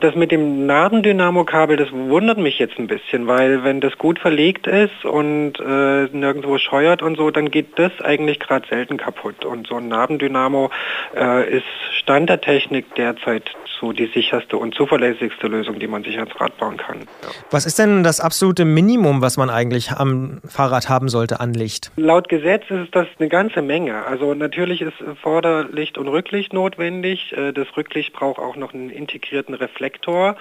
Das 0.00 0.14
mit 0.14 0.30
dem 0.30 0.66
Nabendynamo-Kabel, 0.66 1.76
das 1.76 1.90
wundert 1.92 2.38
mich 2.38 2.58
jetzt 2.58 2.78
ein 2.78 2.86
bisschen, 2.86 3.26
weil 3.26 3.64
wenn 3.64 3.80
das 3.80 3.96
gut 3.98 4.18
verlegt 4.18 4.66
ist 4.66 5.04
und 5.04 5.54
äh, 5.60 6.08
nirgendwo 6.12 6.58
scheuert 6.58 7.02
und 7.02 7.16
so, 7.16 7.30
dann 7.30 7.50
geht 7.50 7.78
das 7.78 7.92
eigentlich 8.02 8.38
gerade 8.40 8.66
selten 8.68 8.96
kaputt. 8.96 9.44
Und 9.44 9.66
so 9.66 9.76
ein 9.76 9.88
Nabendynamo 9.88 10.70
äh, 11.14 11.58
ist 11.58 11.66
Stand 11.92 12.28
der 12.28 12.40
Technik 12.40 12.94
derzeit 12.94 13.50
so 13.80 13.92
die 13.92 14.06
sicherste 14.06 14.56
und 14.56 14.74
zuverlässigste 14.74 15.46
Lösung, 15.48 15.78
die 15.78 15.86
man 15.86 16.02
sich 16.02 16.18
ans 16.18 16.38
Rad 16.40 16.56
bauen 16.58 16.76
kann. 16.76 17.00
Ja. 17.00 17.28
Was 17.50 17.66
ist 17.66 17.78
denn 17.78 18.02
das 18.02 18.20
absolute 18.20 18.64
Minimum, 18.64 19.20
was 19.20 19.36
man 19.36 19.50
eigentlich 19.50 19.90
am 19.90 20.40
Fahrrad 20.46 20.88
haben 20.88 21.08
sollte 21.08 21.40
an 21.40 21.52
Licht? 21.52 21.90
Laut 21.96 22.28
Gesetz 22.28 22.64
ist 22.70 22.94
das 22.94 23.06
eine 23.18 23.28
ganze 23.28 23.62
Menge. 23.62 24.04
Also 24.06 24.34
natürlich 24.34 24.80
ist 24.86 25.18
Vorderlicht 25.20 25.98
und 25.98 26.08
Rücklicht 26.08 26.52
notwendig. 26.52 27.32
Äh, 27.32 27.52
das 27.52 27.68
Rücklicht 27.76 28.12
braucht 28.12 28.38
auch 28.38 28.56
noch 28.56 28.72
einen 28.72 28.90
integrierten 28.90 29.54
Reflektor. 29.54 30.36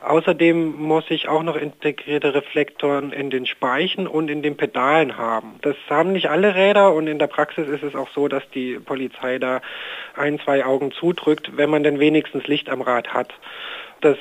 Außerdem 0.00 0.76
muss 0.76 1.04
ich 1.10 1.28
auch 1.28 1.42
noch 1.42 1.56
integrierte 1.56 2.34
Reflektoren 2.34 3.12
in 3.12 3.30
den 3.30 3.46
Speichen 3.46 4.06
und 4.06 4.28
in 4.28 4.42
den 4.42 4.56
Pedalen 4.56 5.16
haben. 5.16 5.54
Das 5.62 5.76
haben 5.88 6.12
nicht 6.12 6.30
alle 6.30 6.54
Räder 6.54 6.94
und 6.94 7.06
in 7.06 7.18
der 7.18 7.26
Praxis 7.26 7.68
ist 7.68 7.82
es 7.82 7.94
auch 7.94 8.08
so, 8.10 8.28
dass 8.28 8.48
die 8.50 8.78
Polizei 8.78 9.38
da 9.38 9.60
ein, 10.14 10.38
zwei 10.40 10.64
Augen 10.64 10.92
zudrückt, 10.92 11.56
wenn 11.56 11.70
man 11.70 11.82
denn 11.82 11.98
wenigstens 11.98 12.46
Licht 12.46 12.68
am 12.68 12.82
Rad 12.82 13.12
hat. 13.14 13.32
Das 14.00 14.18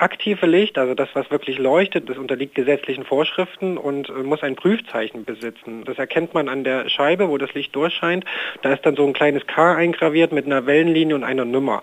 aktive 0.00 0.46
Licht, 0.46 0.78
also 0.78 0.94
das, 0.94 1.08
was 1.14 1.30
wirklich 1.30 1.58
leuchtet, 1.58 2.08
das 2.08 2.16
unterliegt 2.18 2.54
gesetzlichen 2.54 3.04
Vorschriften 3.04 3.76
und 3.76 4.08
äh, 4.08 4.12
muss 4.12 4.42
ein 4.42 4.56
Prüfzeichen 4.56 5.24
besitzen. 5.24 5.84
Das 5.84 5.98
erkennt 5.98 6.34
man 6.34 6.48
an 6.48 6.64
der 6.64 6.88
Scheibe, 6.88 7.28
wo 7.28 7.38
das 7.38 7.52
Licht 7.54 7.74
durchscheint. 7.74 8.24
Da 8.62 8.72
ist 8.72 8.84
dann 8.86 8.96
so 8.96 9.06
ein 9.06 9.12
kleines 9.12 9.46
K 9.46 9.74
eingraviert 9.74 10.32
mit 10.32 10.46
einer 10.46 10.66
Wellenlinie 10.66 11.14
und 11.14 11.24
einer 11.24 11.44
Nummer. 11.44 11.82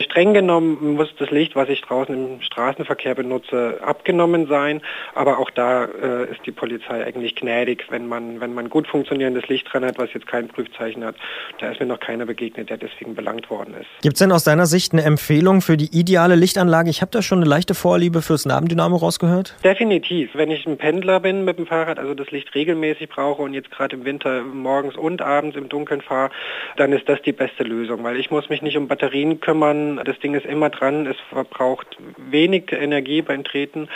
Streng 0.00 0.34
genommen 0.34 0.94
muss 0.94 1.08
das 1.18 1.30
Licht, 1.30 1.54
was 1.54 1.68
ich 1.68 1.80
draußen 1.82 2.14
im 2.14 2.42
Straßenverkehr 2.42 3.14
benutze, 3.14 3.78
abgenommen 3.82 4.46
sein, 4.48 4.80
aber 5.14 5.38
auch 5.38 5.50
da 5.50 5.84
äh, 5.84 6.30
ist 6.30 6.40
die 6.46 6.52
Polizei 6.52 7.04
eigentlich 7.04 7.36
gnädig, 7.36 7.86
wenn 7.90 8.08
man, 8.08 8.40
wenn 8.40 8.54
man 8.54 8.68
gut 8.68 8.88
funktionierendes 8.88 9.48
Licht 9.48 9.72
dran 9.72 9.84
hat, 9.84 9.98
was 9.98 10.12
jetzt 10.12 10.26
kein 10.26 10.48
Prüfzeichen 10.48 11.04
hat. 11.04 11.16
Da 11.60 11.70
ist 11.70 11.80
mir 11.80 11.86
noch 11.86 12.00
keiner 12.00 12.26
begegnet, 12.26 12.70
der 12.70 12.76
deswegen 12.76 13.14
belangt 13.14 13.50
worden 13.50 13.74
ist. 13.74 13.86
Gibt 14.02 14.14
es 14.14 14.18
denn 14.18 14.32
aus 14.32 14.44
deiner 14.44 14.66
Sicht 14.66 14.92
eine 14.92 15.02
Empfehlung 15.02 15.60
für 15.60 15.76
die 15.76 15.96
ideale 15.96 16.34
Lichtanlage? 16.34 16.90
Ich 16.90 17.00
habe 17.00 17.10
da 17.10 17.22
schon 17.22 17.38
eine 17.38 17.46
leichte 17.54 17.74
Vorliebe 17.76 18.20
fürs 18.20 18.46
Nabendynamo 18.46 18.96
rausgehört? 18.96 19.54
Definitiv. 19.62 20.30
Wenn 20.34 20.50
ich 20.50 20.66
ein 20.66 20.76
Pendler 20.76 21.20
bin 21.20 21.44
mit 21.44 21.56
dem 21.56 21.68
Fahrrad, 21.68 22.00
also 22.00 22.12
das 22.12 22.32
Licht 22.32 22.52
regelmäßig 22.52 23.08
brauche 23.08 23.42
und 23.42 23.54
jetzt 23.54 23.70
gerade 23.70 23.94
im 23.94 24.04
Winter 24.04 24.42
morgens 24.42 24.96
und 24.96 25.22
abends 25.22 25.56
im 25.56 25.68
Dunkeln 25.68 26.00
fahre, 26.00 26.30
dann 26.76 26.92
ist 26.92 27.08
das 27.08 27.22
die 27.22 27.30
beste 27.30 27.62
Lösung, 27.62 28.02
weil 28.02 28.16
ich 28.16 28.32
muss 28.32 28.48
mich 28.48 28.60
nicht 28.60 28.76
um 28.76 28.88
Batterien 28.88 29.38
kümmern. 29.38 30.00
Das 30.04 30.18
Ding 30.18 30.34
ist 30.34 30.46
immer 30.46 30.68
dran, 30.68 31.06
es 31.06 31.16
verbraucht 31.30 31.86
wenig 32.16 32.72
Energie 32.72 33.22
beim 33.22 33.44
Treten 33.44 33.88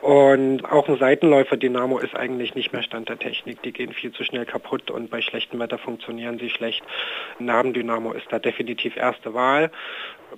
und 0.00 0.64
auch 0.64 0.88
ein 0.88 0.98
Seitenläufer-Dynamo 0.98 1.98
ist 1.98 2.16
eigentlich 2.16 2.54
nicht 2.54 2.72
mehr 2.72 2.82
Stand 2.82 3.08
der 3.10 3.18
Technik. 3.18 3.60
Die 3.62 3.72
gehen 3.72 3.92
viel 3.92 4.12
zu 4.12 4.24
schnell 4.24 4.46
kaputt 4.46 4.90
und 4.90 5.10
bei 5.10 5.20
schlechtem 5.20 5.60
Wetter 5.60 5.78
funktionieren 5.78 6.38
sie 6.38 6.48
schlecht. 6.48 6.82
Nabendynamo 7.38 8.12
ist 8.12 8.26
da 8.30 8.38
definitiv 8.38 8.96
erste 8.96 9.34
Wahl. 9.34 9.70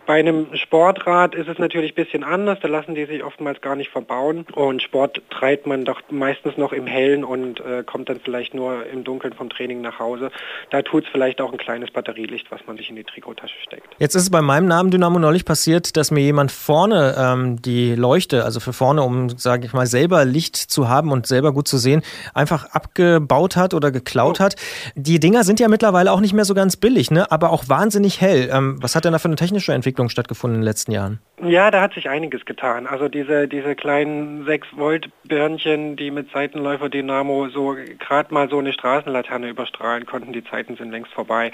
Bei 0.07 0.19
einem 0.19 0.57
Sportrad 0.57 1.35
ist 1.35 1.49
es 1.49 1.59
natürlich 1.59 1.93
ein 1.93 2.05
bisschen 2.05 2.25
anders, 2.25 2.52
da 2.61 2.69
lassen 2.69 2.95
die 2.95 3.07
sich 3.07 3.23
oftmals 3.23 3.61
gar 3.61 3.77
nicht 3.77 3.91
verbauen 3.91 4.47
und 4.55 4.83
Sport 4.83 5.23
treibt 5.31 5.67
man 5.67 5.85
doch 5.85 6.01
meistens 6.11 6.57
noch 6.57 6.73
im 6.73 6.87
Hellen 6.87 7.25
und 7.25 7.61
äh, 7.61 7.83
kommt 7.85 8.09
dann 8.09 8.21
vielleicht 8.21 8.55
nur 8.55 8.87
im 8.87 9.05
Dunkeln 9.05 9.33
vom 9.33 9.49
Training 9.51 9.81
nach 9.81 9.99
Hause. 9.99 10.31
Da 10.71 10.83
tut 10.83 11.05
es 11.05 11.11
vielleicht 11.11 11.41
auch 11.41 11.53
ein 11.53 11.59
kleines 11.59 11.91
Batterielicht, 11.91 12.51
was 12.51 12.61
man 12.67 12.77
sich 12.77 12.91
in 12.91 12.97
die 12.97 13.05
Trikottasche 13.05 13.57
steckt. 13.63 13.89
Jetzt 13.99 14.15
ist 14.15 14.23
es 14.23 14.31
bei 14.31 14.43
meinem 14.43 14.67
Namen 14.67 14.91
Dynamo 14.91 15.19
neulich 15.19 15.45
passiert, 15.45 15.97
dass 15.97 16.11
mir 16.11 16.21
jemand 16.21 16.53
vorne 16.53 17.15
ähm, 17.19 17.63
die 17.63 17.95
Leuchte, 17.95 18.45
also 18.45 18.61
für 18.61 18.73
vorne, 18.73 19.03
um, 19.03 19.31
sage 19.31 19.67
ich 19.67 19.73
mal, 19.73 19.87
selber 19.87 20.25
Licht 20.25 20.57
zu 20.57 20.89
haben 20.89 21.13
und 21.13 21.27
selber 21.27 21.53
gut 21.53 21.69
zu 21.69 21.79
sehen, 21.79 22.03
einfach 22.35 22.67
abgebaut 22.67 23.57
hat 23.57 23.75
oder 23.75 23.91
geklaut 23.91 24.39
oh. 24.41 24.45
hat. 24.45 24.57
Die 24.95 25.21
Dinger 25.21 25.45
sind 25.45 25.61
ja 25.61 25.69
mittlerweile 25.69 26.13
auch 26.13 26.21
nicht 26.21 26.33
mehr 26.33 26.45
so 26.45 26.55
ganz 26.55 26.77
billig, 26.77 27.11
ne? 27.11 27.31
aber 27.31 27.51
auch 27.51 27.69
wahnsinnig 27.69 28.21
hell. 28.21 28.51
Ähm, 28.53 28.77
was 28.81 28.97
hat 28.97 29.05
denn 29.05 29.13
da 29.13 29.19
für 29.19 29.29
eine 29.29 29.37
technische 29.37 29.73
Entwicklung 29.73 30.09
stattgefunden 30.09 30.57
in 30.57 30.61
den 30.63 30.67
letzten 30.67 30.93
Jahren? 30.93 31.21
Ja, 31.43 31.71
da 31.71 31.81
hat 31.81 31.95
sich 31.95 32.09
einiges 32.09 32.42
getan. 32.47 32.87
Also 32.87 33.09
diese, 33.09 33.49
diese 33.49 33.75
kleinen 33.75 34.45
6 34.45 34.69
Volt 34.73 35.11
Birnchen, 35.25 35.97
die 35.97 36.11
mit 36.11 36.31
Seitenläufer 36.33 36.89
Dynamo 36.89 37.49
so 37.49 37.77
gerade 37.99 38.33
mal 38.33 38.49
so 38.49 38.59
eine 38.59 38.73
Straßenlaterne 38.73 39.49
überstrahlen 39.49 40.07
konnten, 40.07 40.33
die 40.33 40.45
Zeiten 40.45 40.77
sind 40.77 40.91
längst 40.91 41.13
vorbei. 41.13 41.53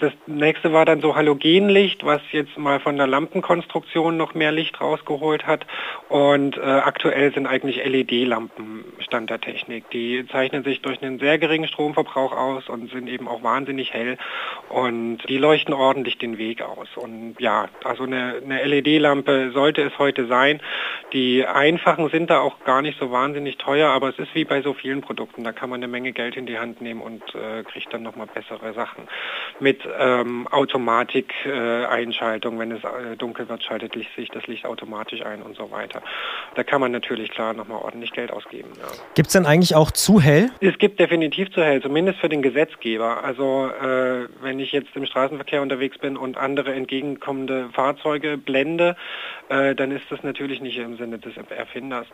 Das 0.00 0.12
nächste 0.26 0.72
war 0.72 0.84
dann 0.84 1.00
so 1.00 1.16
Halogenlicht, 1.16 2.04
was 2.04 2.20
jetzt 2.32 2.56
mal 2.56 2.80
von 2.80 2.96
der 2.96 3.06
Lampenkonstruktion 3.06 4.16
noch 4.16 4.34
mehr 4.34 4.52
Licht 4.52 4.80
rausgeholt 4.80 5.46
hat. 5.46 5.66
Und 6.08 6.56
äh, 6.56 6.60
aktuell 6.60 7.32
sind 7.32 7.46
eigentlich 7.46 7.84
LED-Lampen 7.84 8.84
Stand 9.00 9.30
der 9.30 9.40
Technik. 9.40 9.90
Die 9.90 10.26
zeichnen 10.30 10.62
sich 10.64 10.80
durch 10.82 11.02
einen 11.02 11.18
sehr 11.18 11.38
geringen 11.38 11.68
Stromverbrauch 11.68 12.32
aus 12.32 12.68
und 12.68 12.90
sind 12.90 13.08
eben 13.08 13.26
auch 13.26 13.42
wahnsinnig 13.42 13.92
hell 13.92 14.16
und 14.68 15.18
die 15.28 15.38
leuchten 15.38 15.74
ordentlich 15.74 16.18
den 16.18 16.38
Weg 16.38 16.62
aus. 16.62 16.88
Und 16.96 17.36
ja, 17.38 17.68
also 17.84 18.04
eine, 18.04 18.40
eine 18.44 18.64
LED-Lampe 18.64 19.50
sollte 19.52 19.82
es 19.82 19.98
heute 19.98 20.26
sein. 20.28 20.60
Die 21.12 21.46
einfachen 21.46 22.08
sind 22.10 22.30
da 22.30 22.40
auch 22.40 22.64
gar 22.64 22.82
nicht 22.82 22.98
so 22.98 23.10
wahnsinnig 23.10 23.56
teuer, 23.56 23.88
aber 23.88 24.10
es 24.10 24.18
ist 24.18 24.34
wie 24.34 24.44
bei 24.44 24.60
so 24.60 24.74
vielen 24.74 25.00
Produkten. 25.00 25.42
Da 25.42 25.52
kann 25.52 25.70
man 25.70 25.78
eine 25.78 25.88
Menge 25.88 26.12
Geld 26.12 26.36
in 26.36 26.46
die 26.46 26.58
Hand 26.58 26.82
nehmen 26.82 27.00
und 27.00 27.22
äh, 27.34 27.62
kriegt 27.64 27.92
dann 27.92 28.02
nochmal 28.02 28.26
bessere 28.26 28.74
Sachen. 28.74 29.08
Mit 29.58 29.80
ähm, 29.98 30.46
Automatik-Einschaltung, 30.48 32.56
äh, 32.56 32.58
wenn 32.58 32.72
es 32.72 32.84
äh, 32.84 33.16
dunkel 33.16 33.48
wird, 33.48 33.62
schaltet 33.62 33.94
sich 33.94 34.28
das 34.28 34.46
Licht 34.46 34.66
automatisch 34.66 35.22
ein 35.22 35.42
und 35.42 35.56
so 35.56 35.70
weiter. 35.70 36.02
Da 36.54 36.62
kann 36.62 36.80
man 36.80 36.92
natürlich 36.92 37.30
klar 37.30 37.54
nochmal 37.54 37.78
ordentlich 37.78 38.12
Geld 38.12 38.30
ausgeben. 38.30 38.70
Ja. 38.78 38.88
Gibt 39.14 39.28
es 39.28 39.32
denn 39.32 39.46
eigentlich 39.46 39.74
auch 39.74 39.90
zu 39.90 40.20
hell? 40.20 40.50
Es 40.60 40.78
gibt 40.78 41.00
definitiv 41.00 41.50
zu 41.52 41.62
hell, 41.62 41.80
zumindest 41.80 42.20
für 42.20 42.28
den 42.28 42.42
Gesetzgeber. 42.42 43.24
Also 43.24 43.68
äh, 43.68 44.28
wenn 44.42 44.60
ich 44.60 44.72
jetzt 44.72 44.94
im 44.94 45.06
Straßenverkehr 45.06 45.62
unterwegs 45.62 45.98
bin 45.98 46.16
und 46.16 46.36
andere 46.36 46.74
entgegenkommende 46.74 47.70
Fahrzeuge 47.72 48.36
blende, 48.36 48.96
äh, 49.48 49.74
dann 49.74 49.90
ist 49.90 50.04
das 50.10 50.22
natürlich 50.22 50.60
nicht 50.60 50.76
im 50.78 50.96
Sinne 50.96 51.18
des 51.18 51.34
Erfinders. 51.36 52.06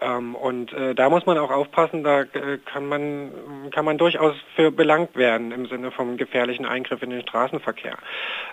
Ähm, 0.00 0.34
und 0.34 0.72
äh, 0.72 0.94
da 0.94 1.08
muss 1.10 1.26
man 1.26 1.38
auch 1.38 1.50
aufpassen, 1.50 2.02
da 2.02 2.22
äh, 2.22 2.58
kann, 2.64 2.86
man, 2.86 3.30
kann 3.70 3.84
man 3.84 3.98
durchaus 3.98 4.34
für 4.56 4.70
belangt 4.70 5.14
werden 5.16 5.52
im 5.52 5.66
Sinne 5.66 5.90
vom 5.90 6.16
gefährlichen 6.16 6.66
Eingriff 6.66 7.02
in 7.02 7.10
den 7.10 7.22
Straßenverkehr. 7.22 7.96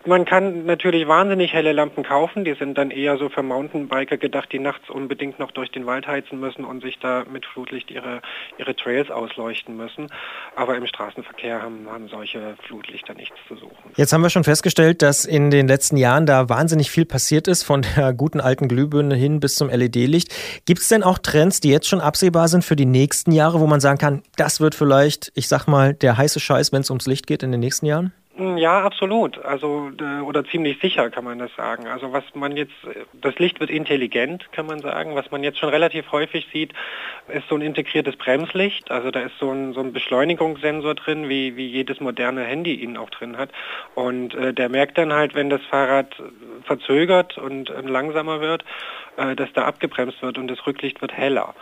Man 0.06 0.26
kann 0.26 0.66
natürlich 0.66 1.08
wahnsinnig 1.08 1.54
helle 1.54 1.74
Lampen 1.74 2.04
kaufen, 2.04 2.46
die 2.46 2.54
sind 2.54 2.78
dann 2.78 2.92
eher 2.92 3.18
so 3.18 3.30
für 3.30 3.44
Mountainbiker 3.44 4.18
gedacht, 4.18 4.52
die 4.52 4.60
nachts 4.60 4.90
unbedingt 4.90 5.40
noch 5.40 5.52
durch 5.52 5.72
den 5.72 5.86
Wald 5.86 6.08
heizen 6.08 6.40
müssen 6.40 6.66
und 6.66 6.82
sich 6.84 7.00
da 7.00 7.26
mit 7.32 7.46
Flutlicht 7.46 7.92
ihre, 7.92 8.22
ihre 8.58 8.76
Trails 8.76 9.10
ausleuchten 9.10 9.76
müssen. 9.76 10.08
Aber 10.56 10.76
im 10.76 10.86
Straßenverkehr 10.86 11.62
haben, 11.62 11.88
haben 11.90 12.08
solche 12.10 12.56
Flutlichter 12.68 13.14
nichts 13.14 13.36
zu 13.48 13.56
suchen. 13.56 13.92
Jetzt 13.96 14.14
haben 14.14 14.22
wir 14.22 14.30
schon 14.30 14.44
festgestellt, 14.44 15.02
dass 15.02 15.26
in 15.26 15.50
den 15.50 15.68
letzten 15.68 15.98
Jahren 15.98 16.26
da 16.26 16.50
wahnsinnig 16.50 16.92
viel 16.92 17.06
passiert 17.06 17.48
ist, 17.48 17.64
von 17.64 17.82
der 17.96 18.14
guten 18.20 18.39
alten 18.39 18.67
Glühbirne 18.67 19.15
hin 19.15 19.39
bis 19.39 19.55
zum 19.55 19.70
LED-Licht. 19.70 20.32
Gibt 20.65 20.82
es 20.82 20.89
denn 20.89 21.01
auch 21.01 21.17
Trends, 21.17 21.59
die 21.59 21.70
jetzt 21.70 21.88
schon 21.88 22.01
absehbar 22.01 22.47
sind 22.47 22.63
für 22.63 22.76
die 22.76 22.86
nächsten 22.86 23.32
Jahre, 23.32 23.59
wo 23.59 23.65
man 23.65 23.80
sagen 23.80 23.97
kann, 23.97 24.22
das 24.36 24.59
wird 24.59 24.76
vielleicht, 24.76 25.32
ich 25.34 25.47
sag 25.47 25.65
mal, 25.65 25.95
der 25.95 26.17
heiße 26.17 26.39
Scheiß, 26.39 26.72
wenn 26.72 26.82
es 26.82 26.91
ums 26.91 27.07
Licht 27.07 27.26
geht 27.26 27.41
in 27.41 27.51
den 27.51 27.61
nächsten 27.61 27.88
Jahren? 27.88 28.13
Hm, 28.40 28.56
ja, 28.58 28.82
absolut. 28.82 29.38
Also 29.44 29.92
oder 30.24 30.46
ziemlich 30.46 30.80
sicher 30.80 31.10
kann 31.10 31.26
man 31.26 31.40
das 31.40 31.54
sagen. 31.58 31.88
Also 31.88 32.14
was 32.14 32.24
man 32.34 32.56
jetzt, 32.56 32.74
das 33.12 33.38
Licht 33.38 33.60
wird 33.60 33.70
intelligent, 33.70 34.50
kann 34.54 34.66
man 34.66 34.80
sagen. 34.80 35.14
Was 35.14 35.30
man 35.30 35.44
jetzt 35.44 35.60
schon 35.60 35.68
relativ 35.68 36.10
häufig 36.14 36.48
sieht, 36.54 36.72
ist 37.28 37.50
so 37.50 37.56
ein 37.56 37.62
integriertes 37.62 38.16
Bremslicht. 38.16 38.92
Also 38.92 39.12
da 39.12 39.20
ist 39.20 39.38
so 39.40 39.52
ein, 39.52 39.74
so 39.74 39.82
ein 39.82 39.92
Beschleunigungssensor 39.92 40.96
drin, 40.96 41.28
wie, 41.28 41.58
wie 41.58 41.68
jedes 41.68 42.00
moderne 42.00 42.46
Handy 42.46 42.76
ihn 42.76 42.96
auch 42.96 43.10
drin 43.10 43.38
hat. 43.38 43.50
Und 43.94 44.34
äh, 44.36 44.54
der 44.54 44.70
merkt 44.70 44.98
dann 44.98 45.12
halt, 45.12 45.36
wenn 45.36 45.50
das 45.50 45.62
Fahrrad 45.70 46.16
verzögert 46.64 47.38
und 47.38 47.70
äh, 47.70 47.82
langsamer 47.82 48.40
wird, 48.40 48.64
äh, 49.18 49.36
dass 49.36 49.52
da 49.52 49.66
abgebremst 49.66 50.22
wird 50.22 50.38
und 50.38 50.48
das 50.48 50.66
Rücklicht 50.66 51.02
wird 51.02 51.12
heller. 51.12 51.56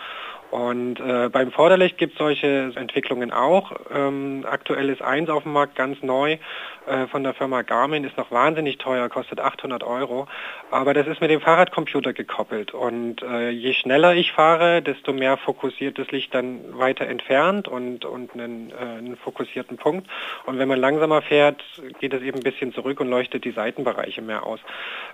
Und 0.51 0.99
äh, 0.99 1.27
beim 1.29 1.51
Vorderlicht 1.51 1.97
gibt 1.97 2.13
es 2.13 2.19
solche 2.19 2.71
Entwicklungen 2.75 3.31
auch. 3.31 3.73
Ähm, 3.93 4.45
aktuell 4.49 4.89
ist 4.89 5.01
eins 5.01 5.29
auf 5.29 5.43
dem 5.43 5.51
Markt 5.51 5.75
ganz 5.75 6.01
neu 6.01 6.37
äh, 6.85 7.07
von 7.07 7.23
der 7.23 7.33
Firma 7.33 7.63
Garmin, 7.63 8.05
ist 8.05 8.17
noch 8.17 8.31
wahnsinnig 8.31 8.77
teuer, 8.77 9.09
kostet 9.09 9.41
800 9.41 9.83
Euro. 9.83 10.27
Aber 10.71 10.93
das 10.93 11.05
ist 11.07 11.19
mit 11.19 11.29
dem 11.31 11.41
Fahrradcomputer 11.41 12.13
gekoppelt. 12.13 12.73
Und 12.73 13.21
äh, 13.23 13.49
je 13.49 13.73
schneller 13.73 14.15
ich 14.15 14.31
fahre, 14.31 14.81
desto 14.81 15.11
mehr 15.11 15.35
fokussiert 15.35 15.99
das 15.99 16.11
Licht 16.11 16.33
dann 16.33 16.77
weiter 16.77 17.07
entfernt 17.07 17.67
und, 17.67 18.05
und 18.05 18.33
einen, 18.33 18.71
äh, 18.71 18.75
einen 18.75 19.17
fokussierten 19.17 19.75
Punkt. 19.75 20.07
Und 20.45 20.59
wenn 20.59 20.69
man 20.69 20.79
langsamer 20.79 21.21
fährt, 21.21 21.61
geht 21.99 22.13
es 22.13 22.21
eben 22.21 22.37
ein 22.37 22.43
bisschen 22.43 22.73
zurück 22.73 23.01
und 23.01 23.09
leuchtet 23.09 23.43
die 23.43 23.51
Seitenbereiche 23.51 24.21
mehr 24.21 24.45
aus. 24.45 24.61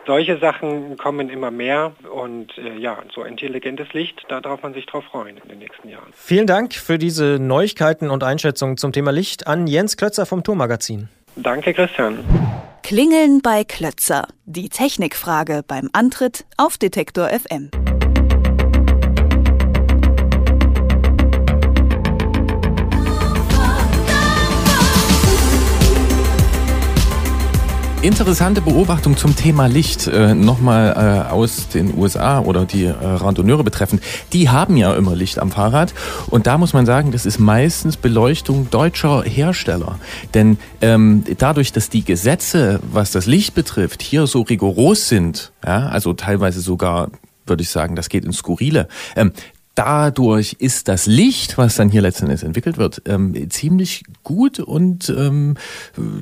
Solche 0.06 0.38
Sachen 0.38 0.96
kommen 0.98 1.30
immer 1.30 1.50
mehr. 1.50 1.94
Und 2.12 2.56
äh, 2.60 2.78
ja, 2.78 3.00
so 3.12 3.24
intelligentes 3.24 3.94
Licht, 3.94 4.26
da 4.28 4.40
darf 4.42 4.62
man 4.62 4.76
sich 4.76 4.86
drauf 4.86 5.06
freuen 5.06 5.23
freuen 5.24 5.38
in 5.38 5.50
den 5.50 5.60
nächsten 5.60 5.90
Jahren. 5.90 6.12
Vielen 6.14 6.48
Dank 6.48 6.74
für 6.74 6.98
diese 6.98 7.38
Neuigkeiten 7.40 8.10
und 8.10 8.24
Einschätzungen 8.24 8.78
zum 8.78 8.92
Thema 8.92 9.12
Licht 9.12 9.48
an 9.48 9.68
Jens 9.68 9.98
Klötzer 9.98 10.26
vom 10.26 10.44
Tourmagazin. 10.44 11.10
Danke, 11.36 11.74
Christian. 11.74 12.20
Klingeln 12.84 13.42
bei 13.42 13.64
Klötzer. 13.64 14.28
Die 14.46 14.70
Technikfrage 14.70 15.64
beim 15.66 15.90
Antritt 15.94 16.46
auf 16.58 16.78
Detektor 16.78 17.30
FM. 17.30 17.72
Interessante 28.04 28.60
Beobachtung 28.60 29.16
zum 29.16 29.34
Thema 29.34 29.68
Licht, 29.68 30.08
äh, 30.08 30.36
nochmal 30.36 31.26
äh, 31.26 31.32
aus 31.32 31.70
den 31.70 31.98
USA 31.98 32.42
oder 32.42 32.66
die 32.66 32.84
äh, 32.84 32.92
Randonneure 32.92 33.64
betreffend. 33.64 34.04
Die 34.34 34.50
haben 34.50 34.76
ja 34.76 34.94
immer 34.94 35.16
Licht 35.16 35.40
am 35.40 35.52
Fahrrad 35.52 35.94
und 36.30 36.46
da 36.46 36.58
muss 36.58 36.74
man 36.74 36.86
sagen, 36.86 37.14
das 37.14 37.26
ist 37.26 37.40
meistens 37.40 37.96
Beleuchtung 37.96 38.70
deutscher 38.70 39.24
Hersteller. 39.24 40.00
Denn 40.34 40.58
ähm, 40.82 41.24
dadurch, 41.38 41.72
dass 41.72 41.88
die 41.88 42.04
Gesetze, 42.04 42.82
was 42.92 43.12
das 43.12 43.26
Licht 43.26 43.56
betrifft, 43.56 44.02
hier 44.02 44.28
so 44.28 44.42
rigoros 44.42 45.08
sind, 45.08 45.54
ja, 45.66 45.88
also 45.88 46.12
teilweise 46.12 46.60
sogar 46.60 47.08
würde 47.46 47.64
ich 47.64 47.70
sagen, 47.70 47.96
das 47.96 48.10
geht 48.10 48.26
ins 48.26 48.38
Skurrile. 48.38 48.88
Ähm, 49.16 49.32
dadurch 49.76 50.58
ist 50.60 50.88
das 50.88 51.06
Licht, 51.06 51.58
was 51.58 51.76
dann 51.76 51.90
hier 51.90 52.02
letztendlich 52.02 52.44
entwickelt 52.44 52.78
wird, 52.78 53.02
ähm, 53.06 53.50
ziemlich 53.50 54.04
gut 54.24 54.60
und 54.60 55.10
ähm, 55.10 55.56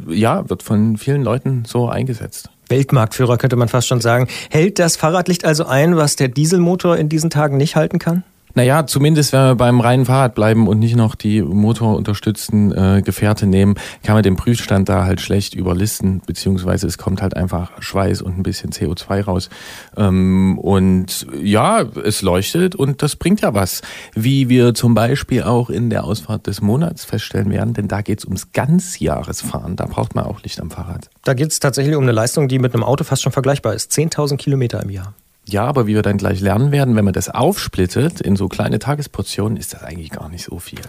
ja, 0.08 0.50
wird 0.50 0.64
von 0.64 0.98
vielen 0.98 1.24
Leuten 1.24 1.64
so 1.66 1.90
eingesetzt. 1.90 2.50
Weltmarktführer 2.70 3.38
könnte 3.38 3.58
man 3.58 3.68
fast 3.68 3.88
schon 3.88 4.02
sagen. 4.02 4.28
Hält 4.50 4.80
das 4.80 4.96
Fahrradlicht 4.96 5.46
also 5.46 5.66
ein, 5.66 5.98
was 5.98 6.16
der 6.16 6.30
Dieselmotor 6.30 6.98
in 6.98 7.10
diesen 7.10 7.30
Tagen 7.30 7.58
nicht 7.58 7.76
halten 7.76 8.00
kann? 8.00 8.24
Naja, 8.54 8.86
zumindest 8.86 9.34
wenn 9.34 9.40
wir 9.42 9.56
beim 9.56 9.80
reinen 9.80 10.06
Fahrrad 10.06 10.36
bleiben 10.36 10.68
und 10.68 10.80
nicht 10.80 10.96
noch 10.96 11.16
die 11.16 11.42
motorunterstützten 11.42 12.72
äh, 12.72 13.02
Gefährte 13.02 13.48
nehmen, 13.48 13.76
kann 14.04 14.16
man 14.16 14.24
den 14.24 14.36
Prüfstand 14.36 14.90
da 14.90 15.06
halt 15.06 15.22
schlecht 15.22 15.54
überlisten, 15.54 16.22
beziehungsweise 16.26 16.88
es 16.88 16.98
kommt 16.98 17.22
halt 17.22 17.36
einfach 17.36 17.72
Schweiß 17.82 18.22
und 18.22 18.38
ein 18.38 18.44
bisschen 18.44 18.72
CO2 18.72 19.24
raus. 19.24 19.50
Ähm, 19.96 20.58
und 20.60 21.28
ja, 21.42 21.82
es 21.82 22.22
leuchtet 22.22 22.76
und 22.76 23.02
das 23.02 23.16
bringt 23.16 23.42
ja 23.42 23.54
was, 23.54 23.82
wie 24.14 24.50
wir 24.50 24.74
zum 24.74 24.94
Beispiel 24.94 25.44
auch 25.44 25.70
in 25.70 25.90
der 25.90 26.04
Ausfahrt 26.04 26.48
des 26.48 26.62
Monats 26.62 27.06
feststellen 27.06 27.50
werden, 27.52 27.74
denn 27.74 27.88
da 27.88 28.02
geht's 28.02 28.26
ums 28.26 28.52
Ganzjahresfahren, 28.52 29.76
da 29.76 29.86
braucht 29.86 30.16
man 30.16 30.26
auch 30.26 30.42
Licht 30.44 30.60
am 30.62 30.72
Fahrrad. 30.72 31.10
Da 31.24 31.34
geht 31.34 31.52
es 31.52 31.60
tatsächlich 31.60 31.96
um 31.96 32.04
eine 32.04 32.12
Leistung, 32.12 32.48
die 32.48 32.60
mit 32.60 32.74
einem 32.74 32.84
Auto 32.84 33.04
fast 33.04 33.22
schon 33.22 33.32
vergleichbar 33.32 33.74
ist. 33.74 33.92
10.000 33.92 34.38
Kilometer 34.38 34.82
im 34.82 34.90
Jahr. 34.90 35.14
Ja, 35.48 35.66
aber 35.66 35.88
wie 35.88 35.96
wir 35.96 36.02
dann 36.02 36.18
gleich 36.18 36.40
lernen 36.40 36.72
werden, 36.72 36.96
wenn 36.96 37.06
man 37.06 37.14
das 37.14 37.30
aufsplittet 37.30 38.22
in 38.22 38.36
so 38.36 38.48
kleine 38.48 38.80
Tagesportionen, 38.80 39.58
ist 39.58 39.74
das 39.74 39.84
eigentlich 39.84 40.12
gar 40.12 40.30
nicht 40.30 40.46
so 40.46 40.60
viel. 40.60 40.82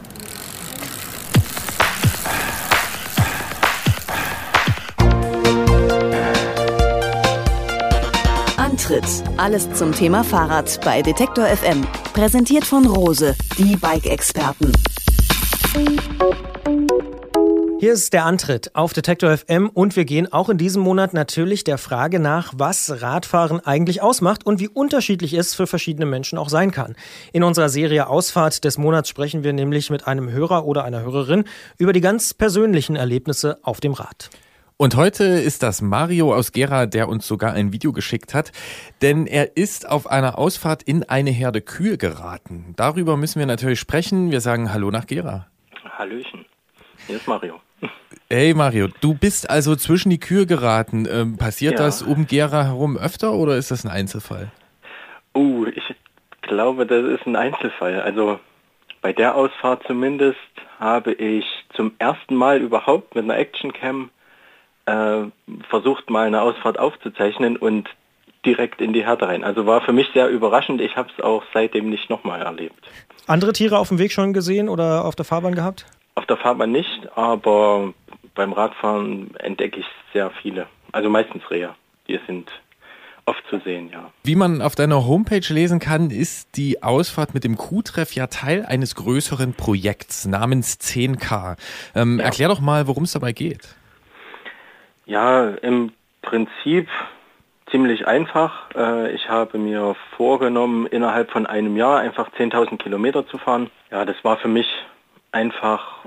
Antritt. 8.57 9.05
Alles 9.37 9.73
zum 9.75 9.93
Thema 9.93 10.25
Fahrrad 10.25 10.81
bei 10.85 11.03
Detektor 11.03 11.47
FM. 11.47 11.87
Präsentiert 12.13 12.65
von 12.65 12.87
Rose, 12.87 13.35
die 13.59 13.77
Bike-Experten. 13.77 14.73
Hier 17.83 17.95
ist 17.95 18.13
der 18.13 18.27
Antritt 18.27 18.77
auf 18.77 18.93
Detektor 18.93 19.37
FM 19.37 19.69
und 19.69 19.97
wir 19.97 20.05
gehen 20.05 20.33
auch 20.33 20.49
in 20.49 20.57
diesem 20.57 20.85
Monat 20.85 21.15
natürlich 21.15 21.65
der 21.65 21.79
Frage 21.79 22.21
nach, 22.21 22.53
was 22.57 23.03
Radfahren 23.03 23.59
eigentlich 23.59 24.01
ausmacht 24.01 24.47
und 24.47 24.61
wie 24.61 24.69
unterschiedlich 24.69 25.35
es 25.35 25.57
für 25.57 25.67
verschiedene 25.67 26.07
Menschen 26.07 26.39
auch 26.39 26.49
sein 26.49 26.71
kann. 26.71 26.95
In 27.33 27.43
unserer 27.43 27.69
Serie 27.69 28.07
Ausfahrt 28.07 28.63
des 28.63 28.79
Monats 28.79 29.09
sprechen 29.09 29.43
wir 29.43 29.53
nämlich 29.53 29.91
mit 29.91 30.07
einem 30.07 30.31
Hörer 30.31 30.65
oder 30.65 30.85
einer 30.85 31.03
Hörerin 31.03 31.43
über 31.77 31.93
die 31.93 32.01
ganz 32.01 32.35
persönlichen 32.35 32.95
Erlebnisse 32.95 33.59
auf 33.63 33.81
dem 33.81 33.95
Rad. 33.95 34.31
Und 34.77 34.95
heute 34.95 35.25
ist 35.25 35.65
das 35.65 35.83
Mario 35.83 36.33
aus 36.33 36.53
Gera, 36.53 36.87
der 36.87 37.09
uns 37.09 37.27
sogar 37.27 37.53
ein 37.53 37.73
Video 37.73 37.91
geschickt 37.91 38.33
hat, 38.33 38.53
denn 39.01 39.27
er 39.27 39.57
ist 39.57 39.89
auf 39.89 40.07
einer 40.07 40.39
Ausfahrt 40.39 40.85
in 40.85 41.03
eine 41.03 41.31
Herde 41.31 41.61
Kühe 41.61 41.99
geraten. 41.99 42.75
Darüber 42.77 43.17
müssen 43.17 43.41
wir 43.41 43.47
natürlich 43.47 43.81
sprechen. 43.81 44.31
Wir 44.31 44.41
sagen 44.41 44.73
Hallo 44.73 44.93
nach 44.93 45.09
Gera. 45.09 45.49
Hallöchen. 45.99 46.45
Hier 47.09 47.17
ist 47.17 47.27
Mario. 47.27 47.59
Hey 48.29 48.55
Mario, 48.55 48.89
du 49.01 49.15
bist 49.15 49.51
also 49.51 49.77
zwischen 49.77 50.11
die 50.11 50.21
Kühe 50.21 50.47
geraten. 50.47 51.07
Ähm, 51.11 51.37
passiert 51.37 51.75
ja. 51.75 51.85
das 51.85 52.03
um 52.03 52.27
Gera 52.27 52.65
herum 52.65 52.97
öfter 52.97 53.35
oder 53.35 53.57
ist 53.57 53.71
das 53.71 53.85
ein 53.85 53.91
Einzelfall? 53.91 54.51
Uh, 55.35 55.67
ich 55.67 55.95
glaube, 56.41 56.87
das 56.87 57.05
ist 57.05 57.27
ein 57.27 57.37
Einzelfall. 57.37 58.01
Also 58.01 58.41
bei 59.03 59.13
der 59.13 59.35
Ausfahrt 59.35 59.83
zumindest 59.87 60.39
habe 60.81 61.13
ich 61.13 61.45
zum 61.75 61.93
ersten 61.99 62.35
Mal 62.35 62.61
überhaupt 62.61 63.15
mit 63.15 63.25
einer 63.25 63.37
Actioncam 63.37 64.11
äh, 64.87 65.25
versucht, 65.69 66.11
mal 66.11 66.27
eine 66.27 66.43
Ausfahrt 66.43 66.79
aufzuzeichnen 66.79 67.57
und 67.57 67.89
direkt 68.45 68.81
in 68.81 68.93
die 68.93 69.05
Härte 69.05 69.29
rein. 69.29 69.45
Also 69.45 69.67
war 69.67 69.83
für 69.83 69.93
mich 69.93 70.09
sehr 70.13 70.29
überraschend. 70.29 70.81
Ich 70.81 70.97
habe 70.97 71.09
es 71.17 71.23
auch 71.23 71.45
seitdem 71.53 71.91
nicht 71.91 72.11
nochmal 72.11 72.43
erlebt. 72.43 72.89
Andere 73.27 73.53
Tiere 73.53 73.79
auf 73.79 73.89
dem 73.89 73.99
Weg 73.99 74.13
schon 74.13 74.33
gesehen 74.33 74.69
oder 74.69 75.05
auf 75.05 75.15
der 75.15 75.25
Fahrbahn 75.25 75.55
gehabt? 75.55 75.87
Auf 76.15 76.27
der 76.27 76.37
Fahrbahn 76.37 76.73
nicht, 76.73 77.17
aber 77.17 77.95
beim 78.35 78.53
Radfahren 78.53 79.35
entdecke 79.37 79.81
ich 79.81 79.87
sehr 80.13 80.31
viele. 80.43 80.67
Also 80.93 81.09
meistens 81.09 81.51
Rehe. 81.51 81.75
die 82.09 82.21
sind 82.27 82.51
oft 83.25 83.43
zu 83.49 83.61
sehen, 83.61 83.91
ja. 83.93 84.11
Wie 84.25 84.35
man 84.35 84.63
auf 84.63 84.75
deiner 84.75 85.07
Homepage 85.07 85.47
lesen 85.49 85.79
kann, 85.79 86.11
ist 86.11 86.57
die 86.57 86.83
Ausfahrt 86.83 87.35
mit 87.35 87.45
dem 87.45 87.57
Q-Treff 87.57 88.15
ja 88.15 88.27
Teil 88.27 88.67
eines 88.67 88.95
größeren 88.95 89.55
Projekts 89.55 90.27
namens 90.27 90.79
10K. 90.81 91.57
Ähm, 91.95 92.19
ja. 92.19 92.27
Erklär 92.27 92.49
doch 92.49 92.61
mal, 92.61 92.89
worum 92.89 93.05
es 93.05 93.13
dabei 93.13 93.33
geht. 93.33 93.77
Ja, 95.07 95.51
im 95.51 95.93
Prinzip 96.21 96.89
ziemlich 97.71 98.07
einfach. 98.07 98.71
Äh, 98.75 99.13
ich 99.13 99.29
habe 99.29 99.59
mir 99.59 99.97
vorgenommen, 100.17 100.87
innerhalb 100.87 101.31
von 101.31 101.47
einem 101.47 101.77
Jahr 101.77 102.01
einfach 102.01 102.31
10.000 102.33 102.79
Kilometer 102.79 103.27
zu 103.27 103.39
fahren. 103.39 103.71
Ja, 103.91 104.05
das 104.05 104.17
war 104.23 104.37
für 104.37 104.49
mich 104.49 104.67
einfach, 105.33 106.07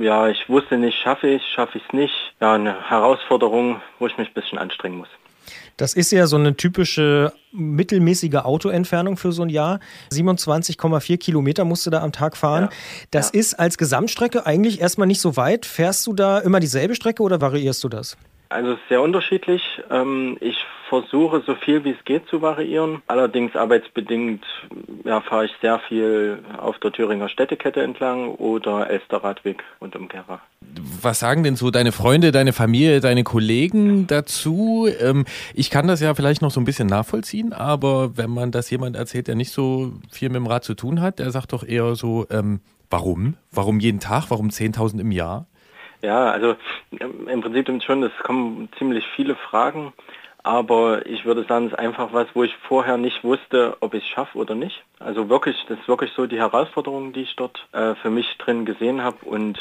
ja, 0.00 0.28
ich 0.28 0.48
wusste 0.48 0.78
nicht, 0.78 0.98
schaffe 0.98 1.28
ich, 1.28 1.42
schaffe 1.54 1.78
ich 1.78 1.84
es 1.86 1.92
nicht. 1.92 2.14
Ja, 2.40 2.54
eine 2.54 2.88
Herausforderung, 2.88 3.80
wo 3.98 4.06
ich 4.06 4.16
mich 4.16 4.28
ein 4.28 4.34
bisschen 4.34 4.58
anstrengen 4.58 4.98
muss. 4.98 5.08
Das 5.76 5.94
ist 5.94 6.12
ja 6.12 6.26
so 6.26 6.36
eine 6.36 6.56
typische 6.56 7.32
mittelmäßige 7.52 8.36
Autoentfernung 8.36 9.16
für 9.16 9.32
so 9.32 9.42
ein 9.42 9.48
Jahr. 9.48 9.80
27,4 10.12 11.18
Kilometer 11.18 11.64
musst 11.64 11.84
du 11.84 11.90
da 11.90 12.00
am 12.00 12.12
Tag 12.12 12.36
fahren. 12.36 12.64
Ja. 12.64 12.70
Das 13.10 13.32
ja. 13.32 13.40
ist 13.40 13.54
als 13.54 13.76
Gesamtstrecke 13.76 14.46
eigentlich 14.46 14.80
erstmal 14.80 15.08
nicht 15.08 15.20
so 15.20 15.36
weit. 15.36 15.66
Fährst 15.66 16.06
du 16.06 16.12
da 16.12 16.38
immer 16.38 16.60
dieselbe 16.60 16.94
Strecke 16.94 17.22
oder 17.22 17.40
variierst 17.40 17.82
du 17.82 17.88
das? 17.88 18.16
Also 18.54 18.78
sehr 18.88 19.02
unterschiedlich. 19.02 19.62
Ähm, 19.90 20.36
ich 20.40 20.56
versuche 20.88 21.42
so 21.44 21.56
viel 21.56 21.82
wie 21.82 21.90
es 21.90 22.04
geht 22.04 22.28
zu 22.28 22.40
variieren. 22.40 23.02
Allerdings 23.08 23.56
arbeitsbedingt 23.56 24.44
ja, 25.02 25.20
fahre 25.22 25.46
ich 25.46 25.50
sehr 25.60 25.80
viel 25.80 26.38
auf 26.56 26.78
der 26.78 26.92
Thüringer 26.92 27.28
Städtekette 27.28 27.82
entlang 27.82 28.28
oder 28.28 28.88
Elsterradweg 28.88 29.64
und 29.80 29.96
um 29.96 30.06
Gera. 30.06 30.40
Was 31.02 31.18
sagen 31.18 31.42
denn 31.42 31.56
so 31.56 31.72
deine 31.72 31.90
Freunde, 31.90 32.30
deine 32.30 32.52
Familie, 32.52 33.00
deine 33.00 33.24
Kollegen 33.24 34.06
dazu? 34.06 34.86
Ähm, 35.00 35.24
ich 35.52 35.68
kann 35.68 35.88
das 35.88 36.00
ja 36.00 36.14
vielleicht 36.14 36.40
noch 36.40 36.52
so 36.52 36.60
ein 36.60 36.64
bisschen 36.64 36.86
nachvollziehen, 36.86 37.52
aber 37.52 38.16
wenn 38.16 38.30
man 38.30 38.52
das 38.52 38.70
jemand 38.70 38.94
erzählt, 38.94 39.26
der 39.26 39.34
nicht 39.34 39.50
so 39.50 39.94
viel 40.12 40.28
mit 40.28 40.36
dem 40.36 40.46
Rad 40.46 40.62
zu 40.62 40.74
tun 40.74 41.00
hat, 41.00 41.18
der 41.18 41.32
sagt 41.32 41.52
doch 41.54 41.64
eher 41.66 41.96
so, 41.96 42.26
ähm, 42.30 42.60
warum? 42.88 43.34
Warum 43.50 43.80
jeden 43.80 43.98
Tag? 43.98 44.26
Warum 44.28 44.50
10.000 44.50 45.00
im 45.00 45.10
Jahr? 45.10 45.48
Ja, 46.04 46.30
also 46.30 46.56
ähm, 47.00 47.28
im 47.28 47.40
Prinzip 47.40 47.82
schon, 47.82 48.02
es 48.02 48.12
kommen 48.22 48.68
ziemlich 48.76 49.04
viele 49.16 49.36
Fragen, 49.36 49.94
aber 50.42 51.06
ich 51.06 51.24
würde 51.24 51.44
sagen, 51.48 51.66
es 51.66 51.72
ist 51.72 51.78
einfach 51.78 52.12
was, 52.12 52.26
wo 52.34 52.44
ich 52.44 52.54
vorher 52.68 52.98
nicht 52.98 53.24
wusste, 53.24 53.78
ob 53.80 53.94
ich 53.94 54.04
es 54.04 54.10
schaffe 54.10 54.36
oder 54.36 54.54
nicht. 54.54 54.84
Also 54.98 55.30
wirklich, 55.30 55.56
das 55.66 55.78
ist 55.78 55.88
wirklich 55.88 56.12
so 56.14 56.26
die 56.26 56.38
Herausforderung, 56.38 57.14
die 57.14 57.22
ich 57.22 57.34
dort 57.36 57.66
äh, 57.72 57.94
für 57.94 58.10
mich 58.10 58.26
drin 58.36 58.66
gesehen 58.66 59.02
habe 59.02 59.16
und 59.24 59.58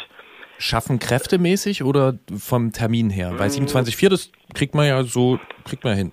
Schaffen 0.57 0.99
kräftemäßig 0.99 1.83
oder 1.83 2.13
vom 2.37 2.73
Termin 2.73 3.09
her? 3.09 3.33
Weil 3.37 3.49
27,4, 3.49 4.05
mm. 4.05 4.09
das 4.09 4.31
kriegt 4.53 4.75
man 4.75 4.85
ja 4.85 5.03
so, 5.03 5.39
kriegt 5.65 5.83
man 5.83 5.95
hin. 5.95 6.11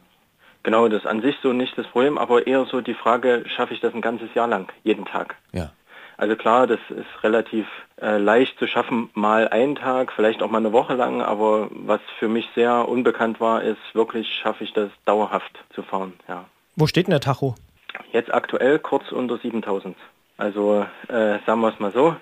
Genau, 0.62 0.88
das 0.88 1.06
an 1.06 1.22
sich 1.22 1.36
so 1.42 1.52
nicht 1.52 1.76
das 1.76 1.86
Problem, 1.88 2.18
aber 2.18 2.46
eher 2.46 2.64
so 2.66 2.80
die 2.80 2.94
Frage, 2.94 3.44
schaffe 3.54 3.74
ich 3.74 3.80
das 3.80 3.94
ein 3.94 4.00
ganzes 4.00 4.32
Jahr 4.34 4.46
lang, 4.46 4.70
jeden 4.84 5.04
Tag? 5.06 5.36
Ja. 5.52 5.72
Also 6.20 6.36
klar, 6.36 6.66
das 6.66 6.80
ist 6.90 7.24
relativ 7.24 7.66
äh, 7.98 8.18
leicht 8.18 8.58
zu 8.58 8.66
schaffen, 8.66 9.08
mal 9.14 9.48
einen 9.48 9.74
Tag, 9.74 10.12
vielleicht 10.12 10.42
auch 10.42 10.50
mal 10.50 10.58
eine 10.58 10.70
Woche 10.70 10.92
lang, 10.92 11.22
aber 11.22 11.70
was 11.70 12.02
für 12.18 12.28
mich 12.28 12.46
sehr 12.54 12.86
unbekannt 12.86 13.40
war, 13.40 13.62
ist 13.62 13.80
wirklich, 13.94 14.28
schaffe 14.42 14.64
ich 14.64 14.74
das 14.74 14.90
dauerhaft 15.06 15.58
zu 15.74 15.82
fahren. 15.82 16.12
Ja. 16.28 16.44
Wo 16.76 16.86
steht 16.86 17.06
denn 17.06 17.12
der 17.12 17.20
Tacho? 17.20 17.54
Jetzt 18.12 18.34
aktuell 18.34 18.78
kurz 18.78 19.10
unter 19.12 19.38
7000. 19.38 19.96
Also 20.36 20.84
äh, 21.08 21.38
sagen 21.46 21.62
wir 21.62 21.72
es 21.72 21.80
mal 21.80 21.92
so, 21.92 22.14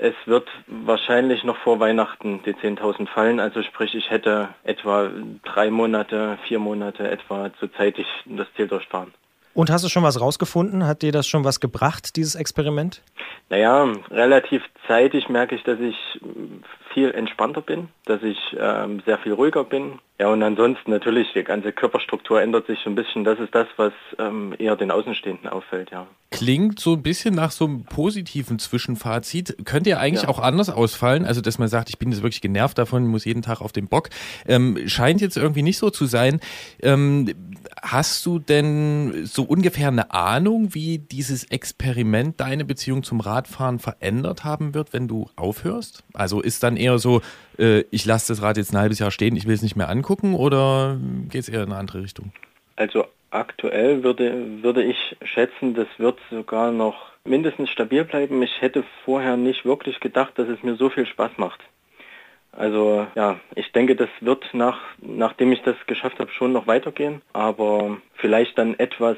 es 0.00 0.14
wird 0.26 0.48
wahrscheinlich 0.66 1.44
noch 1.44 1.58
vor 1.58 1.78
Weihnachten 1.78 2.42
die 2.44 2.54
10.000 2.54 3.06
fallen. 3.06 3.38
Also 3.38 3.62
sprich, 3.62 3.94
ich 3.94 4.10
hätte 4.10 4.48
etwa 4.64 5.10
drei 5.44 5.70
Monate, 5.70 6.38
vier 6.48 6.58
Monate 6.58 7.08
etwa 7.08 7.50
zu 7.60 7.68
zeitig 7.68 8.08
das 8.26 8.48
Ziel 8.56 8.66
durchfahren. 8.66 9.14
Und 9.58 9.70
hast 9.70 9.84
du 9.84 9.88
schon 9.88 10.04
was 10.04 10.20
rausgefunden? 10.20 10.86
Hat 10.86 11.02
dir 11.02 11.10
das 11.10 11.26
schon 11.26 11.42
was 11.42 11.58
gebracht, 11.58 12.14
dieses 12.14 12.36
Experiment? 12.36 13.02
Naja, 13.50 13.92
relativ 14.08 14.62
zeitig 14.86 15.28
merke 15.28 15.56
ich, 15.56 15.64
dass 15.64 15.80
ich 15.80 15.96
viel 16.94 17.10
entspannter 17.10 17.60
bin, 17.60 17.88
dass 18.04 18.22
ich 18.22 18.38
ähm, 18.56 19.02
sehr 19.04 19.18
viel 19.18 19.32
ruhiger 19.32 19.64
bin. 19.64 19.98
Ja, 20.20 20.28
und 20.28 20.42
ansonsten 20.42 20.90
natürlich, 20.90 21.32
die 21.34 21.42
ganze 21.42 21.72
Körperstruktur 21.72 22.40
ändert 22.40 22.66
sich 22.66 22.78
so 22.84 22.90
ein 22.90 22.94
bisschen. 22.94 23.24
Das 23.24 23.38
ist 23.38 23.54
das, 23.54 23.66
was 23.76 23.92
ähm, 24.18 24.54
eher 24.58 24.76
den 24.76 24.90
Außenstehenden 24.90 25.48
auffällt, 25.48 25.90
ja. 25.90 26.06
Klingt 26.30 26.78
so 26.78 26.92
ein 26.92 27.02
bisschen 27.02 27.34
nach 27.34 27.50
so 27.50 27.64
einem 27.64 27.84
positiven 27.84 28.58
Zwischenfazit. 28.58 29.56
Könnte 29.64 29.90
ja 29.90 29.98
eigentlich 29.98 30.24
ja. 30.24 30.28
auch 30.28 30.40
anders 30.40 30.70
ausfallen. 30.70 31.24
Also, 31.24 31.40
dass 31.40 31.58
man 31.58 31.68
sagt, 31.68 31.88
ich 31.88 31.98
bin 31.98 32.10
jetzt 32.10 32.22
wirklich 32.22 32.40
genervt 32.40 32.78
davon, 32.78 33.06
muss 33.06 33.24
jeden 33.24 33.42
Tag 33.42 33.60
auf 33.60 33.72
den 33.72 33.88
Bock. 33.88 34.10
Ähm, 34.46 34.76
scheint 34.86 35.20
jetzt 35.20 35.36
irgendwie 35.36 35.62
nicht 35.62 35.78
so 35.78 35.90
zu 35.90 36.06
sein. 36.06 36.40
Ähm, 36.82 37.32
hast 37.82 38.24
du 38.26 38.38
denn 38.38 39.24
so 39.24 39.42
ungefähr 39.42 39.88
eine 39.88 40.10
Ahnung, 40.12 40.74
wie 40.74 40.98
dieses 40.98 41.44
Experiment 41.44 42.40
deine 42.40 42.64
Beziehung 42.64 43.02
zum 43.02 43.20
Radfahren 43.20 43.78
verändert 43.78 44.44
haben 44.44 44.74
wird, 44.74 44.92
wenn 44.92 45.08
du 45.08 45.30
aufhörst? 45.36 46.04
Also 46.14 46.40
ist 46.40 46.62
dann 46.62 46.76
eher 46.76 46.98
so, 46.98 47.20
äh, 47.58 47.84
ich 47.90 48.04
lasse 48.04 48.32
das 48.32 48.42
Rad 48.42 48.56
jetzt 48.56 48.72
ein 48.72 48.78
halbes 48.78 48.98
Jahr 48.98 49.10
stehen, 49.10 49.36
ich 49.36 49.46
will 49.46 49.54
es 49.54 49.62
nicht 49.62 49.76
mehr 49.76 49.88
angucken 49.88 50.34
oder 50.34 50.98
geht 51.28 51.42
es 51.42 51.48
eher 51.48 51.62
in 51.62 51.70
eine 51.70 51.78
andere 51.80 52.02
Richtung? 52.02 52.32
Also 52.76 53.06
aktuell 53.30 54.02
würde, 54.02 54.62
würde 54.62 54.82
ich 54.82 55.16
schätzen, 55.22 55.74
das 55.74 55.88
wird 55.98 56.18
sogar 56.30 56.72
noch 56.72 57.08
mindestens 57.24 57.70
stabil 57.70 58.04
bleiben. 58.04 58.42
Ich 58.42 58.60
hätte 58.60 58.84
vorher 59.04 59.36
nicht 59.36 59.64
wirklich 59.64 60.00
gedacht, 60.00 60.38
dass 60.38 60.48
es 60.48 60.62
mir 60.62 60.76
so 60.76 60.90
viel 60.90 61.06
Spaß 61.06 61.32
macht. 61.36 61.60
Also 62.52 63.06
ja, 63.14 63.38
ich 63.54 63.70
denke, 63.72 63.94
das 63.94 64.08
wird 64.20 64.52
nach, 64.52 64.80
nachdem 65.00 65.52
ich 65.52 65.62
das 65.62 65.76
geschafft 65.86 66.18
habe, 66.18 66.30
schon 66.30 66.52
noch 66.52 66.66
weitergehen, 66.66 67.22
aber 67.32 67.98
vielleicht 68.14 68.58
dann 68.58 68.78
etwas 68.78 69.16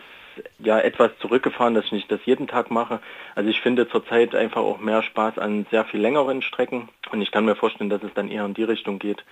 ja 0.59 0.79
etwas 0.79 1.11
zurückgefahren, 1.21 1.75
dass 1.75 1.87
ich 1.87 1.93
nicht 1.93 2.11
das 2.11 2.21
jeden 2.25 2.47
Tag 2.47 2.71
mache. 2.71 3.01
Also 3.35 3.51
ich 3.51 3.61
finde 3.61 3.89
zurzeit 3.89 4.35
einfach 4.35 4.61
auch 4.61 4.79
mehr 4.79 5.03
Spaß 5.03 5.39
an 5.39 5.67
sehr 5.71 5.85
viel 5.85 6.01
längeren 6.01 6.43
Strecken 6.43 6.89
und 7.13 7.21
ich 7.21 7.31
kann 7.31 7.45
mir 7.45 7.57
vorstellen, 7.57 7.91
dass 7.91 8.03
es 8.03 8.15
dann 8.15 8.31
eher 8.31 8.45
in 8.45 8.55
die 8.55 8.65
Richtung 8.65 8.99
geht, 8.99 9.25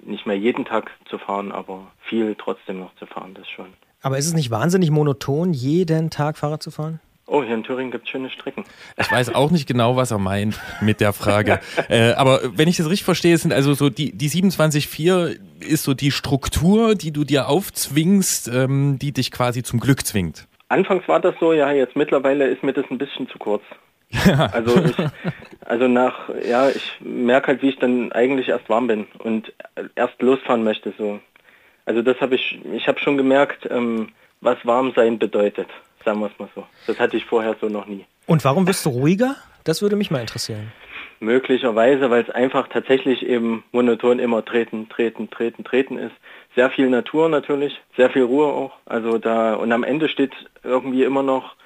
nicht 0.00 0.26
mehr 0.26 0.36
jeden 0.36 0.64
Tag 0.64 0.90
zu 1.06 1.18
fahren, 1.18 1.52
aber 1.52 1.86
viel 2.00 2.34
trotzdem 2.36 2.80
noch 2.80 2.94
zu 2.96 3.06
fahren, 3.06 3.34
das 3.34 3.48
schon. 3.48 3.66
Aber 4.02 4.16
ist 4.18 4.26
es 4.26 4.34
nicht 4.34 4.50
wahnsinnig 4.50 4.90
monoton, 4.90 5.52
jeden 5.52 6.10
Tag 6.10 6.38
Fahrrad 6.38 6.62
zu 6.62 6.70
fahren? 6.70 7.00
Oh, 7.32 7.44
hier 7.44 7.54
in 7.54 7.62
Thüringen 7.62 7.92
gibt 7.92 8.06
es 8.06 8.10
schöne 8.10 8.28
Strecken. 8.28 8.64
Ich 8.96 9.08
weiß 9.08 9.36
auch 9.36 9.52
nicht 9.52 9.68
genau, 9.68 9.94
was 9.94 10.10
er 10.10 10.18
meint 10.18 10.58
mit 10.80 11.00
der 11.00 11.12
Frage. 11.12 11.60
äh, 11.88 12.10
aber 12.14 12.40
wenn 12.56 12.66
ich 12.66 12.76
das 12.76 12.86
richtig 12.86 13.04
verstehe, 13.04 13.38
sind 13.38 13.52
also 13.52 13.72
so 13.72 13.88
die, 13.88 14.10
die 14.10 14.28
27.4 14.28 15.38
ist 15.60 15.84
so 15.84 15.94
die 15.94 16.10
Struktur, 16.10 16.96
die 16.96 17.12
du 17.12 17.22
dir 17.22 17.48
aufzwingst, 17.48 18.48
ähm, 18.48 18.98
die 19.00 19.12
dich 19.12 19.30
quasi 19.30 19.62
zum 19.62 19.78
Glück 19.78 20.04
zwingt. 20.04 20.48
Anfangs 20.70 21.06
war 21.06 21.20
das 21.20 21.36
so, 21.38 21.52
ja, 21.52 21.70
jetzt 21.70 21.94
mittlerweile 21.94 22.48
ist 22.48 22.64
mir 22.64 22.72
das 22.72 22.86
ein 22.90 22.98
bisschen 22.98 23.28
zu 23.28 23.38
kurz. 23.38 23.62
Ja. 24.26 24.46
Also 24.46 24.84
ich, 24.84 24.96
also 25.66 25.86
nach, 25.86 26.30
ja, 26.44 26.68
ich 26.68 26.98
merke 26.98 27.46
halt, 27.46 27.62
wie 27.62 27.68
ich 27.68 27.78
dann 27.78 28.10
eigentlich 28.10 28.48
erst 28.48 28.68
warm 28.68 28.88
bin 28.88 29.06
und 29.18 29.52
erst 29.94 30.20
losfahren 30.20 30.64
möchte 30.64 30.92
so. 30.98 31.20
Also 31.86 32.02
das 32.02 32.20
habe 32.20 32.34
ich, 32.34 32.58
ich 32.72 32.88
habe 32.88 32.98
schon 32.98 33.16
gemerkt, 33.16 33.68
ähm, 33.70 34.08
was 34.40 34.58
warm 34.64 34.92
sein 34.96 35.20
bedeutet. 35.20 35.68
Sagen 36.04 36.20
wir 36.20 36.26
es 36.26 36.38
mal 36.38 36.48
so. 36.54 36.66
Das 36.86 36.98
hatte 36.98 37.16
ich 37.16 37.24
vorher 37.24 37.56
so 37.60 37.68
noch 37.68 37.86
nie. 37.86 38.06
Und 38.26 38.44
warum 38.44 38.66
wirst 38.66 38.86
du 38.86 38.90
ruhiger? 38.90 39.36
Das 39.64 39.82
würde 39.82 39.96
mich 39.96 40.10
mal 40.10 40.20
interessieren. 40.20 40.72
Möglicherweise, 41.20 42.10
weil 42.10 42.22
es 42.22 42.30
einfach 42.30 42.68
tatsächlich 42.68 43.26
eben 43.26 43.62
monoton 43.72 44.18
immer 44.18 44.42
treten, 44.42 44.88
treten, 44.88 45.28
treten, 45.28 45.64
treten 45.64 45.98
ist. 45.98 46.14
Sehr 46.56 46.70
viel 46.70 46.88
Natur 46.88 47.28
natürlich, 47.28 47.78
sehr 47.96 48.08
viel 48.08 48.22
Ruhe 48.22 48.46
auch. 48.46 48.72
Also 48.86 49.18
da 49.18 49.54
und 49.54 49.70
am 49.72 49.84
Ende 49.84 50.08
steht 50.08 50.32
irgendwie 50.62 51.04
immer 51.04 51.22
noch, 51.22 51.56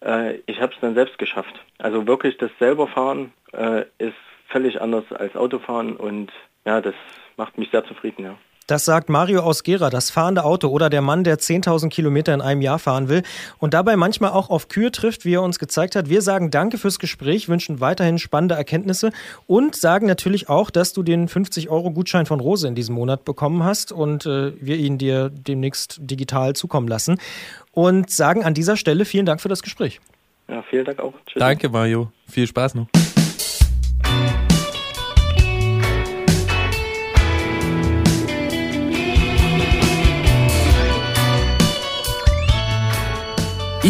äh, 0.00 0.38
ich 0.46 0.60
habe 0.60 0.72
es 0.72 0.80
dann 0.80 0.94
selbst 0.94 1.18
geschafft. 1.18 1.54
Also 1.78 2.06
wirklich 2.06 2.38
das 2.38 2.50
selber 2.60 2.86
fahren 2.86 3.32
äh, 3.52 3.82
ist 3.98 4.14
völlig 4.48 4.80
anders 4.80 5.04
als 5.12 5.34
Autofahren 5.34 5.96
und 5.96 6.30
ja, 6.64 6.80
das 6.80 6.94
macht 7.36 7.58
mich 7.58 7.70
sehr 7.70 7.84
zufrieden, 7.84 8.24
ja. 8.24 8.36
Das 8.70 8.84
sagt 8.84 9.08
Mario 9.08 9.40
aus 9.40 9.64
Gera, 9.64 9.90
das 9.90 10.12
fahrende 10.12 10.44
Auto 10.44 10.68
oder 10.68 10.90
der 10.90 11.02
Mann, 11.02 11.24
der 11.24 11.40
10.000 11.40 11.88
Kilometer 11.88 12.32
in 12.32 12.40
einem 12.40 12.62
Jahr 12.62 12.78
fahren 12.78 13.08
will 13.08 13.24
und 13.58 13.74
dabei 13.74 13.96
manchmal 13.96 14.30
auch 14.30 14.48
auf 14.48 14.68
Kühe 14.68 14.92
trifft, 14.92 15.24
wie 15.24 15.34
er 15.34 15.42
uns 15.42 15.58
gezeigt 15.58 15.96
hat. 15.96 16.08
Wir 16.08 16.22
sagen 16.22 16.52
danke 16.52 16.78
fürs 16.78 17.00
Gespräch, 17.00 17.48
wünschen 17.48 17.80
weiterhin 17.80 18.20
spannende 18.20 18.54
Erkenntnisse 18.54 19.10
und 19.48 19.74
sagen 19.74 20.06
natürlich 20.06 20.48
auch, 20.48 20.70
dass 20.70 20.92
du 20.92 21.02
den 21.02 21.26
50-Euro-Gutschein 21.26 22.26
von 22.26 22.38
Rose 22.38 22.68
in 22.68 22.76
diesem 22.76 22.94
Monat 22.94 23.24
bekommen 23.24 23.64
hast 23.64 23.90
und 23.90 24.24
äh, 24.26 24.52
wir 24.60 24.76
ihn 24.76 24.98
dir 24.98 25.30
demnächst 25.30 25.98
digital 26.02 26.54
zukommen 26.54 26.86
lassen. 26.86 27.18
Und 27.72 28.10
sagen 28.10 28.44
an 28.44 28.54
dieser 28.54 28.76
Stelle 28.76 29.04
vielen 29.04 29.26
Dank 29.26 29.40
für 29.40 29.48
das 29.48 29.62
Gespräch. 29.62 30.00
Ja, 30.46 30.62
vielen 30.62 30.84
Dank 30.84 31.00
auch. 31.00 31.14
Tschüss. 31.26 31.40
Danke, 31.40 31.70
Mario. 31.70 32.12
Viel 32.28 32.46
Spaß 32.46 32.76
noch. 32.76 32.86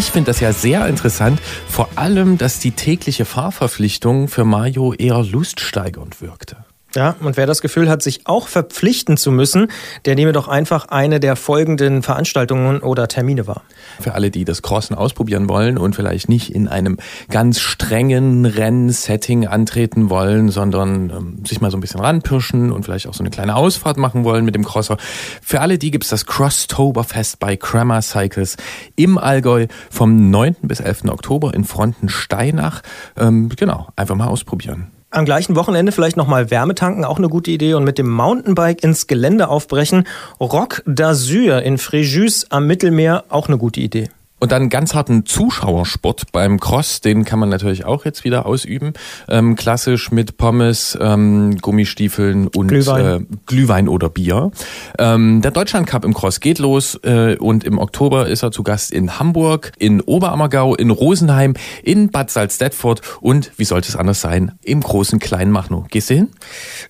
Ich 0.00 0.12
finde 0.12 0.30
das 0.30 0.40
ja 0.40 0.54
sehr 0.54 0.86
interessant, 0.86 1.38
vor 1.68 1.90
allem, 1.96 2.38
dass 2.38 2.58
die 2.58 2.70
tägliche 2.70 3.26
Fahrverpflichtung 3.26 4.28
für 4.28 4.46
Mario 4.46 4.94
eher 4.94 5.22
luststeigernd 5.22 6.22
wirkte. 6.22 6.59
Ja, 6.96 7.14
und 7.20 7.36
wer 7.36 7.46
das 7.46 7.62
Gefühl 7.62 7.88
hat, 7.88 8.02
sich 8.02 8.26
auch 8.26 8.48
verpflichten 8.48 9.16
zu 9.16 9.30
müssen, 9.30 9.68
der 10.06 10.16
nehme 10.16 10.32
doch 10.32 10.48
einfach 10.48 10.88
eine 10.88 11.20
der 11.20 11.36
folgenden 11.36 12.02
Veranstaltungen 12.02 12.80
oder 12.80 13.06
Termine 13.06 13.46
wahr. 13.46 13.62
Für 14.00 14.14
alle, 14.14 14.32
die 14.32 14.44
das 14.44 14.62
Crossen 14.62 14.96
ausprobieren 14.96 15.48
wollen 15.48 15.78
und 15.78 15.94
vielleicht 15.94 16.28
nicht 16.28 16.52
in 16.52 16.66
einem 16.66 16.96
ganz 17.28 17.60
strengen 17.60 18.44
Rennsetting 18.44 19.46
antreten 19.46 20.10
wollen, 20.10 20.48
sondern 20.48 21.10
ähm, 21.10 21.44
sich 21.46 21.60
mal 21.60 21.70
so 21.70 21.76
ein 21.76 21.80
bisschen 21.80 22.00
ranpirschen 22.00 22.72
und 22.72 22.84
vielleicht 22.84 23.06
auch 23.06 23.14
so 23.14 23.22
eine 23.22 23.30
kleine 23.30 23.54
Ausfahrt 23.54 23.96
machen 23.96 24.24
wollen 24.24 24.44
mit 24.44 24.56
dem 24.56 24.64
Crosser. 24.64 24.96
Für 25.42 25.60
alle 25.60 25.78
die 25.78 25.92
gibt's 25.92 26.08
das 26.08 26.26
Crosstoberfest 26.26 27.38
bei 27.38 27.56
Kramer 27.56 28.02
Cycles 28.02 28.56
im 28.96 29.16
Allgäu 29.16 29.68
vom 29.90 30.30
9. 30.30 30.56
bis 30.62 30.80
11. 30.80 31.04
Oktober 31.04 31.54
in 31.54 31.62
Frontensteinach. 31.62 32.82
Ähm, 33.16 33.48
genau, 33.50 33.86
einfach 33.94 34.16
mal 34.16 34.26
ausprobieren. 34.26 34.90
Am 35.12 35.24
gleichen 35.24 35.56
Wochenende 35.56 35.90
vielleicht 35.90 36.16
nochmal 36.16 36.52
Wärme 36.52 36.76
tanken, 36.76 37.04
auch 37.04 37.18
eine 37.18 37.28
gute 37.28 37.50
Idee. 37.50 37.74
Und 37.74 37.82
mit 37.82 37.98
dem 37.98 38.08
Mountainbike 38.08 38.84
ins 38.84 39.08
Gelände 39.08 39.48
aufbrechen. 39.48 40.06
Rock 40.38 40.84
d'Azur 40.86 41.58
in 41.58 41.78
Fréjus 41.78 42.46
am 42.50 42.68
Mittelmeer, 42.68 43.24
auch 43.28 43.48
eine 43.48 43.58
gute 43.58 43.80
Idee. 43.80 44.10
Und 44.40 44.52
dann 44.52 44.70
ganz 44.70 44.94
harten 44.94 45.26
Zuschauersport 45.26 46.32
beim 46.32 46.58
Cross, 46.58 47.02
den 47.02 47.24
kann 47.24 47.38
man 47.38 47.50
natürlich 47.50 47.84
auch 47.84 48.06
jetzt 48.06 48.24
wieder 48.24 48.46
ausüben. 48.46 48.94
Ähm, 49.28 49.54
klassisch 49.54 50.10
mit 50.10 50.38
Pommes, 50.38 50.98
ähm, 51.00 51.58
Gummistiefeln 51.60 52.48
und 52.48 52.68
Glühwein, 52.68 53.04
äh, 53.04 53.36
Glühwein 53.44 53.88
oder 53.88 54.08
Bier. 54.08 54.50
Ähm, 54.98 55.42
der 55.42 55.50
Deutschland 55.50 55.86
Cup 55.86 56.06
im 56.06 56.14
Cross 56.14 56.40
geht 56.40 56.58
los 56.58 56.98
äh, 57.02 57.36
und 57.36 57.64
im 57.64 57.78
Oktober 57.78 58.28
ist 58.28 58.42
er 58.42 58.50
zu 58.50 58.62
Gast 58.62 58.92
in 58.92 59.18
Hamburg, 59.18 59.72
in 59.78 60.00
Oberammergau, 60.00 60.74
in 60.74 60.90
Rosenheim, 60.90 61.52
in 61.82 62.10
Bad 62.10 62.30
Salzdetford 62.30 63.02
und, 63.20 63.52
wie 63.58 63.64
sollte 63.64 63.90
es 63.90 63.96
anders 63.96 64.22
sein, 64.22 64.52
im 64.62 64.80
großen 64.80 65.18
Kleinmachnow. 65.18 65.86
Gehst 65.88 66.08
du 66.08 66.14
hin? 66.14 66.28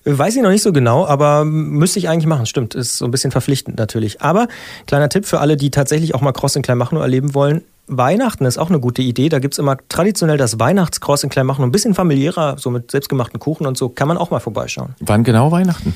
Weiß 0.05 0.37
ich 0.37 0.41
noch 0.41 0.51
nicht 0.51 0.63
so 0.63 0.71
genau, 0.71 1.05
aber 1.05 1.43
müsste 1.43 1.99
ich 1.99 2.07
eigentlich 2.07 2.27
machen. 2.27 2.45
Stimmt, 2.45 2.75
ist 2.75 2.97
so 2.97 3.03
ein 3.03 3.11
bisschen 3.11 3.31
verpflichtend 3.31 3.77
natürlich. 3.77 4.21
Aber 4.21 4.47
kleiner 4.87 5.09
Tipp 5.09 5.25
für 5.25 5.41
alle, 5.41 5.57
die 5.57 5.69
tatsächlich 5.69 6.15
auch 6.15 6.21
mal 6.21 6.31
Cross 6.31 6.55
in 6.55 6.61
Kleinmachnow 6.61 7.01
erleben 7.01 7.33
wollen, 7.33 7.40
wollen, 7.41 7.63
Weihnachten 7.87 8.45
ist 8.45 8.57
auch 8.57 8.69
eine 8.69 8.79
gute 8.79 9.01
Idee. 9.01 9.29
Da 9.29 9.39
gibt 9.39 9.53
es 9.53 9.57
immer 9.57 9.77
traditionell 9.89 10.37
das 10.37 10.59
Weihnachtscross 10.59 11.23
in 11.23 11.29
Kleinmachnow. 11.29 11.65
Ein 11.65 11.71
bisschen 11.71 11.93
familiärer, 11.93 12.57
so 12.57 12.69
mit 12.69 12.91
selbstgemachten 12.91 13.39
Kuchen 13.39 13.67
und 13.67 13.77
so, 13.77 13.89
kann 13.89 14.07
man 14.07 14.17
auch 14.17 14.31
mal 14.31 14.39
vorbeischauen. 14.39 14.95
Wann 14.99 15.23
genau 15.23 15.51
Weihnachten? 15.51 15.93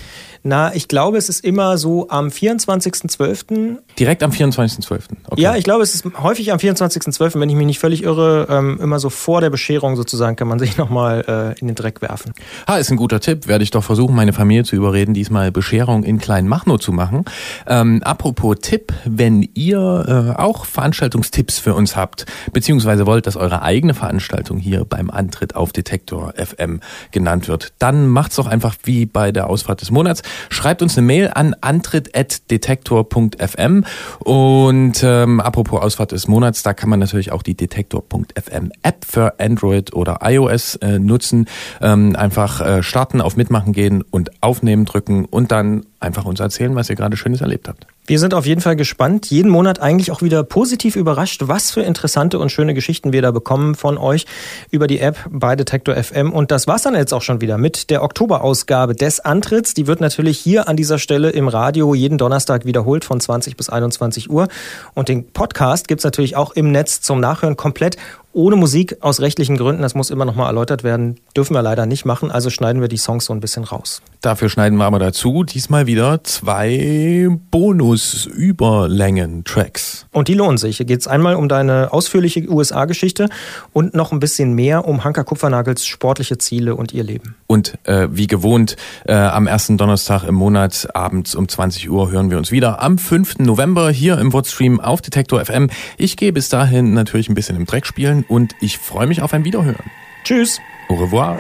Na, 0.48 0.76
ich 0.76 0.88
glaube, 0.88 1.18
es 1.18 1.28
ist 1.28 1.44
immer 1.44 1.80
so 1.80 2.08
am 2.10 2.28
24.12. 2.28 3.78
Direkt 3.98 4.22
am 4.22 4.30
24.12. 4.30 5.02
Okay. 5.28 5.42
Ja, 5.42 5.56
ich 5.56 5.64
glaube, 5.64 5.82
es 5.82 5.96
ist 5.96 6.06
häufig 6.22 6.52
am 6.52 6.60
24.12., 6.60 7.40
wenn 7.40 7.50
ich 7.50 7.56
mich 7.56 7.66
nicht 7.66 7.80
völlig 7.80 8.04
irre, 8.04 8.46
ähm, 8.50 8.80
immer 8.80 9.00
so 9.00 9.10
vor 9.10 9.42
der 9.42 9.50
Bescherung 9.50 9.96
sozusagen 9.96 10.36
kann 10.36 10.48
man 10.48 10.60
sich 10.66 10.78
nochmal 10.78 11.26
äh, 11.28 11.60
in 11.60 11.66
den 11.66 11.76
Dreck 11.76 12.04
werfen. 12.04 12.34
Ha, 12.68 12.78
ist 12.78 12.92
ein 12.92 12.98
guter 12.98 13.20
Tipp. 13.20 13.48
Werde 13.48 13.64
ich 13.64 13.72
doch 13.72 13.84
versuchen, 13.84 14.16
meine 14.16 14.34
Familie 14.34 14.64
zu 14.66 14.76
überreden, 14.76 15.16
diesmal 15.16 15.52
Bescherung 15.52 16.04
in 16.04 16.20
Kleinmachnow 16.20 16.80
zu 16.80 16.92
machen. 16.92 17.26
Ähm, 17.66 18.04
apropos 18.04 18.58
Tipp, 18.62 18.94
wenn 19.06 19.50
ihr 19.56 20.36
äh, 20.38 20.40
auch 20.40 20.66
Veranstaltungstipps 20.66 21.58
für 21.58 21.75
uns 21.76 21.96
habt, 21.96 22.26
beziehungsweise 22.52 23.06
wollt, 23.06 23.28
dass 23.28 23.36
eure 23.36 23.62
eigene 23.62 23.94
Veranstaltung 23.94 24.58
hier 24.58 24.86
beim 24.86 25.12
Antritt 25.12 25.56
auf 25.56 25.72
Detektor 25.72 26.34
FM 26.36 26.80
genannt 27.12 27.48
wird, 27.48 27.74
dann 27.80 28.08
macht's 28.08 28.38
doch 28.38 28.48
einfach 28.48 28.76
wie 28.84 29.06
bei 29.06 29.32
der 29.32 29.48
Ausfahrt 29.50 29.82
des 29.82 29.92
Monats. 29.92 30.24
Schreibt 30.50 30.82
uns 30.82 30.98
eine 30.98 31.06
Mail 31.06 31.30
an 31.34 31.56
antritt.detektor.fm 31.62 33.86
und 34.20 35.04
ähm, 35.04 35.40
apropos 35.40 35.82
Ausfahrt 35.82 36.12
des 36.12 36.28
Monats, 36.28 36.64
da 36.64 36.74
kann 36.74 36.90
man 36.90 37.00
natürlich 37.00 37.32
auch 37.32 37.44
die 37.44 37.56
Detektor.fm 37.56 38.72
App 38.82 39.06
für 39.06 39.40
Android 39.40 39.94
oder 39.94 40.20
iOS 40.24 40.78
äh, 40.78 40.98
nutzen. 41.00 41.46
Ähm, 41.82 42.16
einfach 42.16 42.62
äh, 42.62 42.82
starten, 42.84 43.20
auf 43.22 43.38
Mitmachen 43.38 43.74
gehen 43.74 44.02
und 44.02 44.32
aufnehmen 44.42 44.86
drücken 44.86 45.26
und 45.26 45.52
dann 45.52 45.86
einfach 46.00 46.26
uns 46.26 46.40
erzählen, 46.40 46.76
was 46.76 46.90
ihr 46.90 46.96
gerade 46.96 47.18
Schönes 47.18 47.42
erlebt 47.42 47.68
habt. 47.68 47.86
Wir 48.08 48.20
sind 48.20 48.36
auf 48.36 48.46
jeden 48.46 48.62
Fall 48.62 48.76
gespannt, 48.76 49.32
jeden 49.32 49.50
Monat 49.50 49.82
eigentlich 49.82 50.12
auch 50.12 50.22
wieder 50.22 50.44
positiv 50.44 50.96
überrascht, 50.96 51.42
was 51.46 51.72
für 51.72 51.82
interessante 51.82 52.38
und 52.38 52.52
schöne 52.52 52.76
Geschichten 52.76 53.14
wir 53.14 53.24
da 53.24 53.32
bekommen 53.32 53.74
von 53.74 53.98
euch 53.98 54.28
über 54.70 54.86
die 54.86 55.00
App 55.00 55.18
bei 55.32 55.56
Detektor 55.56 55.96
FM. 55.96 56.32
Und 56.32 56.52
das 56.52 56.68
war's 56.68 56.84
dann 56.84 56.94
jetzt 56.94 57.16
auch 57.16 57.24
schon 57.24 57.42
wieder 57.42 57.58
mit 57.58 57.90
der 57.90 58.04
Oktoberausgabe 58.04 58.94
des 58.94 59.22
Antritts. 59.22 59.74
Die 59.74 59.88
wird 59.88 60.02
natürlich 60.02 60.38
hier 60.38 60.68
an 60.68 60.78
dieser 60.78 61.00
Stelle 61.00 61.32
im 61.32 61.48
Radio 61.48 61.96
jeden 61.96 62.20
Donnerstag 62.20 62.66
wiederholt 62.66 63.06
von 63.06 63.20
20 63.20 63.58
bis 63.58 63.70
21 63.70 64.30
Uhr. 64.30 64.50
Und 64.94 65.10
den 65.10 65.32
Podcast 65.32 65.88
gibt's 65.88 66.04
natürlich 66.04 66.36
auch 66.36 66.52
im 66.52 66.72
Netz 66.72 67.02
zum 67.02 67.20
Nachhören 67.20 67.58
komplett 67.58 67.98
ohne 68.36 68.56
Musik 68.58 68.98
aus 69.00 69.22
rechtlichen 69.22 69.56
Gründen, 69.58 69.82
das 69.82 69.96
muss 69.96 70.10
immer 70.10 70.26
noch 70.26 70.36
mal 70.36 70.48
erläutert 70.48 70.84
werden, 70.84 71.16
dürfen 71.36 71.56
wir 71.56 71.62
leider 71.62 71.86
nicht 71.86 72.04
machen, 72.06 72.32
also 72.32 72.50
schneiden 72.50 72.82
wir 72.82 72.90
die 72.90 72.98
Songs 72.98 73.24
so 73.26 73.34
ein 73.34 73.40
bisschen 73.40 73.64
raus. 73.64 74.02
Dafür 74.22 74.50
schneiden 74.50 74.78
wir 74.78 74.84
aber 74.86 75.00
dazu 75.00 75.44
diesmal 75.44 75.88
wieder 75.88 76.24
zwei 76.24 77.30
Bonus-Überlängen-Tracks. 77.52 80.08
Und 80.12 80.28
die 80.28 80.34
lohnen 80.34 80.58
sich. 80.58 80.76
Hier 80.78 80.86
geht 80.86 81.00
es 81.00 81.08
einmal 81.08 81.36
um 81.36 81.48
deine 81.48 81.94
ausführliche 81.94 82.50
USA-Geschichte 82.50 83.30
und 83.72 83.94
noch 83.94 84.12
ein 84.12 84.20
bisschen 84.20 84.52
mehr 84.54 84.86
um 84.86 85.06
Hanka 85.06 85.24
Kupfernagels 85.24 85.86
sportliche 85.86 86.38
Ziele 86.38 86.76
und 86.76 86.94
ihr 86.94 87.04
Leben. 87.04 87.36
Und 87.48 87.78
äh, 87.86 88.10
wie 88.12 88.28
gewohnt, 88.28 88.76
äh, 89.06 89.14
am 89.14 89.48
ersten 89.48 89.78
Donnerstag 89.78 90.24
im 90.24 90.36
Monat 90.36 90.90
abends 90.94 91.36
um 91.36 91.48
20 91.48 91.90
Uhr 91.90 92.12
hören 92.12 92.30
wir 92.32 92.38
uns 92.38 92.52
wieder. 92.52 92.82
Am 92.82 92.98
5. 92.98 93.40
November 93.40 93.90
hier 93.92 94.18
im 94.18 94.34
Wordstream 94.34 94.82
auf 94.82 95.02
Detektor 95.02 95.46
FM. 95.46 95.70
Ich 95.98 96.18
gehe 96.18 96.34
bis 96.34 96.50
dahin 96.50 96.94
natürlich 96.94 97.30
ein 97.30 97.36
bisschen 97.36 97.56
im 97.56 97.66
Dreck 97.66 97.86
spielen 97.86 98.25
und 98.28 98.56
ich 98.60 98.78
freue 98.78 99.08
mich 99.08 99.22
auf 99.22 99.34
ein 99.34 99.46
Wiederhören. 99.46 99.92
Tschüss. 100.24 100.62
Au 100.90 100.96
revoir. 100.96 101.38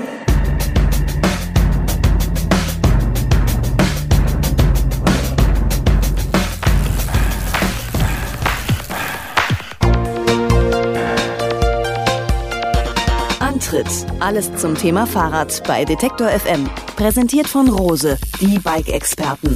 Antritt. 13.39 13.87
Alles 14.19 14.55
zum 14.55 14.75
Thema 14.75 15.05
Fahrrad 15.07 15.63
bei 15.67 15.85
Detektor 15.85 16.27
FM. 16.29 16.69
Präsentiert 16.95 17.47
von 17.47 17.67
Rose, 17.67 18.17
die 18.39 18.59
Bike-Experten. 18.59 19.55